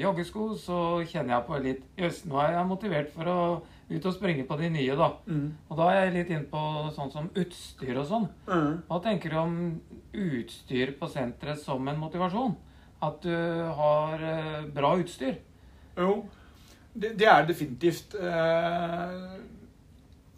joggesko, 0.00 0.44
så 0.56 0.78
kjenner 1.04 1.34
jeg 1.34 1.46
på 1.48 1.58
litt 1.64 1.82
Jøss, 2.00 2.22
nå 2.24 2.38
er 2.40 2.54
jeg 2.54 2.70
motivert 2.70 3.10
for 3.12 3.28
å 3.28 3.40
ut 3.88 4.04
og 4.04 4.14
springe 4.14 4.44
på 4.48 4.56
de 4.60 4.68
nye, 4.72 4.96
da. 4.96 5.10
Og 5.68 5.76
da 5.80 5.90
er 5.92 6.00
jeg 6.06 6.14
litt 6.14 6.32
inne 6.32 6.48
på 6.50 6.62
sånn 6.96 7.12
som 7.12 7.28
utstyr 7.40 7.96
og 7.96 8.08
sånn. 8.08 8.26
Hva 8.88 9.00
tenker 9.04 9.32
du 9.32 9.36
om 9.40 9.54
utstyr 10.12 10.94
på 11.00 11.08
senteret 11.12 11.60
som 11.60 11.88
en 11.88 12.00
motivasjon? 12.00 12.56
At 13.04 13.20
du 13.22 13.36
har 13.78 14.24
eh, 14.26 14.64
bra 14.74 14.96
utstyr? 14.98 15.36
Jo, 15.96 16.24
det, 16.94 17.12
det 17.20 17.28
er 17.28 17.46
definitivt 17.48 18.16
eh, 18.18 19.38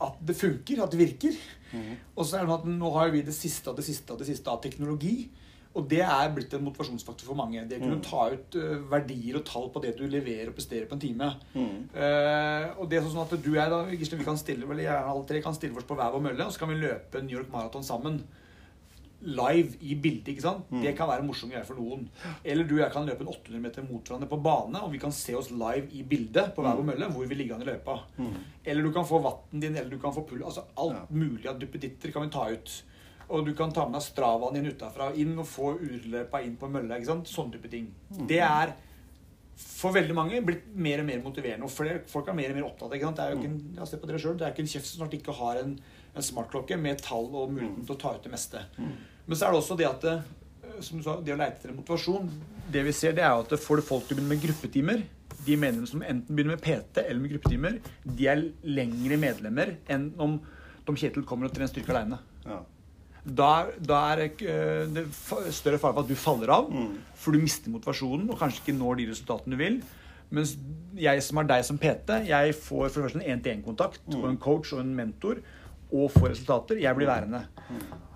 at 0.00 0.22
det 0.26 0.36
funker, 0.36 0.82
at 0.82 0.92
det 0.92 1.00
virker. 1.00 1.36
Og 2.16 2.24
så 2.26 2.40
er 2.40 2.48
det 2.48 2.56
at 2.56 2.66
nå 2.66 2.90
har 2.96 3.12
vi 3.14 3.22
det 3.26 3.34
siste 3.36 3.70
av 3.70 3.76
det 3.78 3.84
siste 3.86 4.10
av 4.10 4.18
det 4.18 4.26
siste 4.30 4.50
av 4.50 4.62
teknologi. 4.64 5.28
Og 5.78 5.84
det 5.86 6.00
er 6.02 6.32
blitt 6.34 6.54
en 6.56 6.64
motivasjonsfaktor 6.66 7.28
for 7.28 7.38
mange. 7.38 7.62
Det 7.70 7.78
å 7.78 7.84
kunne 7.84 8.02
ta 8.02 8.24
ut 8.32 8.56
eh, 8.58 8.80
verdier 8.90 9.38
og 9.38 9.44
tall 9.46 9.68
på 9.70 9.82
det 9.84 9.92
du 10.00 10.02
leverer 10.10 10.50
og 10.50 10.56
presterer 10.56 10.88
på 10.90 10.96
en 10.96 11.02
time. 11.04 11.28
Mm. 11.54 11.76
Uh, 11.94 12.64
og 12.82 12.88
det 12.90 12.98
er 12.98 13.06
sånn 13.06 13.22
at 13.22 13.36
du 13.36 13.52
og 13.52 13.58
jeg 13.60 13.70
da, 13.70 13.78
Gisle, 13.92 14.18
vi 14.18 14.26
kan 14.26 14.40
stille, 14.40 14.66
eller 14.66 14.82
jeg 14.82 15.10
alle 15.12 15.28
tre 15.28 15.42
kan 15.44 15.54
stille 15.54 15.78
oss 15.78 15.86
på 15.86 15.94
hver 15.98 16.10
vår 16.10 16.24
mølle, 16.26 16.42
og 16.42 16.50
så 16.50 16.64
kan 16.64 16.72
vi 16.72 16.80
løpe 16.80 17.22
New 17.22 17.36
York 17.36 17.52
Marathon 17.54 17.86
sammen. 17.86 18.18
Live 19.22 19.76
i 19.84 19.94
bildet. 20.00 20.28
ikke 20.32 20.40
sant? 20.42 20.70
Det 20.82 20.94
kan 20.96 21.08
være 21.08 21.22
morsomme 21.26 21.52
greier 21.52 21.66
for 21.68 21.76
noen. 21.76 22.06
Eller 22.44 22.64
du 22.64 22.74
og 22.78 22.80
jeg 22.80 22.92
kan 22.92 23.04
løpe 23.06 23.20
en 23.20 23.28
800 23.28 23.60
meter 23.60 23.82
mot 23.90 24.02
hverandre 24.04 24.28
på 24.30 24.38
bane, 24.42 24.80
og 24.82 24.92
vi 24.92 24.98
kan 24.98 25.12
se 25.12 25.34
oss 25.36 25.50
live 25.50 25.88
i 25.92 26.02
bildet 26.02 26.54
på 26.56 26.62
hver 26.64 26.76
vår 26.78 26.86
mølle 26.92 27.10
hvor 27.12 27.26
vi 27.28 27.34
ligger 27.34 27.54
an 27.58 27.62
i 27.62 27.68
løypa. 27.68 27.98
Eller 28.64 28.82
du 28.82 28.92
kan 28.92 29.04
få 29.04 29.20
vatten 29.22 29.60
din, 29.60 29.76
eller 29.76 29.90
du 29.90 29.98
kan 29.98 30.12
få 30.16 30.24
pull. 30.26 30.42
Altså 30.42 30.64
alt 30.76 30.94
Ja. 30.96 31.06
mulig 31.10 31.46
av 31.46 31.58
duppeditter 31.60 32.12
kan 32.12 32.22
vi 32.22 32.30
ta 32.30 32.48
ut. 32.50 32.82
Og 33.30 33.44
du 33.46 33.52
kan 33.54 33.70
ta 33.70 33.84
med 33.86 33.92
deg 34.00 34.02
stravaen 34.02 34.54
din 34.54 34.66
utafra 34.72 35.12
inn 35.14 35.36
og 35.38 35.46
få 35.46 35.76
urløpa 35.78 36.40
inn 36.42 36.56
på 36.56 36.66
mølla. 36.70 36.96
ikke 36.96 37.06
sant? 37.06 37.26
Sånne 37.28 37.52
type 37.52 37.70
ting. 37.70 37.92
Det 38.26 38.40
er 38.40 38.72
for 39.60 39.92
veldig 39.92 40.14
mange 40.16 40.40
blitt 40.42 40.74
mer 40.74 41.00
og 41.00 41.06
mer 41.06 41.20
motiverende. 41.22 41.62
Og 41.64 41.70
flere, 41.70 42.00
folk 42.08 42.26
er 42.28 42.32
mer 42.32 42.50
og 42.50 42.56
mer 42.56 42.64
opptatt. 42.64 42.92
ikke 42.96 43.04
sant? 43.04 43.16
Det 43.16 43.24
er 43.26 43.30
jo 43.34 43.36
ikke 43.38 43.50
en, 43.52 43.74
jeg 43.76 43.86
ser 43.86 43.98
på 43.98 44.06
dere 44.08 44.18
selv, 44.18 44.38
det 44.38 44.46
er 44.46 44.52
ikke 44.54 44.64
en 44.64 44.72
kjeft 44.72 44.86
som 44.86 45.02
snart 45.04 45.14
ikke 45.20 45.34
har 45.36 45.56
en, 45.60 45.78
en 46.16 46.22
smartklokke 46.22 46.78
med 46.80 46.98
tall 47.04 47.28
og 47.36 47.52
muligheten 47.52 47.86
til 47.86 47.94
å 47.94 47.98
ta 48.00 48.14
ut 48.16 48.22
det 48.24 48.32
meste. 48.32 48.64
Men 49.26 49.38
så 49.38 49.46
er 49.46 49.54
det 49.54 49.60
også 49.60 49.76
det 49.78 49.88
at 49.88 50.06
det, 50.06 50.16
som 50.84 50.98
du 50.98 51.04
sa, 51.04 51.18
det 51.20 51.34
å 51.34 51.38
leite 51.38 51.60
etter 51.60 51.76
motivasjon 51.76 52.28
Det 52.72 52.82
vi 52.86 52.92
ser, 52.96 53.12
det 53.16 53.24
er 53.26 53.34
at 53.34 53.52
får 53.60 53.80
du 53.80 53.84
folk 53.84 54.06
til 54.06 54.16
å 54.16 54.20
begynne 54.20 54.32
med 54.32 54.42
gruppetimer 54.42 55.02
De 55.44 55.56
medlemmene 55.60 55.90
som 55.90 56.02
enten 56.02 56.34
begynner 56.34 56.56
med 56.56 56.64
PT 56.64 57.04
eller 57.04 57.20
med 57.20 57.34
gruppetimer, 57.34 57.78
de 58.04 58.28
er 58.32 58.44
lengre 58.64 59.18
medlemmer 59.20 59.76
enn 59.92 60.10
om 60.20 60.38
Tom 60.86 60.96
Kjetil 60.98 61.26
kommer 61.28 61.48
og 61.48 61.54
trener 61.54 61.70
styrke 61.70 61.92
aleine. 61.92 62.18
Ja. 62.48 62.62
Da, 63.20 63.50
da 63.76 63.98
er 64.14 64.22
eh, 64.24 64.84
det 64.90 65.04
større 65.52 65.78
fare 65.78 65.92
for 65.92 66.02
at 66.02 66.08
du 66.08 66.16
faller 66.18 66.52
av, 66.54 66.70
for 67.20 67.36
du 67.36 67.42
mister 67.42 67.72
motivasjonen 67.72 68.30
og 68.32 68.38
kanskje 68.40 68.64
ikke 68.64 68.76
når 68.78 69.00
de 69.00 69.08
resultatene 69.12 69.54
du 69.56 69.60
vil. 69.60 69.80
Mens 70.34 70.54
jeg 70.98 71.22
som 71.26 71.40
har 71.40 71.48
deg 71.50 71.64
som 71.66 71.78
PT, 71.80 72.20
jeg 72.28 72.54
får 72.56 72.84
for 72.86 73.00
det 73.00 73.06
første 73.08 73.20
en 73.20 73.32
én-til-én-kontakt 73.34 74.14
og 74.14 74.28
en 74.28 74.38
coach 74.40 74.72
og 74.76 74.84
en 74.84 74.92
mentor. 74.94 75.42
Og 75.90 76.06
får 76.14 76.28
resultater. 76.30 76.78
Jeg 76.78 76.94
blir 76.94 77.08
værende. 77.10 77.40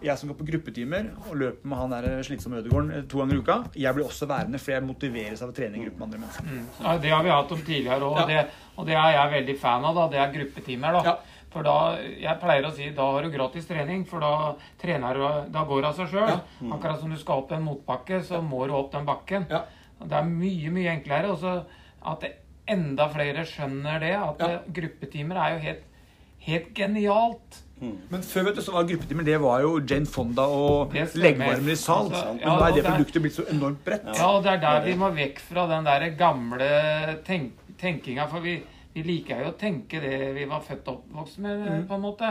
Jeg 0.04 0.18
som 0.20 0.28
går 0.30 0.36
på 0.38 0.46
gruppetimer 0.50 1.06
og 1.30 1.36
løper 1.40 1.66
med 1.70 1.78
han 1.80 1.92
der 1.94 2.22
slitsomme 2.26 2.58
Ødegården 2.60 2.90
eh, 2.98 3.04
to 3.08 3.18
ganger 3.22 3.34
i 3.38 3.42
uka, 3.42 3.56
jeg 3.80 3.94
blir 3.96 4.04
også 4.04 4.26
værende, 4.28 4.58
for 4.60 4.74
jeg 4.74 4.84
motiveres 4.84 5.42
av 5.42 5.52
å 5.52 5.56
trene 5.56 5.78
i 5.80 5.84
gruppe 5.86 5.98
med 5.98 6.06
andre 6.08 6.18
mennesker. 6.24 6.82
Ja, 6.84 6.96
det 7.00 7.12
har 7.14 7.22
vi 7.24 7.30
hatt 7.32 7.52
om 7.56 7.62
tidligere, 7.64 8.02
og, 8.04 8.18
Ja. 8.20 8.26
det, 8.26 8.50
og 8.76 8.86
det 8.86 8.94
er 9.00 9.10
jeg 9.16 9.32
veldig 9.38 9.58
fan 9.60 9.84
av. 9.84 9.94
da, 9.94 10.08
Det 10.08 10.20
er 10.20 10.34
gruppetimer. 10.38 10.92
da. 10.92 11.02
Ja. 11.04 11.16
For 11.54 11.62
da, 11.62 11.96
Jeg 12.02 12.40
pleier 12.40 12.64
å 12.66 12.72
si 12.74 12.90
da 12.90 13.02
har 13.12 13.22
du 13.22 13.30
gratis 13.30 13.66
trening, 13.66 14.04
for 14.04 14.18
da 14.20 14.54
trener 14.82 15.14
du, 15.14 15.50
da 15.52 15.64
går 15.64 15.82
det 15.82 15.88
av 15.88 15.94
seg 15.96 16.08
sjøl. 16.10 16.28
Ja. 16.28 16.74
Akkurat 16.74 17.00
som 17.00 17.10
du 17.10 17.16
skal 17.16 17.38
opp 17.44 17.52
en 17.52 17.62
motbakke, 17.62 18.20
så 18.26 18.42
må 18.42 18.66
du 18.66 18.72
opp 18.74 18.90
den 18.92 19.06
bakken. 19.06 19.46
Ja. 19.48 19.62
Det 20.02 20.12
er 20.12 20.24
mye, 20.24 20.70
mye 20.74 20.90
enklere. 20.98 21.30
Og 21.30 21.66
at 22.04 22.24
enda 22.66 23.08
flere 23.08 23.44
skjønner 23.46 24.00
det, 24.00 24.14
at 24.16 24.40
eh, 24.42 24.58
gruppetimer 24.72 25.36
er 25.36 25.54
jo 25.54 25.62
helt, 25.68 25.84
helt 26.40 26.74
genialt. 26.74 27.62
Men 27.82 28.22
før 28.24 28.46
vet 28.46 28.56
du, 28.56 28.62
så 28.64 28.72
var 28.72 28.87
gruppetimer 28.88 29.26
det 29.26 29.38
var 29.42 29.60
jo 29.64 29.72
Jane 29.82 30.06
Fonda 30.08 30.44
og 30.48 30.92
leggvarmer 30.94 31.72
i 31.74 31.76
sal. 31.76 32.06
Altså, 32.08 32.34
Men 32.38 32.46
nå 32.46 32.54
er 32.54 32.72
det 32.72 32.76
det 32.76 32.84
er- 32.84 32.90
produktet 32.92 33.22
blitt 33.24 33.34
så 33.37 33.44
enormt 33.50 33.82
bredt. 33.84 34.06
Ja, 34.14 34.28
og 34.30 34.42
det 34.44 34.52
er 34.52 34.60
der 34.62 34.84
vi 34.87 34.94
må 35.00 35.10
vekk 35.14 35.40
fra 35.40 35.66
den 35.68 35.84
der 35.84 36.06
gamle 36.16 36.68
tenk 37.26 37.52
tenkinga. 37.78 38.28
For 38.30 38.40
vi, 38.40 38.62
vi 38.94 39.02
liker 39.02 39.42
jo 39.44 39.50
å 39.50 39.58
tenke 39.58 40.00
det 40.00 40.34
vi 40.37 40.46
var 40.46 40.62
født 40.64 40.88
og 40.88 41.02
oppvokst 41.02 41.38
med, 41.44 41.88
på 41.88 41.94
en 41.98 42.00
måte. 42.06 42.30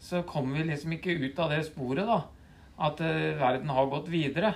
Så 0.00 0.22
kommer 0.28 0.56
vi 0.62 0.70
liksom 0.70 0.92
ikke 0.92 1.18
ut 1.18 1.38
av 1.38 1.50
det 1.50 1.64
sporet, 1.66 2.06
da. 2.06 2.22
At 2.74 2.98
uh, 3.00 3.38
verden 3.38 3.68
har 3.70 3.86
gått 3.86 4.08
videre. 4.10 4.54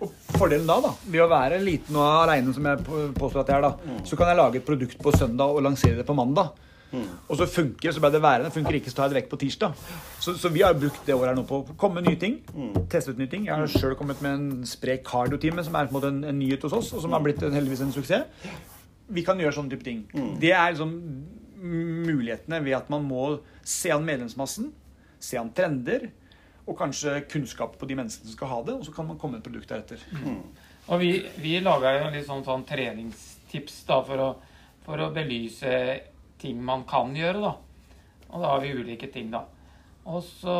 Og 0.00 0.10
fordelen 0.36 0.66
da, 0.68 0.80
da, 0.84 0.90
ved 1.08 1.22
å 1.24 1.28
være 1.30 1.62
liten 1.64 1.96
og 1.96 2.24
aleine, 2.24 2.52
som 2.52 2.66
jeg 2.68 2.82
påstår 3.16 3.40
at 3.40 3.48
jeg 3.48 3.56
er, 3.56 3.62
da, 3.62 4.00
så 4.04 4.16
kan 4.20 4.28
jeg 4.28 4.36
lage 4.36 4.56
et 4.60 4.66
produkt 4.66 4.98
på 5.00 5.12
søndag 5.16 5.48
og 5.54 5.62
lansere 5.64 5.96
det 5.96 6.04
på 6.06 6.16
mandag. 6.16 6.52
Og 7.28 7.38
så 7.40 7.46
funker 7.50 7.94
så 7.94 8.02
ble 8.02 8.10
det 8.14 8.20
værende. 8.22 8.52
Funker 8.54 8.78
ikke, 8.78 8.92
så 8.92 8.98
tar 8.98 9.08
jeg 9.08 9.14
det 9.14 9.18
vekk 9.22 9.30
på 9.32 9.38
tirsdag. 9.44 9.78
Så, 10.22 10.36
så 10.40 10.50
vi 10.54 10.62
har 10.64 10.76
brukt 10.78 11.02
det 11.06 11.16
året 11.16 11.32
her 11.32 11.38
nå 11.38 11.46
på 11.48 11.60
å 11.62 11.76
komme 11.80 12.00
med 12.00 12.10
nye 12.10 12.20
ting. 12.20 12.38
Teste 12.92 13.14
ut 13.14 13.20
nye 13.20 13.30
ting. 13.30 13.48
Jeg 13.48 13.54
har 13.54 13.70
sjøl 13.70 13.96
kommet 13.98 14.22
med 14.24 14.38
en 14.38 14.66
sprek 14.68 15.04
cardio-time, 15.06 15.64
som 15.66 15.76
er 15.78 15.90
på 15.90 15.94
en 15.94 15.98
måte 15.98 16.12
en, 16.12 16.38
nyhet 16.38 16.66
hos 16.66 16.76
oss, 16.80 16.92
og 16.96 17.04
som 17.04 17.16
har 17.16 17.24
blitt 17.24 17.42
en, 17.42 17.54
heldigvis 17.54 17.84
en 17.86 17.94
suksess. 17.94 18.50
Vi 19.14 19.24
kan 19.26 19.40
gjøre 19.40 19.56
sånne 19.58 19.74
type 19.74 19.84
ting. 19.84 20.04
Det 20.40 20.52
er 20.56 20.72
liksom 20.72 20.94
mulighetene 21.64 22.60
ved 22.64 22.76
at 22.76 22.90
man 22.92 23.04
må 23.08 23.24
se 23.64 23.92
an 23.92 24.04
medlemsmassen, 24.04 24.70
se 25.20 25.38
an 25.40 25.52
trender, 25.56 26.10
og 26.64 26.78
kanskje 26.78 27.18
kunnskap 27.28 27.76
på 27.80 27.88
de 27.88 27.96
menneskene 27.98 28.30
som 28.30 28.36
skal 28.36 28.50
ha 28.50 28.62
det, 28.64 28.78
og 28.78 28.86
så 28.86 28.92
kan 28.92 29.08
man 29.08 29.18
komme 29.20 29.36
med 29.36 29.44
et 29.44 29.48
produkt 29.50 29.72
deretter. 29.72 30.00
Og 30.92 31.00
vi, 31.00 31.12
vi 31.40 31.58
laga 31.64 31.94
jo 31.98 32.08
litt 32.12 32.26
sånn, 32.28 32.44
sånn 32.44 32.64
treningstips 32.68 33.82
da, 33.88 34.00
for 34.04 34.20
å, 34.20 34.28
for 34.84 35.00
å 35.00 35.10
belyse 35.14 35.70
ting 36.44 36.60
man 36.62 36.84
kan 36.88 37.16
gjøre, 37.16 37.40
da. 37.40 37.52
Og 38.30 38.40
da 38.42 38.54
har 38.54 38.62
vi 38.62 38.74
ulike 38.76 39.08
ting, 39.12 39.32
da. 39.32 39.42
Og 40.04 40.20
så 40.22 40.56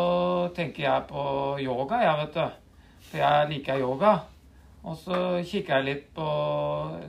tenker 0.57 0.87
jeg 0.87 1.09
på 1.11 1.25
yoga, 1.61 2.01
jeg, 2.01 2.20
vet 2.23 2.38
du. 2.38 2.62
For 3.11 3.20
jeg 3.20 3.51
liker 3.53 3.83
yoga. 3.85 4.14
Og 4.85 4.99
så 5.01 5.18
kikka 5.49 5.79
jeg 5.79 5.87
litt 5.87 6.09
på 6.16 6.27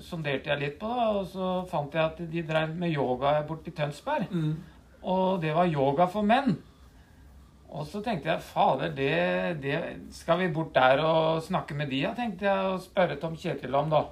Sonderte 0.03 0.51
jeg 0.53 0.61
litt 0.61 0.77
på 0.79 0.87
det, 0.95 1.07
og 1.17 1.25
så 1.27 1.49
fant 1.67 1.95
jeg 1.95 2.03
at 2.05 2.21
de 2.31 2.43
drev 2.47 2.75
med 2.79 2.93
yoga 2.95 3.33
borte 3.47 3.71
i 3.71 3.75
Tønsberg. 3.75 4.29
Og 5.03 5.41
det 5.43 5.51
var 5.55 5.67
yoga 5.67 6.07
for 6.11 6.23
menn. 6.27 6.55
Og 7.75 7.83
så 7.89 7.99
tenkte 8.03 8.29
jeg 8.31 8.45
fader, 8.47 8.93
det, 8.95 9.15
det 9.63 9.79
skal 10.15 10.39
vi 10.39 10.51
bort 10.55 10.71
der 10.75 11.01
og 11.03 11.41
snakke 11.43 11.75
med 11.75 11.91
de, 11.91 12.05
tenkte 12.15 12.47
jeg, 12.47 12.69
og 12.71 12.83
spørre 12.85 13.17
Tom 13.19 13.35
Kjetil 13.35 13.75
om, 13.75 13.91
da. 13.91 14.05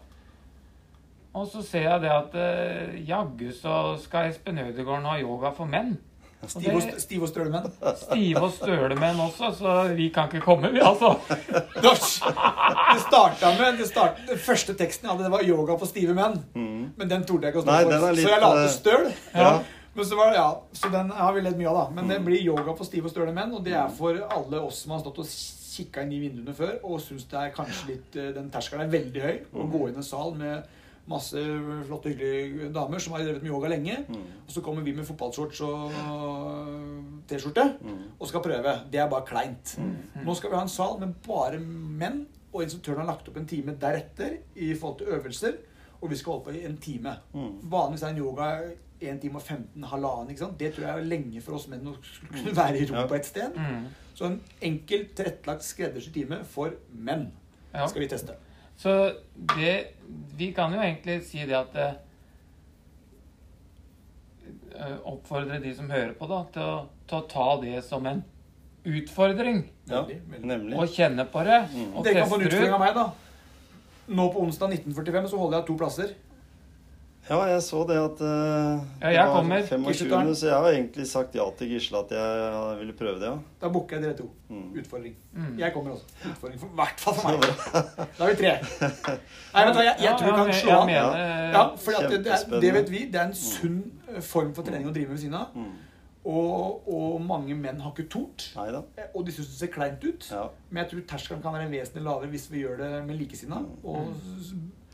Og 1.34 1.48
så 1.50 1.64
ser 1.66 1.88
jeg 1.88 2.02
det 2.04 2.12
at 2.14 2.36
eh, 2.38 2.98
jaggu 3.10 3.48
så 3.58 3.78
skal 4.04 4.30
Espen 4.30 4.60
Ødegaard 4.62 5.08
ha 5.10 5.16
yoga 5.22 5.50
for 5.58 5.66
menn. 5.66 5.96
Stive 6.44 6.60
Stiv 6.60 6.74
og, 6.76 6.82
det- 6.84 7.02
stiv 7.02 7.22
og 7.24 7.30
støle 7.32 7.50
menn. 7.54 7.70
Stive 7.98 8.42
og 8.44 8.52
støle 8.52 8.96
menn 9.00 9.20
også, 9.24 9.50
så 9.56 9.76
vi 9.96 10.10
kan 10.14 10.28
ikke 10.28 10.42
komme, 10.44 10.70
vi, 10.76 10.82
altså. 10.84 11.14
Det 11.84 13.00
starta 13.08 13.54
med 13.60 13.78
det 13.80 13.88
start, 13.88 14.20
Den 14.28 14.38
første 14.38 14.74
teksten 14.78 15.08
jeg 15.08 15.14
hadde, 15.16 15.24
det 15.24 15.32
var 15.32 15.44
'yoga 15.48 15.78
for 15.80 15.86
stive 15.90 16.14
menn'. 16.14 16.38
Men 16.98 17.10
den 17.10 17.24
torde 17.26 17.48
jeg 17.48 17.54
ikke 17.56 17.64
å 17.64 17.66
stå 17.66 17.72
på. 17.84 18.00
for. 18.00 18.12
litt, 18.12 18.26
så 18.28 18.30
jeg 18.34 18.42
la 18.42 18.52
til 18.54 18.66
eh, 18.66 18.76
støl. 18.76 19.08
Ja. 19.34 19.54
Men 19.96 20.06
så, 20.06 20.16
var 20.18 20.30
det, 20.30 20.36
ja, 20.36 20.52
så 20.74 20.90
den 20.90 21.10
har 21.12 21.34
vi 21.34 21.42
ledd 21.42 21.58
mye 21.58 21.70
av, 21.70 21.76
da. 21.76 21.90
Men 22.02 22.08
det 22.10 22.20
blir 22.26 22.42
yoga 22.42 22.74
for 22.78 22.84
stive 22.86 23.06
og 23.10 23.12
støle 23.14 23.34
menn. 23.34 23.52
Og 23.54 23.64
det 23.66 23.74
er 23.78 23.90
for 23.94 24.18
alle 24.30 24.62
oss 24.62 24.84
som 24.84 24.92
har 24.92 25.00
stått 25.04 25.20
og 25.22 25.28
kikka 25.74 26.04
inn 26.04 26.12
i 26.14 26.20
vinduene 26.22 26.54
før 26.54 26.76
og 26.84 27.00
syns 27.02 27.26
det 27.30 27.40
er 27.40 27.54
kanskje 27.56 27.88
litt 27.90 28.16
eh, 28.20 28.32
Den 28.36 28.50
terskelen 28.54 28.86
er 28.86 28.92
veldig 28.94 29.22
høy. 29.22 29.38
Å 29.54 29.68
gå 29.74 29.88
inn 29.90 29.96
i 29.96 30.02
en 30.04 30.04
sal 30.12 30.34
med 30.38 30.64
masse 31.10 31.36
flotte, 31.88 32.14
hyggelige 32.14 32.70
damer 32.74 33.00
som 33.04 33.14
har 33.14 33.24
drevet 33.26 33.44
med 33.44 33.52
yoga 33.52 33.68
lenge. 33.74 33.98
Og 34.48 34.52
så 34.54 34.62
kommer 34.64 34.86
vi 34.86 34.94
med 34.96 35.06
fotballshorts 35.08 35.60
og 35.68 35.92
T-skjorte 37.28 37.66
og 38.20 38.28
skal 38.30 38.44
prøve. 38.46 38.74
Det 38.92 39.00
er 39.02 39.10
bare 39.12 39.26
kleint. 39.28 39.76
Nå 40.24 40.36
skal 40.38 40.52
vi 40.54 40.58
ha 40.60 40.64
en 40.64 40.72
sal 40.72 41.00
med 41.02 41.16
bare 41.26 41.60
menn, 41.60 42.24
og 42.54 42.64
instruktøren 42.64 43.02
har 43.04 43.10
lagt 43.16 43.28
opp 43.32 43.38
en 43.42 43.48
time 43.50 43.74
deretter 43.82 44.38
i 44.56 44.74
forhold 44.78 45.00
til 45.02 45.08
øvelser. 45.18 45.60
Og 46.04 46.10
vi 46.12 46.18
skal 46.20 46.34
holde 46.36 46.46
på 46.50 46.56
i 46.60 46.66
en 46.68 46.78
time. 46.84 47.14
Vanligvis 47.72 48.04
er 48.04 48.12
en 48.14 48.20
yoga 48.20 48.48
1 49.04 49.20
time 49.24 49.40
og 49.40 49.42
15, 49.44 49.84
halvannen. 49.84 50.30
ikke 50.32 50.40
sant? 50.46 50.58
Det 50.60 50.74
tror 50.76 50.86
jeg 50.88 51.00
er 51.00 51.08
lenge 51.08 51.42
for 51.44 51.58
oss 51.58 51.68
menn 51.72 51.88
å 51.92 51.96
kunne 52.32 52.54
være 52.56 52.80
i 52.80 52.88
ro 52.92 53.04
på 53.08 53.16
et 53.18 53.26
sted. 53.28 53.56
Mm. 53.56 53.86
Så 54.16 54.28
en 54.30 54.38
enkel, 54.62 55.08
tilrettelagt 55.18 55.64
skreddersydd 55.66 56.14
time 56.14 56.44
for 56.48 56.76
menn 56.94 57.32
Ja. 57.74 57.88
skal 57.88 58.04
vi 58.04 58.08
teste. 58.08 58.36
Så 58.78 59.14
det 59.56 59.94
Vi 60.38 60.52
kan 60.52 60.74
jo 60.74 60.82
egentlig 60.82 61.22
si 61.28 61.46
det 61.48 61.56
at 61.56 61.76
eh, 61.80 61.94
eh, 64.76 64.96
Oppfordre 65.10 65.60
de 65.64 65.74
som 65.76 65.90
hører 65.90 66.14
på, 66.18 66.28
da, 66.30 66.44
til 66.54 66.62
å, 66.66 66.78
til 67.08 67.20
å 67.20 67.28
ta 67.32 67.48
det 67.62 67.84
som 67.86 68.06
en 68.10 68.24
utfordring. 68.84 69.64
Ja, 69.88 70.04
nemlig. 70.42 70.76
Og 70.76 70.92
kjenne 70.92 71.26
på 71.32 71.44
det. 71.48 71.62
Og 71.94 72.04
Dere 72.04 72.24
kan 72.24 72.32
få 72.32 72.40
en 72.42 72.48
utfordring 72.50 72.76
av 72.76 72.84
meg, 72.84 72.98
da. 72.98 73.06
Nå 74.14 74.28
på 74.34 74.44
onsdag 74.44 74.74
1945 74.76 75.30
så 75.32 75.40
holder 75.40 75.62
jeg 75.62 75.68
to 75.70 75.78
plasser. 75.80 76.16
Ja, 77.30 77.38
jeg 77.48 77.62
så 77.64 77.80
det 77.88 77.96
at 77.96 78.22
uh, 78.22 78.82
Ja, 79.02 79.10
jeg 79.16 79.28
kommer. 79.32 79.62
25. 79.64 79.86
Gisletaren. 79.88 80.34
Så 80.36 80.48
jeg 80.50 80.56
har 80.60 80.68
egentlig 80.76 81.06
sagt 81.08 81.36
ja 81.40 81.46
til 81.58 81.70
Gisle 81.72 82.02
at 82.04 82.12
jeg 82.12 82.80
ville 82.82 82.94
prøve 83.00 83.14
det, 83.22 83.30
ja. 83.30 83.38
Da 83.62 83.70
booker 83.72 83.96
jeg 83.96 84.04
dere 84.04 84.18
to. 84.18 84.28
Mm. 84.50 84.66
Utfordring. 84.82 85.16
Mm. 85.32 85.54
Jeg 85.62 85.74
kommer 85.74 85.92
også. 85.96 86.06
Utfordring 86.34 86.60
for, 86.60 86.68
i 86.68 86.76
hvert 86.82 87.00
fall 87.06 87.16
for 87.22 87.30
meg. 87.30 87.48
Da 88.18 88.28
er 88.28 88.34
vi 88.34 88.36
tre. 88.42 88.52
Nei, 89.54 89.64
vet 89.64 89.72
du 89.72 89.80
hva, 89.80 89.86
jeg, 89.88 89.96
jeg 90.04 90.18
tror 90.20 90.28
vi 90.28 90.36
Ja, 90.36 90.44
kan 90.44 90.60
slå 90.60 90.76
an. 90.82 90.92
mener- 90.92 91.24
Ja, 91.56 91.64
for 91.86 92.02
at 92.02 92.12
det, 92.12 92.20
det, 92.26 92.36
er, 92.36 92.60
det 92.68 92.74
vet 92.82 92.92
vi. 92.92 93.06
Det 93.14 93.22
er 93.22 93.32
en 93.32 93.34
sunn 93.40 93.80
eh, 94.12 94.20
form 94.22 94.52
for 94.58 94.68
trening 94.68 94.92
å 94.92 94.94
drive 95.00 95.16
ved 95.16 95.24
siden 95.24 95.40
av. 95.40 95.56
Mm. 95.56 95.72
Og, 96.24 96.86
og 96.88 97.16
mange 97.28 97.56
menn 97.56 97.80
har 97.84 97.92
ikke 97.96 98.10
tort. 98.12 98.50
Neida. 98.56 98.84
eh, 99.00 99.08
Og 99.16 99.26
de 99.28 99.32
syns 99.36 99.48
det 99.52 99.58
ser 99.64 99.72
kleint 99.74 100.04
ut. 100.04 100.28
Ja. 100.32 100.46
Men 100.70 100.84
jeg 100.84 100.92
tror 100.92 101.08
terskelen 101.16 101.42
kan 101.44 101.56
være 101.56 101.72
vesentlig 101.72 102.04
lavere 102.04 102.30
hvis 102.36 102.52
vi 102.52 102.62
gjør 102.68 102.78
det 102.84 102.92
med 103.08 103.16
likesinnede. 103.20 103.64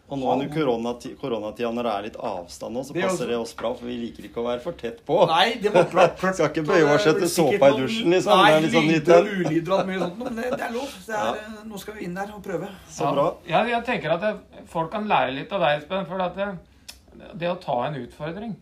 Og 0.09 0.17
nå 0.17 0.25
under 0.33 0.47
koronati- 0.49 1.11
koronatida, 1.21 1.69
når 1.71 1.83
det 1.85 1.91
er 1.93 2.01
litt 2.07 2.15
avstand 2.17 2.73
nå, 2.73 2.81
så 2.83 2.93
Det 2.93 3.03
er 3.03 3.07
passer 3.07 3.25
også- 3.25 3.27
det 3.29 3.37
oss 3.37 3.53
bra, 3.53 3.73
for 3.75 3.85
vi 3.85 3.97
liker 3.97 4.23
ikke 4.25 4.41
å 4.41 4.45
være 4.47 4.61
for 4.61 4.71
tett 4.73 5.05
på. 5.05 5.27
Nei, 5.27 5.53
det 5.61 5.71
var 5.73 5.83
klart, 5.85 6.17
klart 6.17 6.35
Skal 6.39 6.49
ikke 6.49 6.65
bøye 6.65 6.87
oss 6.95 7.05
etter 7.05 7.29
såpa 7.29 7.69
i 7.69 7.77
dusjen, 7.77 8.09
liksom. 8.09 8.37
Nei, 8.41 8.49
Det 8.49 8.55
er 8.57 8.61
litt 8.61 9.05
sånn 9.05 9.29
ulyder 9.29 9.71
og 9.71 9.79
alt 9.79 9.99
sånt. 10.01 10.17
Men 10.23 10.35
det, 10.35 10.49
det 10.57 10.61
er 10.65 10.73
lov. 10.73 10.89
Det 11.05 11.13
er, 11.13 11.25
Ja. 11.25 11.33
eh, 11.35 11.63
Nå 11.69 11.79
skal 11.79 11.93
vi 11.93 12.05
inn 12.05 12.13
der 12.15 12.31
og 12.33 12.41
prøve. 12.43 12.69
Så 12.89 13.13
bra. 13.13 13.27
Ja, 13.47 13.63
jeg 13.65 13.85
tenker 13.85 14.11
at 14.17 14.21
det, 14.21 14.65
folk 14.67 14.91
kan 14.91 15.07
lære 15.07 15.35
litt 15.35 15.53
av 15.53 15.61
deg, 15.61 15.81
Espen. 15.83 16.05
For 16.07 16.19
at 16.21 16.35
det, 16.35 16.49
det 17.37 17.49
å 17.49 17.59
ta 17.61 17.83
en 17.87 17.95
utfordring 17.99 18.55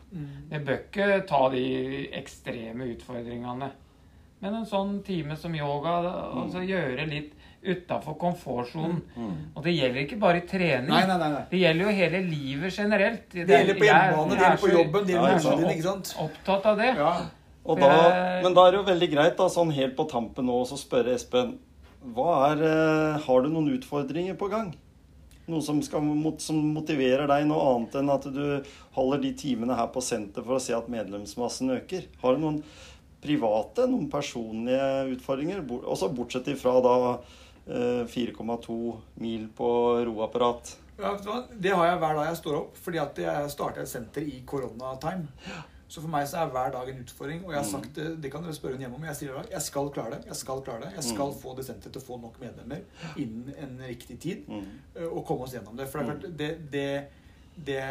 Det 0.50 0.66
bør 0.66 0.80
ikke 0.90 1.28
ta 1.28 1.50
de 1.50 2.10
ekstreme 2.12 2.92
utfordringene. 2.98 3.72
Men 4.42 4.54
en 4.54 4.66
sånn 4.66 5.04
time 5.04 5.36
som 5.38 5.54
yoga, 5.56 5.96
altså 6.44 6.60
gjøre 6.68 7.08
litt 7.10 7.34
utafor 7.74 8.18
komfortsonen. 8.22 9.02
Og 9.54 9.64
det 9.66 9.76
gjelder 9.76 10.04
ikke 10.04 10.20
bare 10.22 10.42
i 10.42 10.46
trening. 10.50 10.92
Nei, 10.92 11.04
nei, 11.10 11.18
nei. 11.22 11.32
nei. 11.36 11.44
Det 11.52 11.62
gjelder 11.62 11.90
jo 11.90 11.96
hele 12.02 12.24
livet 12.28 12.82
generelt. 12.82 13.28
Det 13.34 13.48
gjelder 13.48 13.80
på 13.80 13.90
hjemmebane, 13.90 14.32
det 14.34 14.44
gjelder 14.46 14.64
på 14.64 14.74
jobben, 14.74 15.08
det 15.08 15.18
gjelder 15.18 15.38
på 15.38 15.46
sant. 15.48 15.70
ikke 15.74 15.88
sant? 15.88 16.14
Opptatt 16.28 16.72
av 16.72 16.82
det. 16.82 16.92
Ja. 17.00 17.14
Og 17.68 17.80
da, 17.84 17.94
men 18.46 18.54
da 18.56 18.64
er 18.64 18.74
det 18.74 18.80
jo 18.80 18.88
veldig 18.88 19.08
greit, 19.12 19.34
da, 19.40 19.50
sånn 19.52 19.74
helt 19.76 19.98
på 19.98 20.06
tampen 20.08 20.48
nå, 20.48 20.62
å 20.64 20.80
spørre 20.80 21.16
Espen 21.18 21.58
hva 22.16 22.52
er, 22.52 22.62
eh, 22.64 23.24
Har 23.26 23.42
du 23.44 23.50
noen 23.52 23.74
utfordringer 23.76 24.38
på 24.40 24.48
gang? 24.52 24.70
Noe 25.48 25.64
som, 25.64 25.80
skal, 25.84 26.04
som 26.44 26.60
motiverer 26.76 27.28
deg, 27.28 27.48
noe 27.48 27.64
annet 27.72 27.96
enn 28.00 28.12
at 28.12 28.28
du 28.32 28.44
holder 28.96 29.22
de 29.24 29.32
timene 29.40 29.78
her 29.80 29.90
på 29.92 30.04
senter 30.04 30.44
for 30.44 30.58
å 30.58 30.64
se 30.64 30.76
at 30.76 30.90
medlemsmassen 30.92 31.72
øker? 31.78 32.08
Har 32.22 32.36
du 32.36 32.44
noen 32.44 32.62
private, 33.24 33.88
noen 33.88 34.10
personlige 34.12 34.90
utfordringer? 35.16 35.64
Også 35.80 36.12
bortsett 36.16 36.52
ifra 36.52 36.78
da 36.84 36.96
4,2 37.68 38.76
mil 39.24 39.48
på 39.56 39.70
roapparat. 40.08 40.76
Ja, 40.98 41.12
vet 41.14 41.24
du 41.24 41.30
hva? 41.30 41.42
Det 41.54 41.74
har 41.78 41.90
jeg 41.92 41.98
hver 42.02 42.16
dag 42.18 42.30
jeg 42.32 42.38
står 42.40 42.56
opp, 42.62 42.78
fordi 42.82 43.02
at 43.02 43.20
jeg 43.22 43.50
starta 43.54 43.84
et 43.84 43.90
senter 43.92 44.26
i 44.26 44.40
koronatime. 44.50 45.28
Så 45.88 46.02
for 46.04 46.12
meg 46.12 46.26
så 46.28 46.42
er 46.42 46.50
hver 46.52 46.72
dag 46.74 46.90
en 46.92 46.98
utfordring. 47.00 47.44
Og 47.46 47.54
jeg 47.54 47.62
har 47.62 47.68
sagt 47.70 47.94
det, 47.96 48.08
det 48.24 48.32
kan 48.32 48.44
dere 48.44 48.56
spørre 48.56 48.76
hun 48.76 48.82
hjemme 48.84 48.98
om. 48.98 49.06
Jeg 49.08 49.20
sier 49.22 49.38
det, 49.38 49.52
jeg 49.54 49.64
skal 49.64 49.92
klare 49.96 50.18
det. 50.18 50.26
Jeg 50.28 50.40
skal 50.42 50.64
klare 50.66 50.84
det. 50.84 50.90
Jeg 50.98 51.06
skal 51.08 51.32
få 51.40 51.54
det 51.56 51.64
senteret 51.68 51.96
til 51.96 52.02
å 52.04 52.08
få 52.10 52.18
nok 52.24 52.42
medlemmer 52.42 52.82
innen 53.16 53.54
en 53.56 53.78
riktig 53.88 54.18
tid. 54.20 54.50
Mm. 54.52 54.66
eh, 54.98 55.08
Og 55.08 55.24
komme 55.30 55.48
oss 55.48 55.56
gjennom 55.56 55.78
det. 55.80 55.88
For 55.88 56.02
det 56.02 56.04
er 56.04 56.12
klart, 56.12 56.38
det, 56.42 56.50
det, 56.74 56.90
det, 57.58 57.82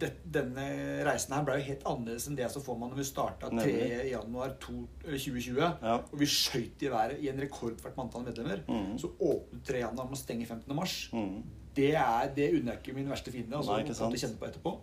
det, 0.00 0.10
Denne 0.28 0.64
reisen 1.06 1.32
her 1.34 1.44
ble 1.46 1.56
jo 1.58 1.66
helt 1.70 1.86
annerledes 1.88 2.26
enn 2.28 2.36
det 2.38 2.50
så 2.52 2.60
får 2.62 2.76
man 2.80 2.92
når 2.92 3.00
vi 3.00 3.06
starta 3.08 3.48
3. 3.52 3.72
Januar 4.10 4.52
2020. 4.60 5.56
Ja. 5.62 5.94
Og 6.02 6.18
vi 6.20 6.28
skøyt 6.28 6.84
i 6.84 6.90
været 6.92 7.22
i 7.24 7.30
en 7.32 7.40
rekordfart 7.40 7.96
med 7.96 8.04
antall 8.04 8.26
medlemmer. 8.28 8.60
Mm. 8.68 8.98
Så 9.00 9.10
åpnet 9.16 9.64
3. 9.70 9.80
januar 9.86 10.10
med 10.10 10.18
å 10.18 10.20
stenge 10.20 10.46
15. 10.46 10.76
mars 10.76 10.98
Mm. 11.12 11.42
det 11.74 11.94
er 11.94 12.30
det 12.34 12.52
unner 12.58 12.72
jeg 12.74 12.80
ikke 12.82 12.96
min 12.96 13.08
verste 13.10 13.32
fiende. 13.32 13.56
Altså, 13.56 13.72
Nei, 13.76 13.84
ikke 13.86 14.20
kjenne 14.20 14.38
på 14.38 14.48
etterpå. 14.50 14.74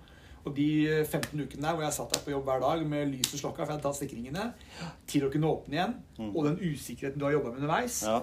Og 0.46 0.54
de 0.56 1.04
15 1.06 1.42
ukene 1.42 1.62
der 1.66 1.74
hvor 1.74 1.84
jeg 1.84 1.94
satt 1.94 2.14
der 2.14 2.22
på 2.26 2.32
jobb 2.32 2.46
hver 2.46 2.60
dag 2.62 2.84
med 2.88 3.08
lyset 3.10 3.40
slokka, 3.42 3.64
for 3.64 3.74
jeg 3.74 3.80
hadde 3.80 3.86
tatt 3.88 3.98
sikringene, 3.98 4.44
til 5.10 5.26
å 5.26 5.32
kunne 5.34 5.50
åpne 5.50 5.74
igjen, 5.74 5.96
og 6.32 6.42
den 6.46 6.60
usikkerheten 6.62 7.20
du 7.20 7.26
har 7.26 7.34
jobba 7.34 7.54
med 7.54 7.64
underveis 7.64 8.04
Mm. 8.06 8.12
Ja. 8.12 8.22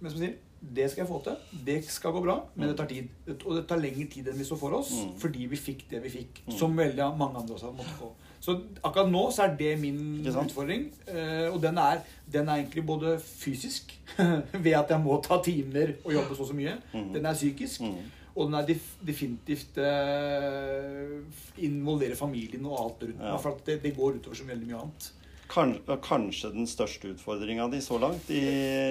Men 0.00 0.10
som 0.10 0.20
sier, 0.20 0.34
det 0.72 0.90
skal 0.90 1.02
jeg 1.04 1.08
få 1.10 1.18
til. 1.24 1.36
Det 1.66 1.84
skal 1.84 2.12
gå 2.12 2.20
bra, 2.24 2.36
men 2.56 2.68
det 2.70 2.76
tar 2.78 2.86
tid. 2.88 3.08
Og 3.44 3.56
det 3.56 3.66
tar 3.68 3.76
lengre 3.82 4.06
tid 4.10 4.28
enn 4.28 4.38
vi 4.38 4.44
så 4.48 4.56
for 4.56 4.72
oss, 4.78 4.92
Mm. 5.04 5.10
fordi 5.20 5.46
vi 5.50 5.56
fikk 5.56 5.84
det 5.90 6.00
vi 6.02 6.08
fikk. 6.10 6.40
Som 6.58 6.76
veldig 6.76 7.10
mange 7.18 7.36
andre 7.42 7.54
også 7.54 7.72
måtte 7.76 7.94
få. 7.98 8.12
Så 8.40 8.54
akkurat 8.84 9.08
nå 9.10 9.30
så 9.32 9.44
er 9.44 9.54
det 9.56 9.78
min 9.80 10.24
utfordring. 10.26 10.90
eh, 11.08 11.48
Og 11.52 11.60
den 11.62 11.78
er, 11.78 12.02
den 12.30 12.48
er 12.48 12.56
egentlig 12.62 12.84
både 12.86 13.18
fysisk, 13.20 13.94
ved 14.64 14.72
at 14.74 14.88
jeg 14.90 15.00
må 15.00 15.20
ta 15.22 15.40
timer 15.42 15.94
og 16.04 16.12
jobbe 16.12 16.34
så 16.36 16.40
og 16.42 16.48
så 16.48 16.54
mye. 16.54 16.76
Mm. 16.94 17.12
Den 17.14 17.26
er 17.26 17.34
psykisk. 17.34 17.80
Mm. 17.80 18.10
Og 18.36 18.46
den 18.50 18.54
er 18.54 18.66
definitivt 19.06 19.78
eh, 19.78 21.20
involverer 21.64 22.16
familien 22.18 22.64
og 22.66 22.78
alt 22.80 23.02
rundt. 23.08 23.20
Ja. 23.20 23.36
For 23.36 23.54
at 23.54 23.64
det, 23.66 23.82
det 23.84 23.94
går 23.96 24.16
utover 24.18 24.34
så 24.38 24.44
veldig 24.48 24.66
mye 24.70 24.80
annet. 24.80 25.10
Kan, 25.54 25.76
kanskje 26.02 26.50
den 26.50 26.66
største 26.66 27.12
utfordringa 27.12 27.68
di 27.70 27.78
så 27.84 27.98
langt 28.02 28.26
i 28.34 28.40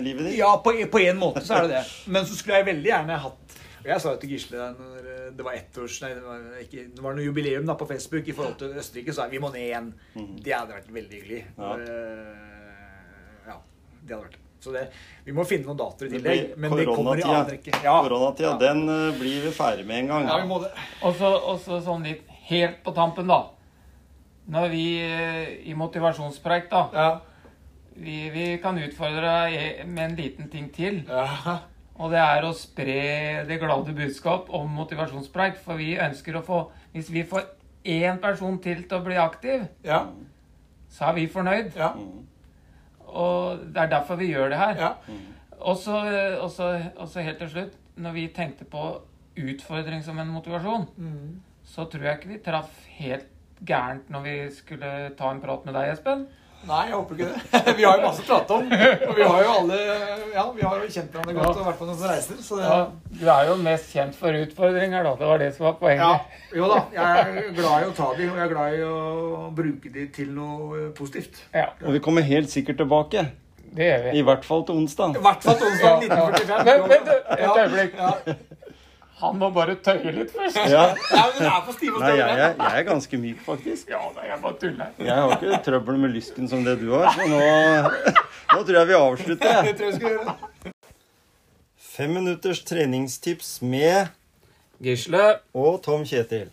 livet 0.05 0.30
ditt? 0.30 0.38
Ja, 0.39 0.53
på, 0.64 0.72
på 0.91 1.01
en 1.03 1.18
måte 1.20 1.43
så 1.43 1.57
er 1.57 1.68
det 1.68 1.74
det. 1.82 1.84
Men 2.16 2.24
så 2.30 2.38
skulle 2.39 2.61
jeg 2.61 2.70
veldig 2.72 2.88
gjerne 2.93 3.18
hatt 3.26 3.57
Og 3.84 3.89
jeg 3.91 3.99
sa 3.99 4.14
jo 4.14 4.20
til 4.22 4.32
Gisle 4.32 4.70
når 4.78 5.09
eh, 5.11 5.26
det 5.36 5.43
var 5.43 5.57
ett 5.57 5.78
års, 5.84 5.97
nei, 6.05 6.14
det 6.16 6.22
var, 6.24 6.45
ikke, 6.61 6.86
det 6.95 7.03
var 7.03 7.18
noe 7.18 7.26
jubileum 7.26 7.66
da 7.68 7.76
på 7.76 7.88
Facebook 7.89 8.30
i 8.32 8.36
forhold 8.38 8.55
til 8.61 8.78
Østerrike, 8.80 9.11
så 9.11 9.18
sa 9.18 9.26
jeg 9.28 9.36
vi 9.36 9.41
må 9.43 9.49
ned 9.51 9.66
igjen. 9.66 9.89
Det 10.45 10.53
hadde 10.55 10.78
vært 10.78 10.88
veldig 10.95 11.20
hyggelig. 11.20 11.41
Ja. 11.57 11.74
Eh, 11.84 13.49
ja, 13.49 13.57
det 14.05 14.16
hadde 14.16 14.22
vært. 14.30 14.38
Så 14.64 14.72
det, 14.72 14.86
vi 15.26 15.34
må 15.36 15.43
finne 15.43 15.68
noen 15.68 15.80
datoer 15.82 16.07
i 16.07 16.14
tillegg. 16.14 16.53
Men 16.64 16.78
det 16.80 16.86
kommer 16.88 17.20
i 17.20 17.26
annen 17.28 17.49
rekke. 17.57 17.74
Ja. 17.84 17.97
Koronatida, 18.05 18.53
Ja. 18.53 18.59
den 18.61 18.86
eh, 18.88 19.09
blir 19.20 19.41
vi 19.49 19.51
ferdig 19.57 19.84
med 19.89 20.05
en 20.05 20.14
gang. 20.14 20.30
Ja, 20.32 20.38
vi 20.39 20.47
må 20.47 20.61
det. 20.64 20.72
Og 21.03 21.20
så 21.20 21.82
sånn 21.84 22.07
litt 22.07 22.24
helt 22.47 22.80
på 22.86 22.93
tampen, 22.95 23.28
da. 23.28 23.41
Når 24.47 24.69
vi 24.69 24.85
eh, 24.99 25.69
i 25.69 25.73
motivasjonspreik, 25.73 26.69
da 26.71 26.89
Ja. 26.93 27.19
vi, 27.95 28.29
vi 28.29 28.57
kan 28.57 28.77
utfordre 28.77 29.21
deg 29.21 29.87
med 29.87 30.03
en 30.11 30.15
liten 30.17 30.49
ting 30.49 30.69
til. 30.73 31.03
Ja. 31.07 31.59
Og 31.95 32.09
det 32.11 32.19
er 32.19 32.41
å 32.43 32.53
spre 32.57 33.45
det 33.47 33.59
glade 33.61 33.93
budskap 33.95 34.49
om 34.49 34.69
motivasjonspreik. 34.69 35.57
For 35.63 35.77
vi 35.77 35.95
ønsker 35.97 36.35
å 36.35 36.43
få 36.43 36.71
Hvis 36.93 37.09
vi 37.11 37.23
får 37.23 37.43
én 37.85 38.19
person 38.21 38.59
til 38.59 38.83
til 38.83 38.97
å 38.97 39.03
bli 39.03 39.15
aktiv, 39.15 39.67
Ja. 39.83 40.05
så 40.89 41.05
er 41.09 41.13
vi 41.13 41.27
fornøyd. 41.27 41.75
Ja. 41.75 41.93
Og 43.07 43.59
det 43.73 43.77
er 43.81 43.87
derfor 43.87 44.15
vi 44.19 44.31
gjør 44.33 44.49
det 44.49 44.57
her. 44.57 44.75
ja. 44.75 44.93
Og 45.61 45.77
så 45.77 45.95
og 46.41 47.07
så 47.09 47.21
helt 47.21 47.37
til 47.39 47.49
slutt, 47.49 47.73
når 47.95 48.11
vi 48.13 48.27
tenkte 48.27 48.65
på 48.65 49.01
utfordring 49.37 50.03
som 50.03 50.19
en 50.19 50.27
motivasjon, 50.27 50.87
Mm. 50.97 51.41
så 51.63 51.85
tror 51.89 52.01
jeg 52.03 52.19
ikke 52.19 52.27
vi 52.27 52.37
traff 52.37 52.85
helt 52.99 53.25
gærent 53.66 54.09
når 54.14 54.22
vi 54.28 54.38
skulle 54.55 54.93
ta 55.18 55.30
en 55.32 55.41
prat 55.43 55.66
med 55.66 55.74
deg, 55.78 55.91
Espen. 55.95 56.26
Nei, 56.64 56.86
jeg 56.88 56.95
håper 56.95 57.18
ikke 57.18 57.26
det. 57.28 57.76
Vi 57.78 57.84
har 57.84 57.97
jo 57.99 58.03
masse 58.05 58.22
å 58.24 58.28
prate 58.30 58.55
om. 58.55 58.70
Og 58.72 59.18
vi 59.18 59.24
har 59.28 59.41
jo 59.43 59.49
alle 59.57 59.80
Ja, 60.32 60.45
vi 60.55 60.61
har 60.64 60.78
jo 60.80 60.86
kjent 60.93 61.11
hverandre 61.11 61.34
godt 61.36 61.57
og 61.59 61.66
vært 61.68 61.80
på 61.82 61.88
noen 61.89 62.05
reiser, 62.07 62.38
så 62.39 62.55
det 62.61 62.70
Ja, 62.70 62.78
du 63.20 63.26
er 63.34 63.49
jo 63.49 63.57
mest 63.66 63.89
kjent 63.91 64.16
for 64.16 64.32
utfordringer, 64.39 65.03
da. 65.03 65.11
Det 65.20 65.28
var 65.28 65.41
det 65.43 65.49
som 65.57 65.66
var 65.68 65.76
poenget. 65.82 66.05
Ja, 66.07 66.61
jo 66.61 66.70
da. 66.72 66.78
Jeg 66.95 67.26
er 67.43 67.51
glad 67.59 67.84
i 67.84 67.89
å 67.89 67.93
ta 67.97 68.07
de, 68.16 68.30
og 68.32 68.39
jeg 68.39 68.45
er 68.47 68.53
glad 68.53 68.78
i 68.80 68.82
å 68.88 69.51
bruke 69.59 69.91
de 69.97 70.07
til 70.16 70.32
noe 70.38 70.86
positivt. 70.95 71.43
Ja, 71.51 71.68
Og 71.84 71.97
vi 71.97 72.03
kommer 72.07 72.24
helt 72.32 72.47
sikkert 72.55 72.80
tilbake. 72.80 73.26
det 73.76 73.89
gjør 73.91 74.07
vi. 74.07 74.16
I 74.20 74.24
hvert 74.32 74.47
fall 74.47 74.64
til 74.70 74.80
onsdag. 74.86 75.20
I 75.20 75.26
hvert 75.28 75.43
fall 75.43 75.59
til 75.59 75.68
onsdag 75.68 76.07
1945. 76.07 76.64
Vent, 76.64 76.88
vent, 76.95 77.07
vent, 77.11 77.28
et 77.28 77.43
Ja. 77.43 77.53
øyeblikk. 77.59 77.99
Han 79.22 79.38
må 79.39 79.49
bare 79.55 79.76
tøye 79.86 80.11
litt 80.16 80.32
først. 80.34 80.57
Ja. 80.72 80.86
Ja, 81.14 81.24
men 81.30 81.38
den 81.38 81.47
er 81.49 81.61
for 81.68 81.76
stiv 81.78 81.93
og 81.95 82.01
Nei, 82.03 82.14
jeg, 82.18 82.38
jeg, 82.39 82.55
jeg 82.59 82.80
er 82.80 82.88
ganske 82.88 83.20
myk, 83.22 83.43
faktisk. 83.45 83.91
Ja, 83.93 83.99
nei, 84.16 84.26
jeg 84.32 84.39
bare 84.41 84.57
tuller. 84.64 84.95
Jeg 84.99 85.20
har 85.20 85.36
ikke 85.38 85.59
trøbbel 85.68 85.99
med 86.01 86.16
lysken 86.16 86.49
som 86.51 86.64
det 86.66 86.74
du 86.82 86.88
har, 86.95 87.11
så 87.14 87.28
nå, 87.30 87.43
nå 88.53 88.64
tror 88.66 88.80
jeg 88.80 88.89
vi 88.89 88.97
avslutter. 88.97 89.53
Det 89.61 89.70
Jeg. 89.70 89.78
tror 89.78 89.88
jeg 89.91 89.99
skal 89.99 90.18
gjøre. 90.18 90.74
Fem 91.93 92.09
minutters 92.18 92.64
treningstips 92.66 93.51
med 93.61 94.09
Gisle. 94.84 95.24
og 95.53 95.78
Tom 95.86 96.03
Kjetil. 96.09 96.49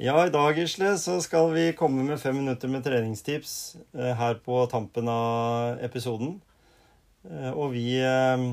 Ja, 0.00 0.16
i 0.26 0.32
dag, 0.32 0.56
Gisle, 0.58 0.94
så 1.00 1.18
skal 1.24 1.52
vi 1.54 1.70
komme 1.76 2.02
med 2.08 2.18
fem 2.20 2.34
minutter 2.40 2.68
med 2.72 2.82
treningstips 2.84 3.76
eh, 3.96 4.12
her 4.18 4.40
på 4.44 4.62
tampen 4.72 5.08
av 5.08 5.78
episoden. 5.84 6.34
Eh, 7.28 7.52
og 7.52 7.70
vi 7.76 7.84
eh, 8.00 8.48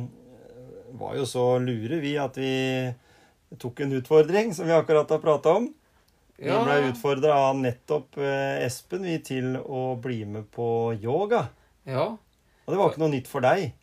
var 1.00 1.16
jo 1.20 1.26
så 1.28 1.48
lure, 1.64 2.00
vi, 2.04 2.14
at 2.22 2.38
vi 2.40 2.54
tok 3.60 3.80
en 3.86 3.94
utfordring, 4.00 4.54
som 4.56 4.68
vi 4.68 4.74
akkurat 4.76 5.10
har 5.10 5.20
prata 5.24 5.54
om. 5.60 5.70
Vi 6.38 6.48
Ja. 6.50 6.64
ble 6.66 6.90
utfordra 6.92 7.34
av 7.50 7.56
nettopp 7.62 8.18
eh, 8.18 8.66
Espen 8.66 9.04
vi 9.06 9.20
til 9.20 9.56
å 9.58 9.96
bli 10.02 10.24
med 10.26 10.50
på 10.52 10.94
yoga. 11.02 11.48
Ja. 11.86 12.08
Og 12.66 12.68
det 12.74 12.78
var 12.80 12.90
ikke 12.90 13.04
noe 13.04 13.14
nytt 13.14 13.28
for 13.28 13.42
deg. 13.46 13.74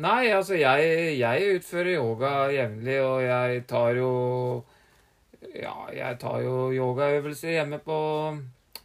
Nei, 0.00 0.30
altså 0.32 0.56
jeg, 0.56 1.18
jeg 1.18 1.56
utfører 1.60 1.94
yoga 1.98 2.30
jevnlig, 2.52 2.98
og 3.04 3.20
jeg 3.22 3.66
tar 3.68 3.94
jo 3.94 4.64
Ja, 5.54 5.74
jeg 5.92 6.18
tar 6.20 6.40
jo 6.44 6.70
yogaøvelser 6.72 7.54
hjemme 7.58 7.78
på, 7.84 7.96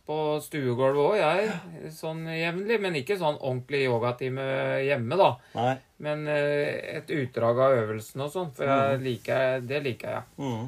på 0.05 0.15
stuegulvet 0.43 1.01
òg, 1.01 1.15
jeg. 1.17 1.91
Sånn 1.93 2.25
jevnlig. 2.29 2.77
Men 2.83 2.97
ikke 2.99 3.17
sånn 3.19 3.39
ordentlig 3.39 3.85
yogatime 3.87 4.45
hjemme, 4.85 5.17
da. 5.19 5.29
Nei. 5.57 5.73
Men 6.05 6.25
eh, 6.29 6.97
et 6.99 7.11
utdrag 7.15 7.61
av 7.65 7.77
øvelsen 7.81 8.25
og 8.25 8.33
sånn, 8.33 8.51
for 8.55 8.69
jeg 8.69 9.01
liker, 9.01 9.63
det 9.65 9.81
liker 9.85 10.17
jeg. 10.17 10.27
Mm. 10.41 10.65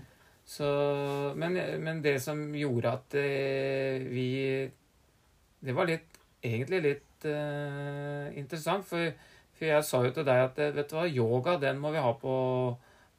Så, 0.48 0.68
men, 1.36 1.60
men 1.84 2.02
det 2.02 2.18
som 2.24 2.40
gjorde 2.56 2.94
at 2.96 3.16
eh, 3.20 4.00
vi 4.08 4.30
Det 5.60 5.74
var 5.76 5.90
litt, 5.90 6.14
egentlig 6.40 6.80
litt 6.86 7.26
uh, 7.26 8.30
interessant, 8.38 8.86
for, 8.88 9.10
for 9.58 9.68
jeg 9.68 9.84
sa 9.84 10.00
jo 10.06 10.12
til 10.16 10.26
deg 10.28 10.44
at 10.46 10.60
vet 10.78 10.92
du 10.92 10.96
hva, 10.96 11.08
yoga 11.10 11.56
den 11.60 11.82
må 11.82 11.92
vi 11.92 12.04
ha 12.04 12.12
på, 12.22 12.36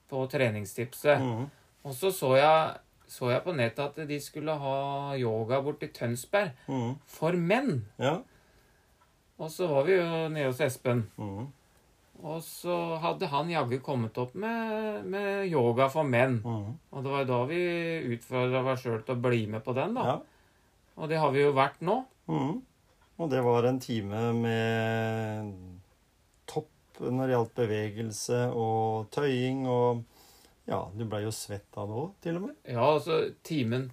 på 0.09 0.23
treningstipset. 0.33 1.21
Mm. 1.21 1.49
Og 1.85 1.97
så 1.99 2.12
så 2.14 2.31
jeg, 2.39 2.79
så 3.09 3.30
jeg 3.32 3.42
på 3.44 3.54
nettet 3.56 3.84
at 3.86 4.09
de 4.09 4.18
skulle 4.20 4.54
ha 4.61 5.14
yoga 5.16 5.62
borti 5.64 5.88
Tønsberg 5.96 6.50
Mm. 6.68 6.96
for 7.06 7.32
menn. 7.32 7.84
Ja. 7.98 8.18
Og 9.38 9.50
så 9.54 9.68
var 9.70 9.84
vi 9.86 9.94
jo 9.96 10.28
nede 10.28 10.46
hos 10.50 10.61
Espen. 10.61 11.06
Mm. 11.16 11.46
Og 12.26 12.40
så 12.42 12.74
hadde 12.98 13.28
han 13.30 13.48
jaggu 13.52 13.78
kommet 13.80 14.16
opp 14.18 14.32
med, 14.34 15.04
med 15.06 15.46
yoga 15.52 15.86
for 15.88 16.02
menn. 16.02 16.40
Mm. 16.42 16.72
Og 16.92 17.04
det 17.04 17.12
var 17.12 17.24
da 17.28 17.44
vi 17.46 17.61
utfordra 18.16 18.64
oss 18.72 18.82
sjøl 18.82 19.04
til 19.06 19.14
å 19.14 19.22
bli 19.22 19.44
med 19.46 19.62
på 19.64 19.74
den, 19.76 19.94
da. 19.94 20.04
Ja. 20.04 20.16
Og 20.98 21.09
det 21.12 21.20
har 21.22 21.30
vi 21.30 21.44
jo 21.44 21.52
vært 21.54 21.78
nå. 21.86 22.00
Mm. 22.26 22.56
Og 23.18 23.30
det 23.30 23.40
var 23.46 23.64
en 23.70 23.78
time 23.82 24.32
med 24.34 25.54
topp 26.50 27.00
når 27.00 27.26
det 27.30 27.34
gjaldt 27.36 27.54
bevegelse 27.62 28.40
og 28.59 29.06
tøying 29.14 29.64
og 29.70 30.02
Ja, 30.69 30.83
du 30.93 31.07
blei 31.09 31.23
jo 31.25 31.33
svett 31.33 31.79
av 31.81 31.89
det 31.89 31.97
òg, 31.97 32.12
til 32.25 32.39
og 32.39 32.47
med. 32.49 32.57
Ja, 32.69 32.85
altså 32.85 33.23
timen, 33.47 33.87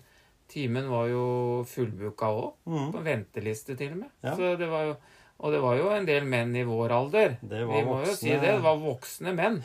timen 0.51 0.89
var 0.91 1.07
jo 1.07 1.25
fullbooka 1.71 2.31
òg. 2.35 2.49
Mm. 2.67 2.89
På 2.91 3.03
venteliste, 3.05 3.77
til 3.79 3.93
og 3.95 4.01
med. 4.03 4.11
Ja. 4.25 4.35
Så 4.35 4.53
det 4.59 4.67
var 4.71 4.89
jo, 4.89 4.95
og 5.39 5.55
det 5.55 5.61
var 5.63 5.79
jo 5.79 5.89
en 5.95 6.07
del 6.07 6.27
menn 6.27 6.55
i 6.55 6.65
vår 6.67 6.95
alder. 6.97 7.37
Det 7.41 7.63
var 7.63 7.79
vi 7.79 7.87
må 7.87 7.99
jo 8.03 8.15
si 8.15 8.33
det. 8.33 8.41
Det 8.43 8.55
var 8.65 8.79
voksne 8.83 9.35
menn. 9.37 9.61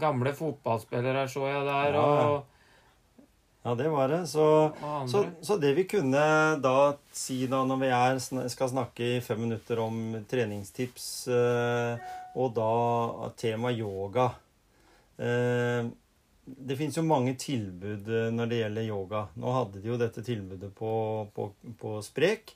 Gamle 0.00 0.34
fotballspillere 0.34 1.26
så 1.30 1.46
jeg 1.50 1.66
der, 1.66 1.98
Ja, 1.98 2.02
ja. 2.02 2.26
og, 2.30 2.50
Ja, 3.64 3.74
det 3.74 3.88
var 3.88 4.08
det. 4.12 4.26
Så, 4.28 4.46
så, 5.08 5.24
så 5.40 5.56
det 5.56 5.70
vi 5.72 5.86
kunne 5.88 6.20
da 6.60 6.76
si 7.16 7.46
da 7.48 7.62
når 7.64 7.78
vi 7.80 7.88
er, 7.96 8.18
skal 8.52 8.68
snakke 8.68 9.06
i 9.16 9.20
fem 9.24 9.40
minutter 9.40 9.80
om 9.80 10.18
treningstips, 10.28 11.06
eh, 11.32 12.10
og 12.36 12.52
da 12.58 13.30
tema 13.40 13.72
yoga 13.72 14.26
eh, 15.16 15.88
Det 16.44 16.76
fins 16.76 16.96
jo 16.98 17.04
mange 17.06 17.34
tilbud 17.40 18.08
eh, 18.08 18.30
når 18.34 18.50
det 18.50 18.60
gjelder 18.60 18.88
yoga. 18.88 19.26
Nå 19.40 19.52
hadde 19.54 19.80
de 19.80 19.92
jo 19.92 19.98
dette 20.00 20.24
tilbudet 20.24 20.70
på, 20.76 20.92
på, 21.34 21.48
på 21.80 21.96
Sprek. 22.04 22.54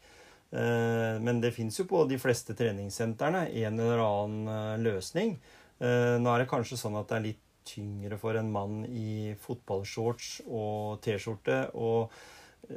Eh, 0.51 1.17
men 1.25 1.43
det 1.45 1.55
fins 1.57 1.81
jo 1.81 1.87
på 1.89 2.05
de 2.09 2.19
fleste 2.21 2.57
treningssentrene 2.59 3.47
en 3.65 3.81
eller 3.81 4.05
annen 4.05 4.53
eh, 4.55 4.75
løsning. 4.89 5.39
Nå 5.79 6.27
er 6.33 6.43
det 6.43 6.49
kanskje 6.51 6.75
sånn 6.75 6.97
at 6.99 7.07
det 7.07 7.15
er 7.15 7.23
litt 7.23 7.43
tyngre 7.69 8.17
for 8.19 8.35
en 8.35 8.49
mann 8.51 8.81
i 8.91 9.37
fotballshorts 9.39 10.41
og 10.49 10.99
T-skjorte 11.05 11.69
å 11.79 12.09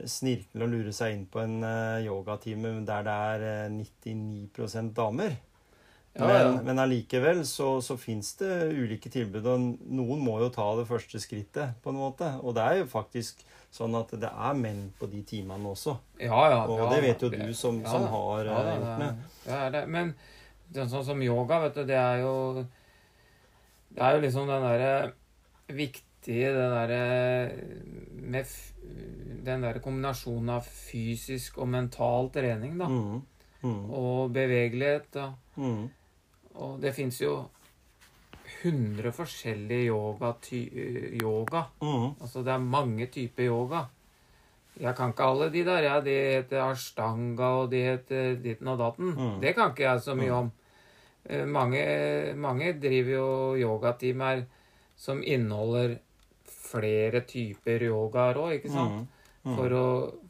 snirkle 0.05 0.66
og 0.66 0.72
lure 0.72 0.93
seg 0.95 1.16
inn 1.16 1.24
på 1.32 1.41
en 1.41 1.64
yogatime 2.05 2.76
der 2.88 3.07
det 3.07 3.16
er 3.34 3.47
eh, 3.47 3.74
99% 3.74 4.93
damer. 4.97 5.39
Ja, 6.14 6.28
Men, 6.28 6.41
ja. 6.41 6.62
men 6.68 6.80
allikevel 6.84 7.45
så, 7.47 7.78
så 7.82 7.95
fins 7.97 8.34
det 8.41 8.49
ulike 8.76 9.07
tilbud, 9.09 9.45
og 9.47 9.62
noen 9.88 10.20
må 10.20 10.34
jo 10.41 10.49
ta 10.51 10.66
det 10.76 10.84
første 10.89 11.22
skrittet, 11.24 11.78
på 11.84 11.93
en 11.93 11.99
måte. 12.01 12.28
Og 12.43 12.55
det 12.57 12.66
er 12.66 12.82
jo 12.82 12.89
faktisk 12.91 13.39
sånn 13.72 13.95
at 13.95 14.12
det 14.20 14.28
er 14.28 14.57
menn 14.59 14.82
på 14.99 15.07
de 15.07 15.22
timene 15.24 15.72
også. 15.72 15.93
Ja, 16.20 16.41
ja. 16.51 16.57
Og 16.68 16.91
det 16.91 16.99
vet 17.05 17.24
jo 17.24 17.30
du 17.32 17.53
som, 17.55 17.80
som 17.88 18.03
har 18.12 18.43
Ja, 18.49 18.57
det, 18.68 18.74
gjort 18.82 18.99
det. 18.99 19.12
det 19.45 19.55
er 19.62 19.72
det. 19.78 19.84
Men 19.88 20.12
sånn 20.76 21.05
som 21.07 21.24
yoga, 21.24 21.62
vet 21.64 21.80
du, 21.80 21.86
det 21.88 21.95
er 21.99 22.20
jo 22.26 22.36
Det 23.91 24.03
er 24.03 24.16
jo 24.18 24.22
liksom 24.24 24.47
den 24.47 24.64
derre 24.68 24.91
viktige 25.68 26.51
Den 26.55 26.76
derre 26.76 26.99
med 28.32 28.51
Den 29.47 29.64
derre 29.66 29.82
kombinasjonen 29.84 30.51
av 30.57 30.68
fysisk 30.68 31.57
og 31.64 31.72
mental 31.72 32.30
trening, 32.36 32.76
da. 32.80 32.88
Mm. 32.91 33.22
Mm. 33.64 33.82
Og 33.93 34.32
bevegelighet. 34.36 35.07
da. 35.16 35.32
Mm. 35.55 35.89
Og 36.56 36.80
det 36.82 36.93
fins 36.95 37.22
jo 37.22 37.36
100 38.64 39.12
forskjellige 39.16 39.88
yoga, 39.89 40.34
ty 40.43 40.66
yoga. 41.22 41.64
Mm. 41.82 42.12
Altså 42.22 42.43
det 42.45 42.54
er 42.54 42.58
mange 42.66 43.08
typer 43.14 43.47
yoga. 43.47 43.86
Jeg 44.82 44.95
kan 44.95 45.12
ikke 45.14 45.24
alle 45.28 45.49
de 45.54 45.64
der. 45.68 45.84
Ja, 45.84 45.99
de 46.02 46.14
heter 46.38 46.62
ashtanga, 46.72 47.49
og 47.62 47.72
de 47.72 47.82
heter 47.86 48.36
ditten 48.41 48.68
og 48.72 48.78
datten. 48.80 49.14
Mm. 49.18 49.39
Det 49.41 49.56
kan 49.56 49.72
ikke 49.74 49.84
jeg 49.88 50.02
så 50.02 50.16
mye 50.16 50.32
om. 50.32 50.52
Eh, 51.26 51.45
Mange, 51.45 52.34
mange 52.36 52.74
driver 52.82 53.12
jo 53.14 53.56
yogatimer 53.62 54.43
som 54.97 55.22
inneholder 55.24 55.97
flere 56.72 57.22
typer 57.28 57.84
yogaer 57.89 58.38
òg, 58.38 58.54
ikke 58.60 58.72
sant? 58.74 59.02
Mm. 59.02 59.08
Mm. 59.43 59.56
For, 59.58 59.74
å, 59.74 59.86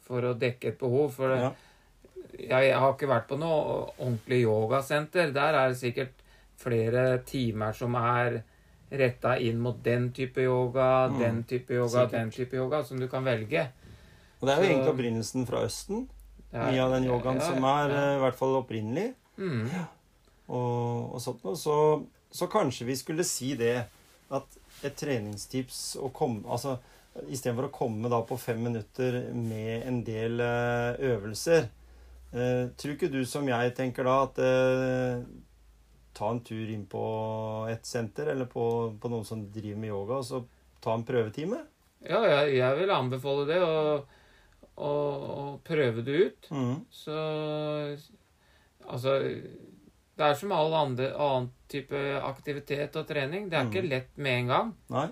for 0.08 0.26
å 0.32 0.34
dekke 0.40 0.72
et 0.74 0.80
behov. 0.80 1.12
For 1.16 1.28
det, 1.36 1.42
Ja. 1.42 1.52
Jeg, 2.50 2.74
har 2.80 2.94
ikke 2.94 3.08
vært 3.10 3.28
på 3.30 3.38
noe 3.40 3.92
ordentlig 3.98 4.42
yogasenter. 4.46 5.32
Der 5.34 5.54
er 5.60 5.70
det 5.70 5.78
sikkert 5.82 6.14
flere 6.62 7.20
timer 7.26 7.74
som 7.74 7.96
er 7.96 8.42
retta 8.92 9.38
inn 9.40 9.60
mot 9.64 9.78
den 9.84 10.10
type 10.12 10.42
yoga, 10.44 11.08
Mm. 11.10 11.20
den 11.20 11.44
type 11.44 11.74
yoga, 11.74 11.90
Sikkert. 12.06 12.12
den 12.12 12.32
type 12.32 12.54
yoga, 12.58 12.84
som 12.84 13.00
du 13.00 13.08
kan 13.08 13.24
velge. 13.24 13.68
Og 14.42 14.48
det 14.48 14.54
er 14.58 14.62
jo 14.62 14.64
Så- 14.64 14.70
egentlig 14.72 14.94
opprinnelsen 14.94 15.46
fra 15.48 15.64
Østen. 15.66 16.08
Er- 16.54 16.72
Mye 16.72 16.82
av 16.84 16.92
den 16.92 17.04
yogaen 17.06 17.40
ja, 17.40 17.48
som 17.48 17.64
er 17.64 17.90
ja. 17.90 17.96
eh, 17.96 18.18
i 18.18 18.20
hvert 18.20 18.36
fall 18.36 18.56
opprinnelig. 18.64 19.14
Mm. 19.38 19.70
og, 20.50 21.14
og 21.16 21.22
sånt 21.22 21.44
noe. 21.44 21.56
Så, 21.56 22.06
så 22.32 22.48
kanskje 22.52 22.86
vi 22.86 22.96
skulle 22.96 23.24
si 23.24 23.54
det 23.56 23.86
at 24.32 24.58
et 24.84 24.96
treningstips 24.98 25.96
å 26.02 26.12
komme 26.14 26.44
Altså 26.50 26.78
istedenfor 27.30 27.68
å 27.70 27.72
komme 27.72 28.10
da 28.10 28.22
på 28.24 28.38
fem 28.40 28.62
minutter 28.64 29.34
med 29.34 29.84
en 29.88 30.04
del 30.04 30.40
eh, 30.40 30.96
øvelser 31.12 31.68
eh, 32.34 32.68
Tror 32.78 32.94
ikke 32.96 33.12
du 33.12 33.22
som 33.26 33.48
jeg 33.48 33.74
tenker 33.76 34.04
da 34.08 34.16
at 34.24 34.40
eh, 34.40 35.24
ta 36.14 36.30
en 36.32 36.42
tur 36.44 36.70
inn 36.74 36.86
på 36.92 37.04
et 37.72 37.86
senter 37.88 38.28
eller 38.34 38.46
på, 38.52 38.66
på 39.00 39.10
noen 39.12 39.26
som 39.26 39.46
driver 39.52 39.78
med 39.80 39.90
yoga, 39.94 40.18
og 40.20 40.26
så 40.28 40.42
ta 40.84 40.94
en 40.98 41.06
prøvetime? 41.08 41.62
Ja, 42.04 42.20
jeg, 42.26 42.56
jeg 42.58 42.78
vil 42.82 42.92
anbefale 42.92 43.46
det, 43.48 43.60
å, 43.62 44.04
og, 44.82 45.26
og 45.38 45.60
prøve 45.68 46.02
det 46.04 46.16
ut. 46.26 46.48
Mm. 46.52 46.78
Så 46.92 47.18
Altså 48.92 49.14
Det 49.22 50.26
er 50.28 50.34
som 50.38 50.52
all 50.52 50.74
andre, 50.76 51.12
annen 51.16 51.52
type 51.72 51.98
aktivitet 52.28 52.96
og 53.00 53.06
trening. 53.08 53.48
Det 53.50 53.58
er 53.58 53.70
ikke 53.70 53.84
Mm. 53.86 53.90
lett 53.90 54.18
med 54.18 54.40
en 54.40 54.48
gang. 54.48 54.72
Nei? 54.90 55.08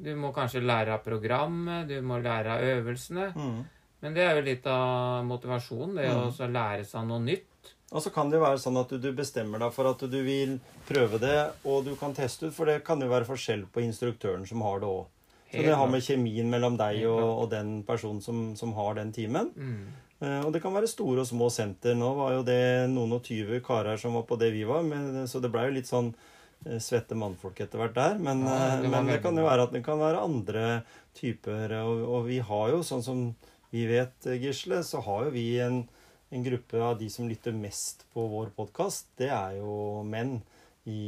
Du 0.00 0.14
må 0.16 0.32
kanskje 0.34 0.62
lære 0.64 0.94
av 0.96 1.04
programmet, 1.04 1.86
du 1.88 2.00
må 2.02 2.18
lære 2.20 2.56
av 2.56 2.64
øvelsene. 2.64 3.28
Mhm. 3.36 3.60
Men 4.00 4.14
det 4.16 4.24
er 4.24 4.38
jo 4.38 4.46
litt 4.46 4.66
av 4.66 5.24
motivasjonen, 5.28 5.94
det 5.96 6.08
Mm. 6.08 6.32
å 6.32 6.50
lære 6.52 6.84
seg 6.88 7.06
noe 7.06 7.20
nytt. 7.20 7.46
Og 7.92 8.02
så 8.02 8.12
kan 8.14 8.30
det 8.30 8.38
jo 8.38 8.44
være 8.44 8.58
sånn 8.62 8.78
at 8.80 8.88
du, 9.02 9.12
bestemmer 9.12 9.58
deg 9.58 9.72
for 9.74 9.88
at 9.90 9.98
du 9.98 10.22
vil 10.22 10.60
prøve 10.86 11.18
det, 11.18 11.52
og 11.66 11.84
du 11.84 11.96
kan 11.96 12.14
teste 12.14 12.46
ut, 12.46 12.54
for 12.54 12.66
det 12.70 12.84
kan 12.86 13.00
jo 13.00 13.08
være 13.10 13.26
forskjell 13.26 13.66
på 13.66 13.82
instruktøren 13.82 14.46
som 14.46 14.62
har 14.62 14.78
det 14.80 14.86
òg. 14.86 15.06
Så 15.50 15.64
det 15.66 15.74
har 15.74 15.88
med 15.90 16.00
kjemien 16.06 16.46
mellom 16.46 16.76
deg 16.78 17.00
og, 17.10 17.24
og 17.42 17.50
den 17.50 17.82
personen 17.82 18.20
som, 18.22 18.54
som 18.54 18.72
har 18.76 18.94
den 18.94 19.10
timen. 19.12 19.50
Mm. 19.56 19.88
Uh, 20.22 20.46
og 20.46 20.52
det 20.52 20.60
kan 20.62 20.72
være 20.72 20.86
store 20.86 21.24
og 21.24 21.26
små 21.26 21.48
senter. 21.50 21.96
Nå 21.98 22.12
var 22.14 22.36
jo 22.36 22.44
det 22.46 22.88
noen 22.92 23.16
og 23.16 23.24
tyve 23.26 23.58
karer 23.64 23.98
som 23.98 24.14
var 24.14 24.22
på 24.28 24.38
det 24.38 24.52
vi 24.54 24.62
var, 24.68 24.84
men, 24.86 25.26
så 25.26 25.40
det 25.42 25.50
blei 25.50 25.64
jo 25.66 25.74
litt 25.80 25.90
sånn 25.90 26.12
uh, 26.14 26.78
svette 26.78 27.18
mannfolk 27.18 27.58
etter 27.64 27.80
hvert 27.82 27.96
der. 27.98 28.18
Men, 28.22 28.44
Ja, 28.46 28.76
eh, 28.76 28.82
det 28.84 28.90
men 28.92 29.10
det 29.10 29.18
kan 29.24 29.34
jo 29.34 29.48
være 29.48 29.66
at 29.66 29.72
det 29.74 29.82
kan 29.82 29.98
være 29.98 30.22
andre 30.22 30.84
typer. 31.18 31.74
Og, 31.82 32.04
og 32.06 32.26
vi 32.30 32.38
har 32.38 32.70
jo, 32.76 32.84
sånn 32.86 33.02
som 33.02 33.24
vi 33.70 33.86
vet, 33.86 34.26
eh, 34.26 34.38
Gisle, 34.42 34.82
så 34.84 35.02
har 35.06 35.26
jo 35.26 35.34
vi 35.34 35.46
en, 35.62 35.82
en 36.30 36.46
gruppe 36.46 36.80
av 36.82 36.98
de 36.98 37.10
som 37.10 37.28
lytter 37.28 37.54
mest 37.54 38.06
på 38.14 38.26
vår 38.30 38.50
podkast. 38.56 39.10
Det 39.18 39.30
er 39.30 39.60
jo 39.60 40.02
menn 40.06 40.40
i, 40.88 41.00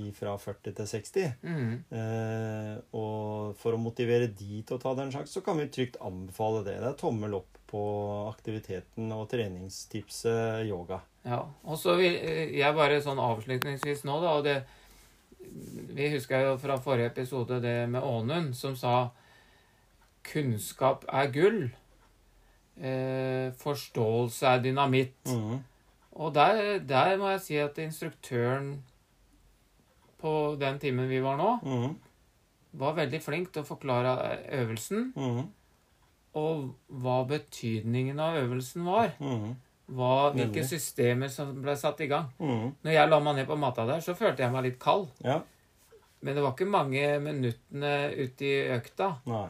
i 0.00 0.02
fra 0.16 0.36
40 0.38 0.74
til 0.78 0.88
60. 0.88 1.28
Mm. 1.42 1.72
Eh, 2.00 2.74
og 2.96 3.58
for 3.60 3.74
å 3.74 3.82
motivere 3.82 4.30
de 4.30 4.62
til 4.62 4.78
å 4.78 4.82
ta 4.82 4.94
den 4.98 5.12
sjansen, 5.12 5.38
så 5.38 5.44
kan 5.44 5.58
vi 5.60 5.68
trygt 5.72 6.00
anbefale 6.04 6.64
det. 6.66 6.78
Det 6.80 6.92
er 6.92 7.00
tommel 7.00 7.38
opp 7.40 7.58
på 7.68 7.82
aktiviteten 8.30 9.12
og 9.12 9.26
treningstipset 9.32 10.64
yoga. 10.68 11.02
Ja. 11.28 11.42
Og 11.68 11.80
så 11.80 11.98
vil 12.00 12.16
eh, 12.22 12.54
jeg 12.56 12.76
bare 12.76 13.02
sånn 13.04 13.20
avslutningsvis 13.20 14.06
nå, 14.08 14.20
da, 14.24 14.36
og 14.38 14.48
det 14.48 14.60
Vi 15.96 16.08
husker 16.12 16.42
jo 16.44 16.56
fra 16.60 16.76
forrige 16.82 17.12
episode 17.12 17.60
det 17.62 17.88
med 17.88 18.02
Ånund, 18.04 18.56
som 18.56 18.74
sa 18.76 19.10
'kunnskap 20.28 21.06
er 21.08 21.30
gull'. 21.32 21.70
Eh, 22.80 23.52
forståelse 23.58 24.46
er 24.46 24.60
dynamitt. 24.62 25.26
Mm. 25.26 25.58
Og 26.18 26.34
der, 26.34 26.78
der 26.86 27.16
må 27.18 27.28
jeg 27.32 27.40
si 27.42 27.56
at 27.58 27.78
instruktøren 27.82 28.76
på 30.18 30.32
den 30.60 30.78
timen 30.82 31.08
vi 31.10 31.20
var 31.22 31.36
nå, 31.38 31.50
mm. 31.62 31.92
var 32.80 32.96
veldig 32.98 33.20
flink 33.22 33.52
til 33.54 33.62
å 33.62 33.68
forklare 33.68 34.14
øvelsen, 34.60 35.12
Mm. 35.16 35.44
og 36.38 36.74
hva 36.90 37.24
betydningen 37.26 38.18
av 38.20 38.36
øvelsen 38.42 38.84
var. 38.86 39.12
Mhm. 39.18 39.56
Hva, 39.88 40.32
hvilke 40.34 40.66
systemer 40.68 41.30
som 41.32 41.54
ble 41.62 41.72
satt 41.76 42.00
i 42.04 42.06
gang. 42.10 42.26
Mhm. 42.38 42.74
Når 42.84 42.92
jeg 42.92 43.08
la 43.08 43.20
meg 43.20 43.36
ned 43.36 43.46
på 43.48 43.56
matta 43.58 43.86
der, 43.86 44.00
så 44.04 44.14
følte 44.14 44.42
jeg 44.44 44.52
meg 44.52 44.64
litt 44.64 44.78
kald. 44.78 45.08
Ja. 45.24 45.40
Men 46.20 46.34
det 46.34 46.42
var 46.42 46.52
ikke 46.52 46.66
mange 46.68 47.18
minuttene 47.22 48.10
ute 48.18 48.44
i 48.44 48.68
økta 48.74 49.12
Nei. 49.26 49.48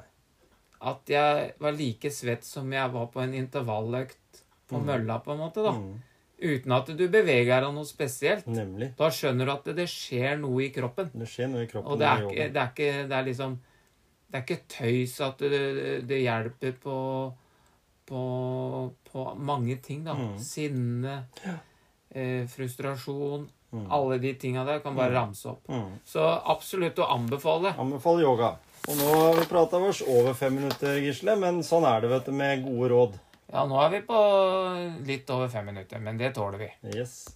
At 0.80 1.06
jeg 1.10 1.52
var 1.58 1.72
like 1.72 2.10
svett 2.10 2.44
som 2.44 2.70
jeg 2.72 2.90
var 2.92 3.06
på 3.06 3.20
en 3.22 3.34
intervalløkt 3.34 4.42
på 4.68 4.78
Mm. 4.78 4.84
mølla, 4.86 5.18
på 5.24 5.32
en 5.32 5.38
måte. 5.38 5.62
da. 5.64 5.72
Mm. 5.72 6.02
Uten 6.40 6.72
at 6.72 6.86
du 6.86 7.08
beveger 7.08 7.60
deg 7.64 7.74
noe 7.74 7.84
spesielt. 7.84 8.46
Nemlig. 8.46 8.94
Da 8.96 9.08
skjønner 9.10 9.44
du 9.46 9.50
at 9.52 9.64
det, 9.64 9.76
det 9.76 9.88
skjer 9.88 10.38
noe 10.38 10.60
i 10.62 10.70
kroppen. 10.70 11.10
Det 11.14 11.26
skjer 11.26 11.48
noe 11.50 11.64
i 11.64 11.66
kroppen. 11.66 11.90
Og 11.90 11.98
det 11.98 12.06
er 12.06 12.22
ikke, 12.28 12.52
det 12.52 12.62
er 12.62 12.68
ikke 12.68 13.08
Det 13.08 13.16
er 13.18 13.24
liksom 13.24 13.58
Det 14.30 14.36
er 14.36 14.42
ikke 14.44 14.68
tøys 14.68 15.20
at 15.24 15.38
det, 15.38 16.06
det 16.06 16.20
hjelper 16.22 16.72
på 16.82 16.96
på, 18.08 18.92
på 19.12 19.34
mange 19.36 19.76
ting, 19.82 20.04
da. 20.04 20.14
Mm. 20.14 20.38
Sinne, 20.38 21.24
eh, 22.14 22.46
frustrasjon 22.46 23.48
Mm. 23.70 23.82
Alle 23.92 24.16
de 24.18 24.30
tinga 24.32 24.64
der 24.64 24.78
kan 24.80 24.94
bare 24.96 25.10
Mm. 25.10 25.14
ramse 25.14 25.46
opp. 25.50 25.66
Mm. 25.68 25.98
Så 26.02 26.22
absolutt 26.46 26.94
å 26.96 27.04
anbefale. 27.12 27.74
Anbefale 27.76 28.22
yoga. 28.22 28.56
Og 28.86 28.96
nå 28.96 29.08
har 29.14 29.40
vi 29.40 29.48
prata 29.50 29.80
oss 29.82 30.02
over 30.06 30.36
fem 30.38 30.54
minutter, 30.60 31.00
Gisle, 31.02 31.34
men 31.40 31.62
sånn 31.66 31.86
er 31.88 32.04
det, 32.04 32.12
vet 32.12 32.30
du, 32.30 32.32
med 32.36 32.62
gode 32.64 32.92
råd. 32.92 33.18
Ja, 33.48 33.64
nå 33.68 33.80
er 33.80 33.92
vi 33.96 34.00
på 34.04 34.20
litt 35.08 35.30
over 35.32 35.48
fem 35.52 35.68
minutter, 35.72 36.00
men 36.04 36.20
det 36.20 36.34
tåler 36.36 36.60
vi. 36.60 36.70
Yes. 36.94 37.28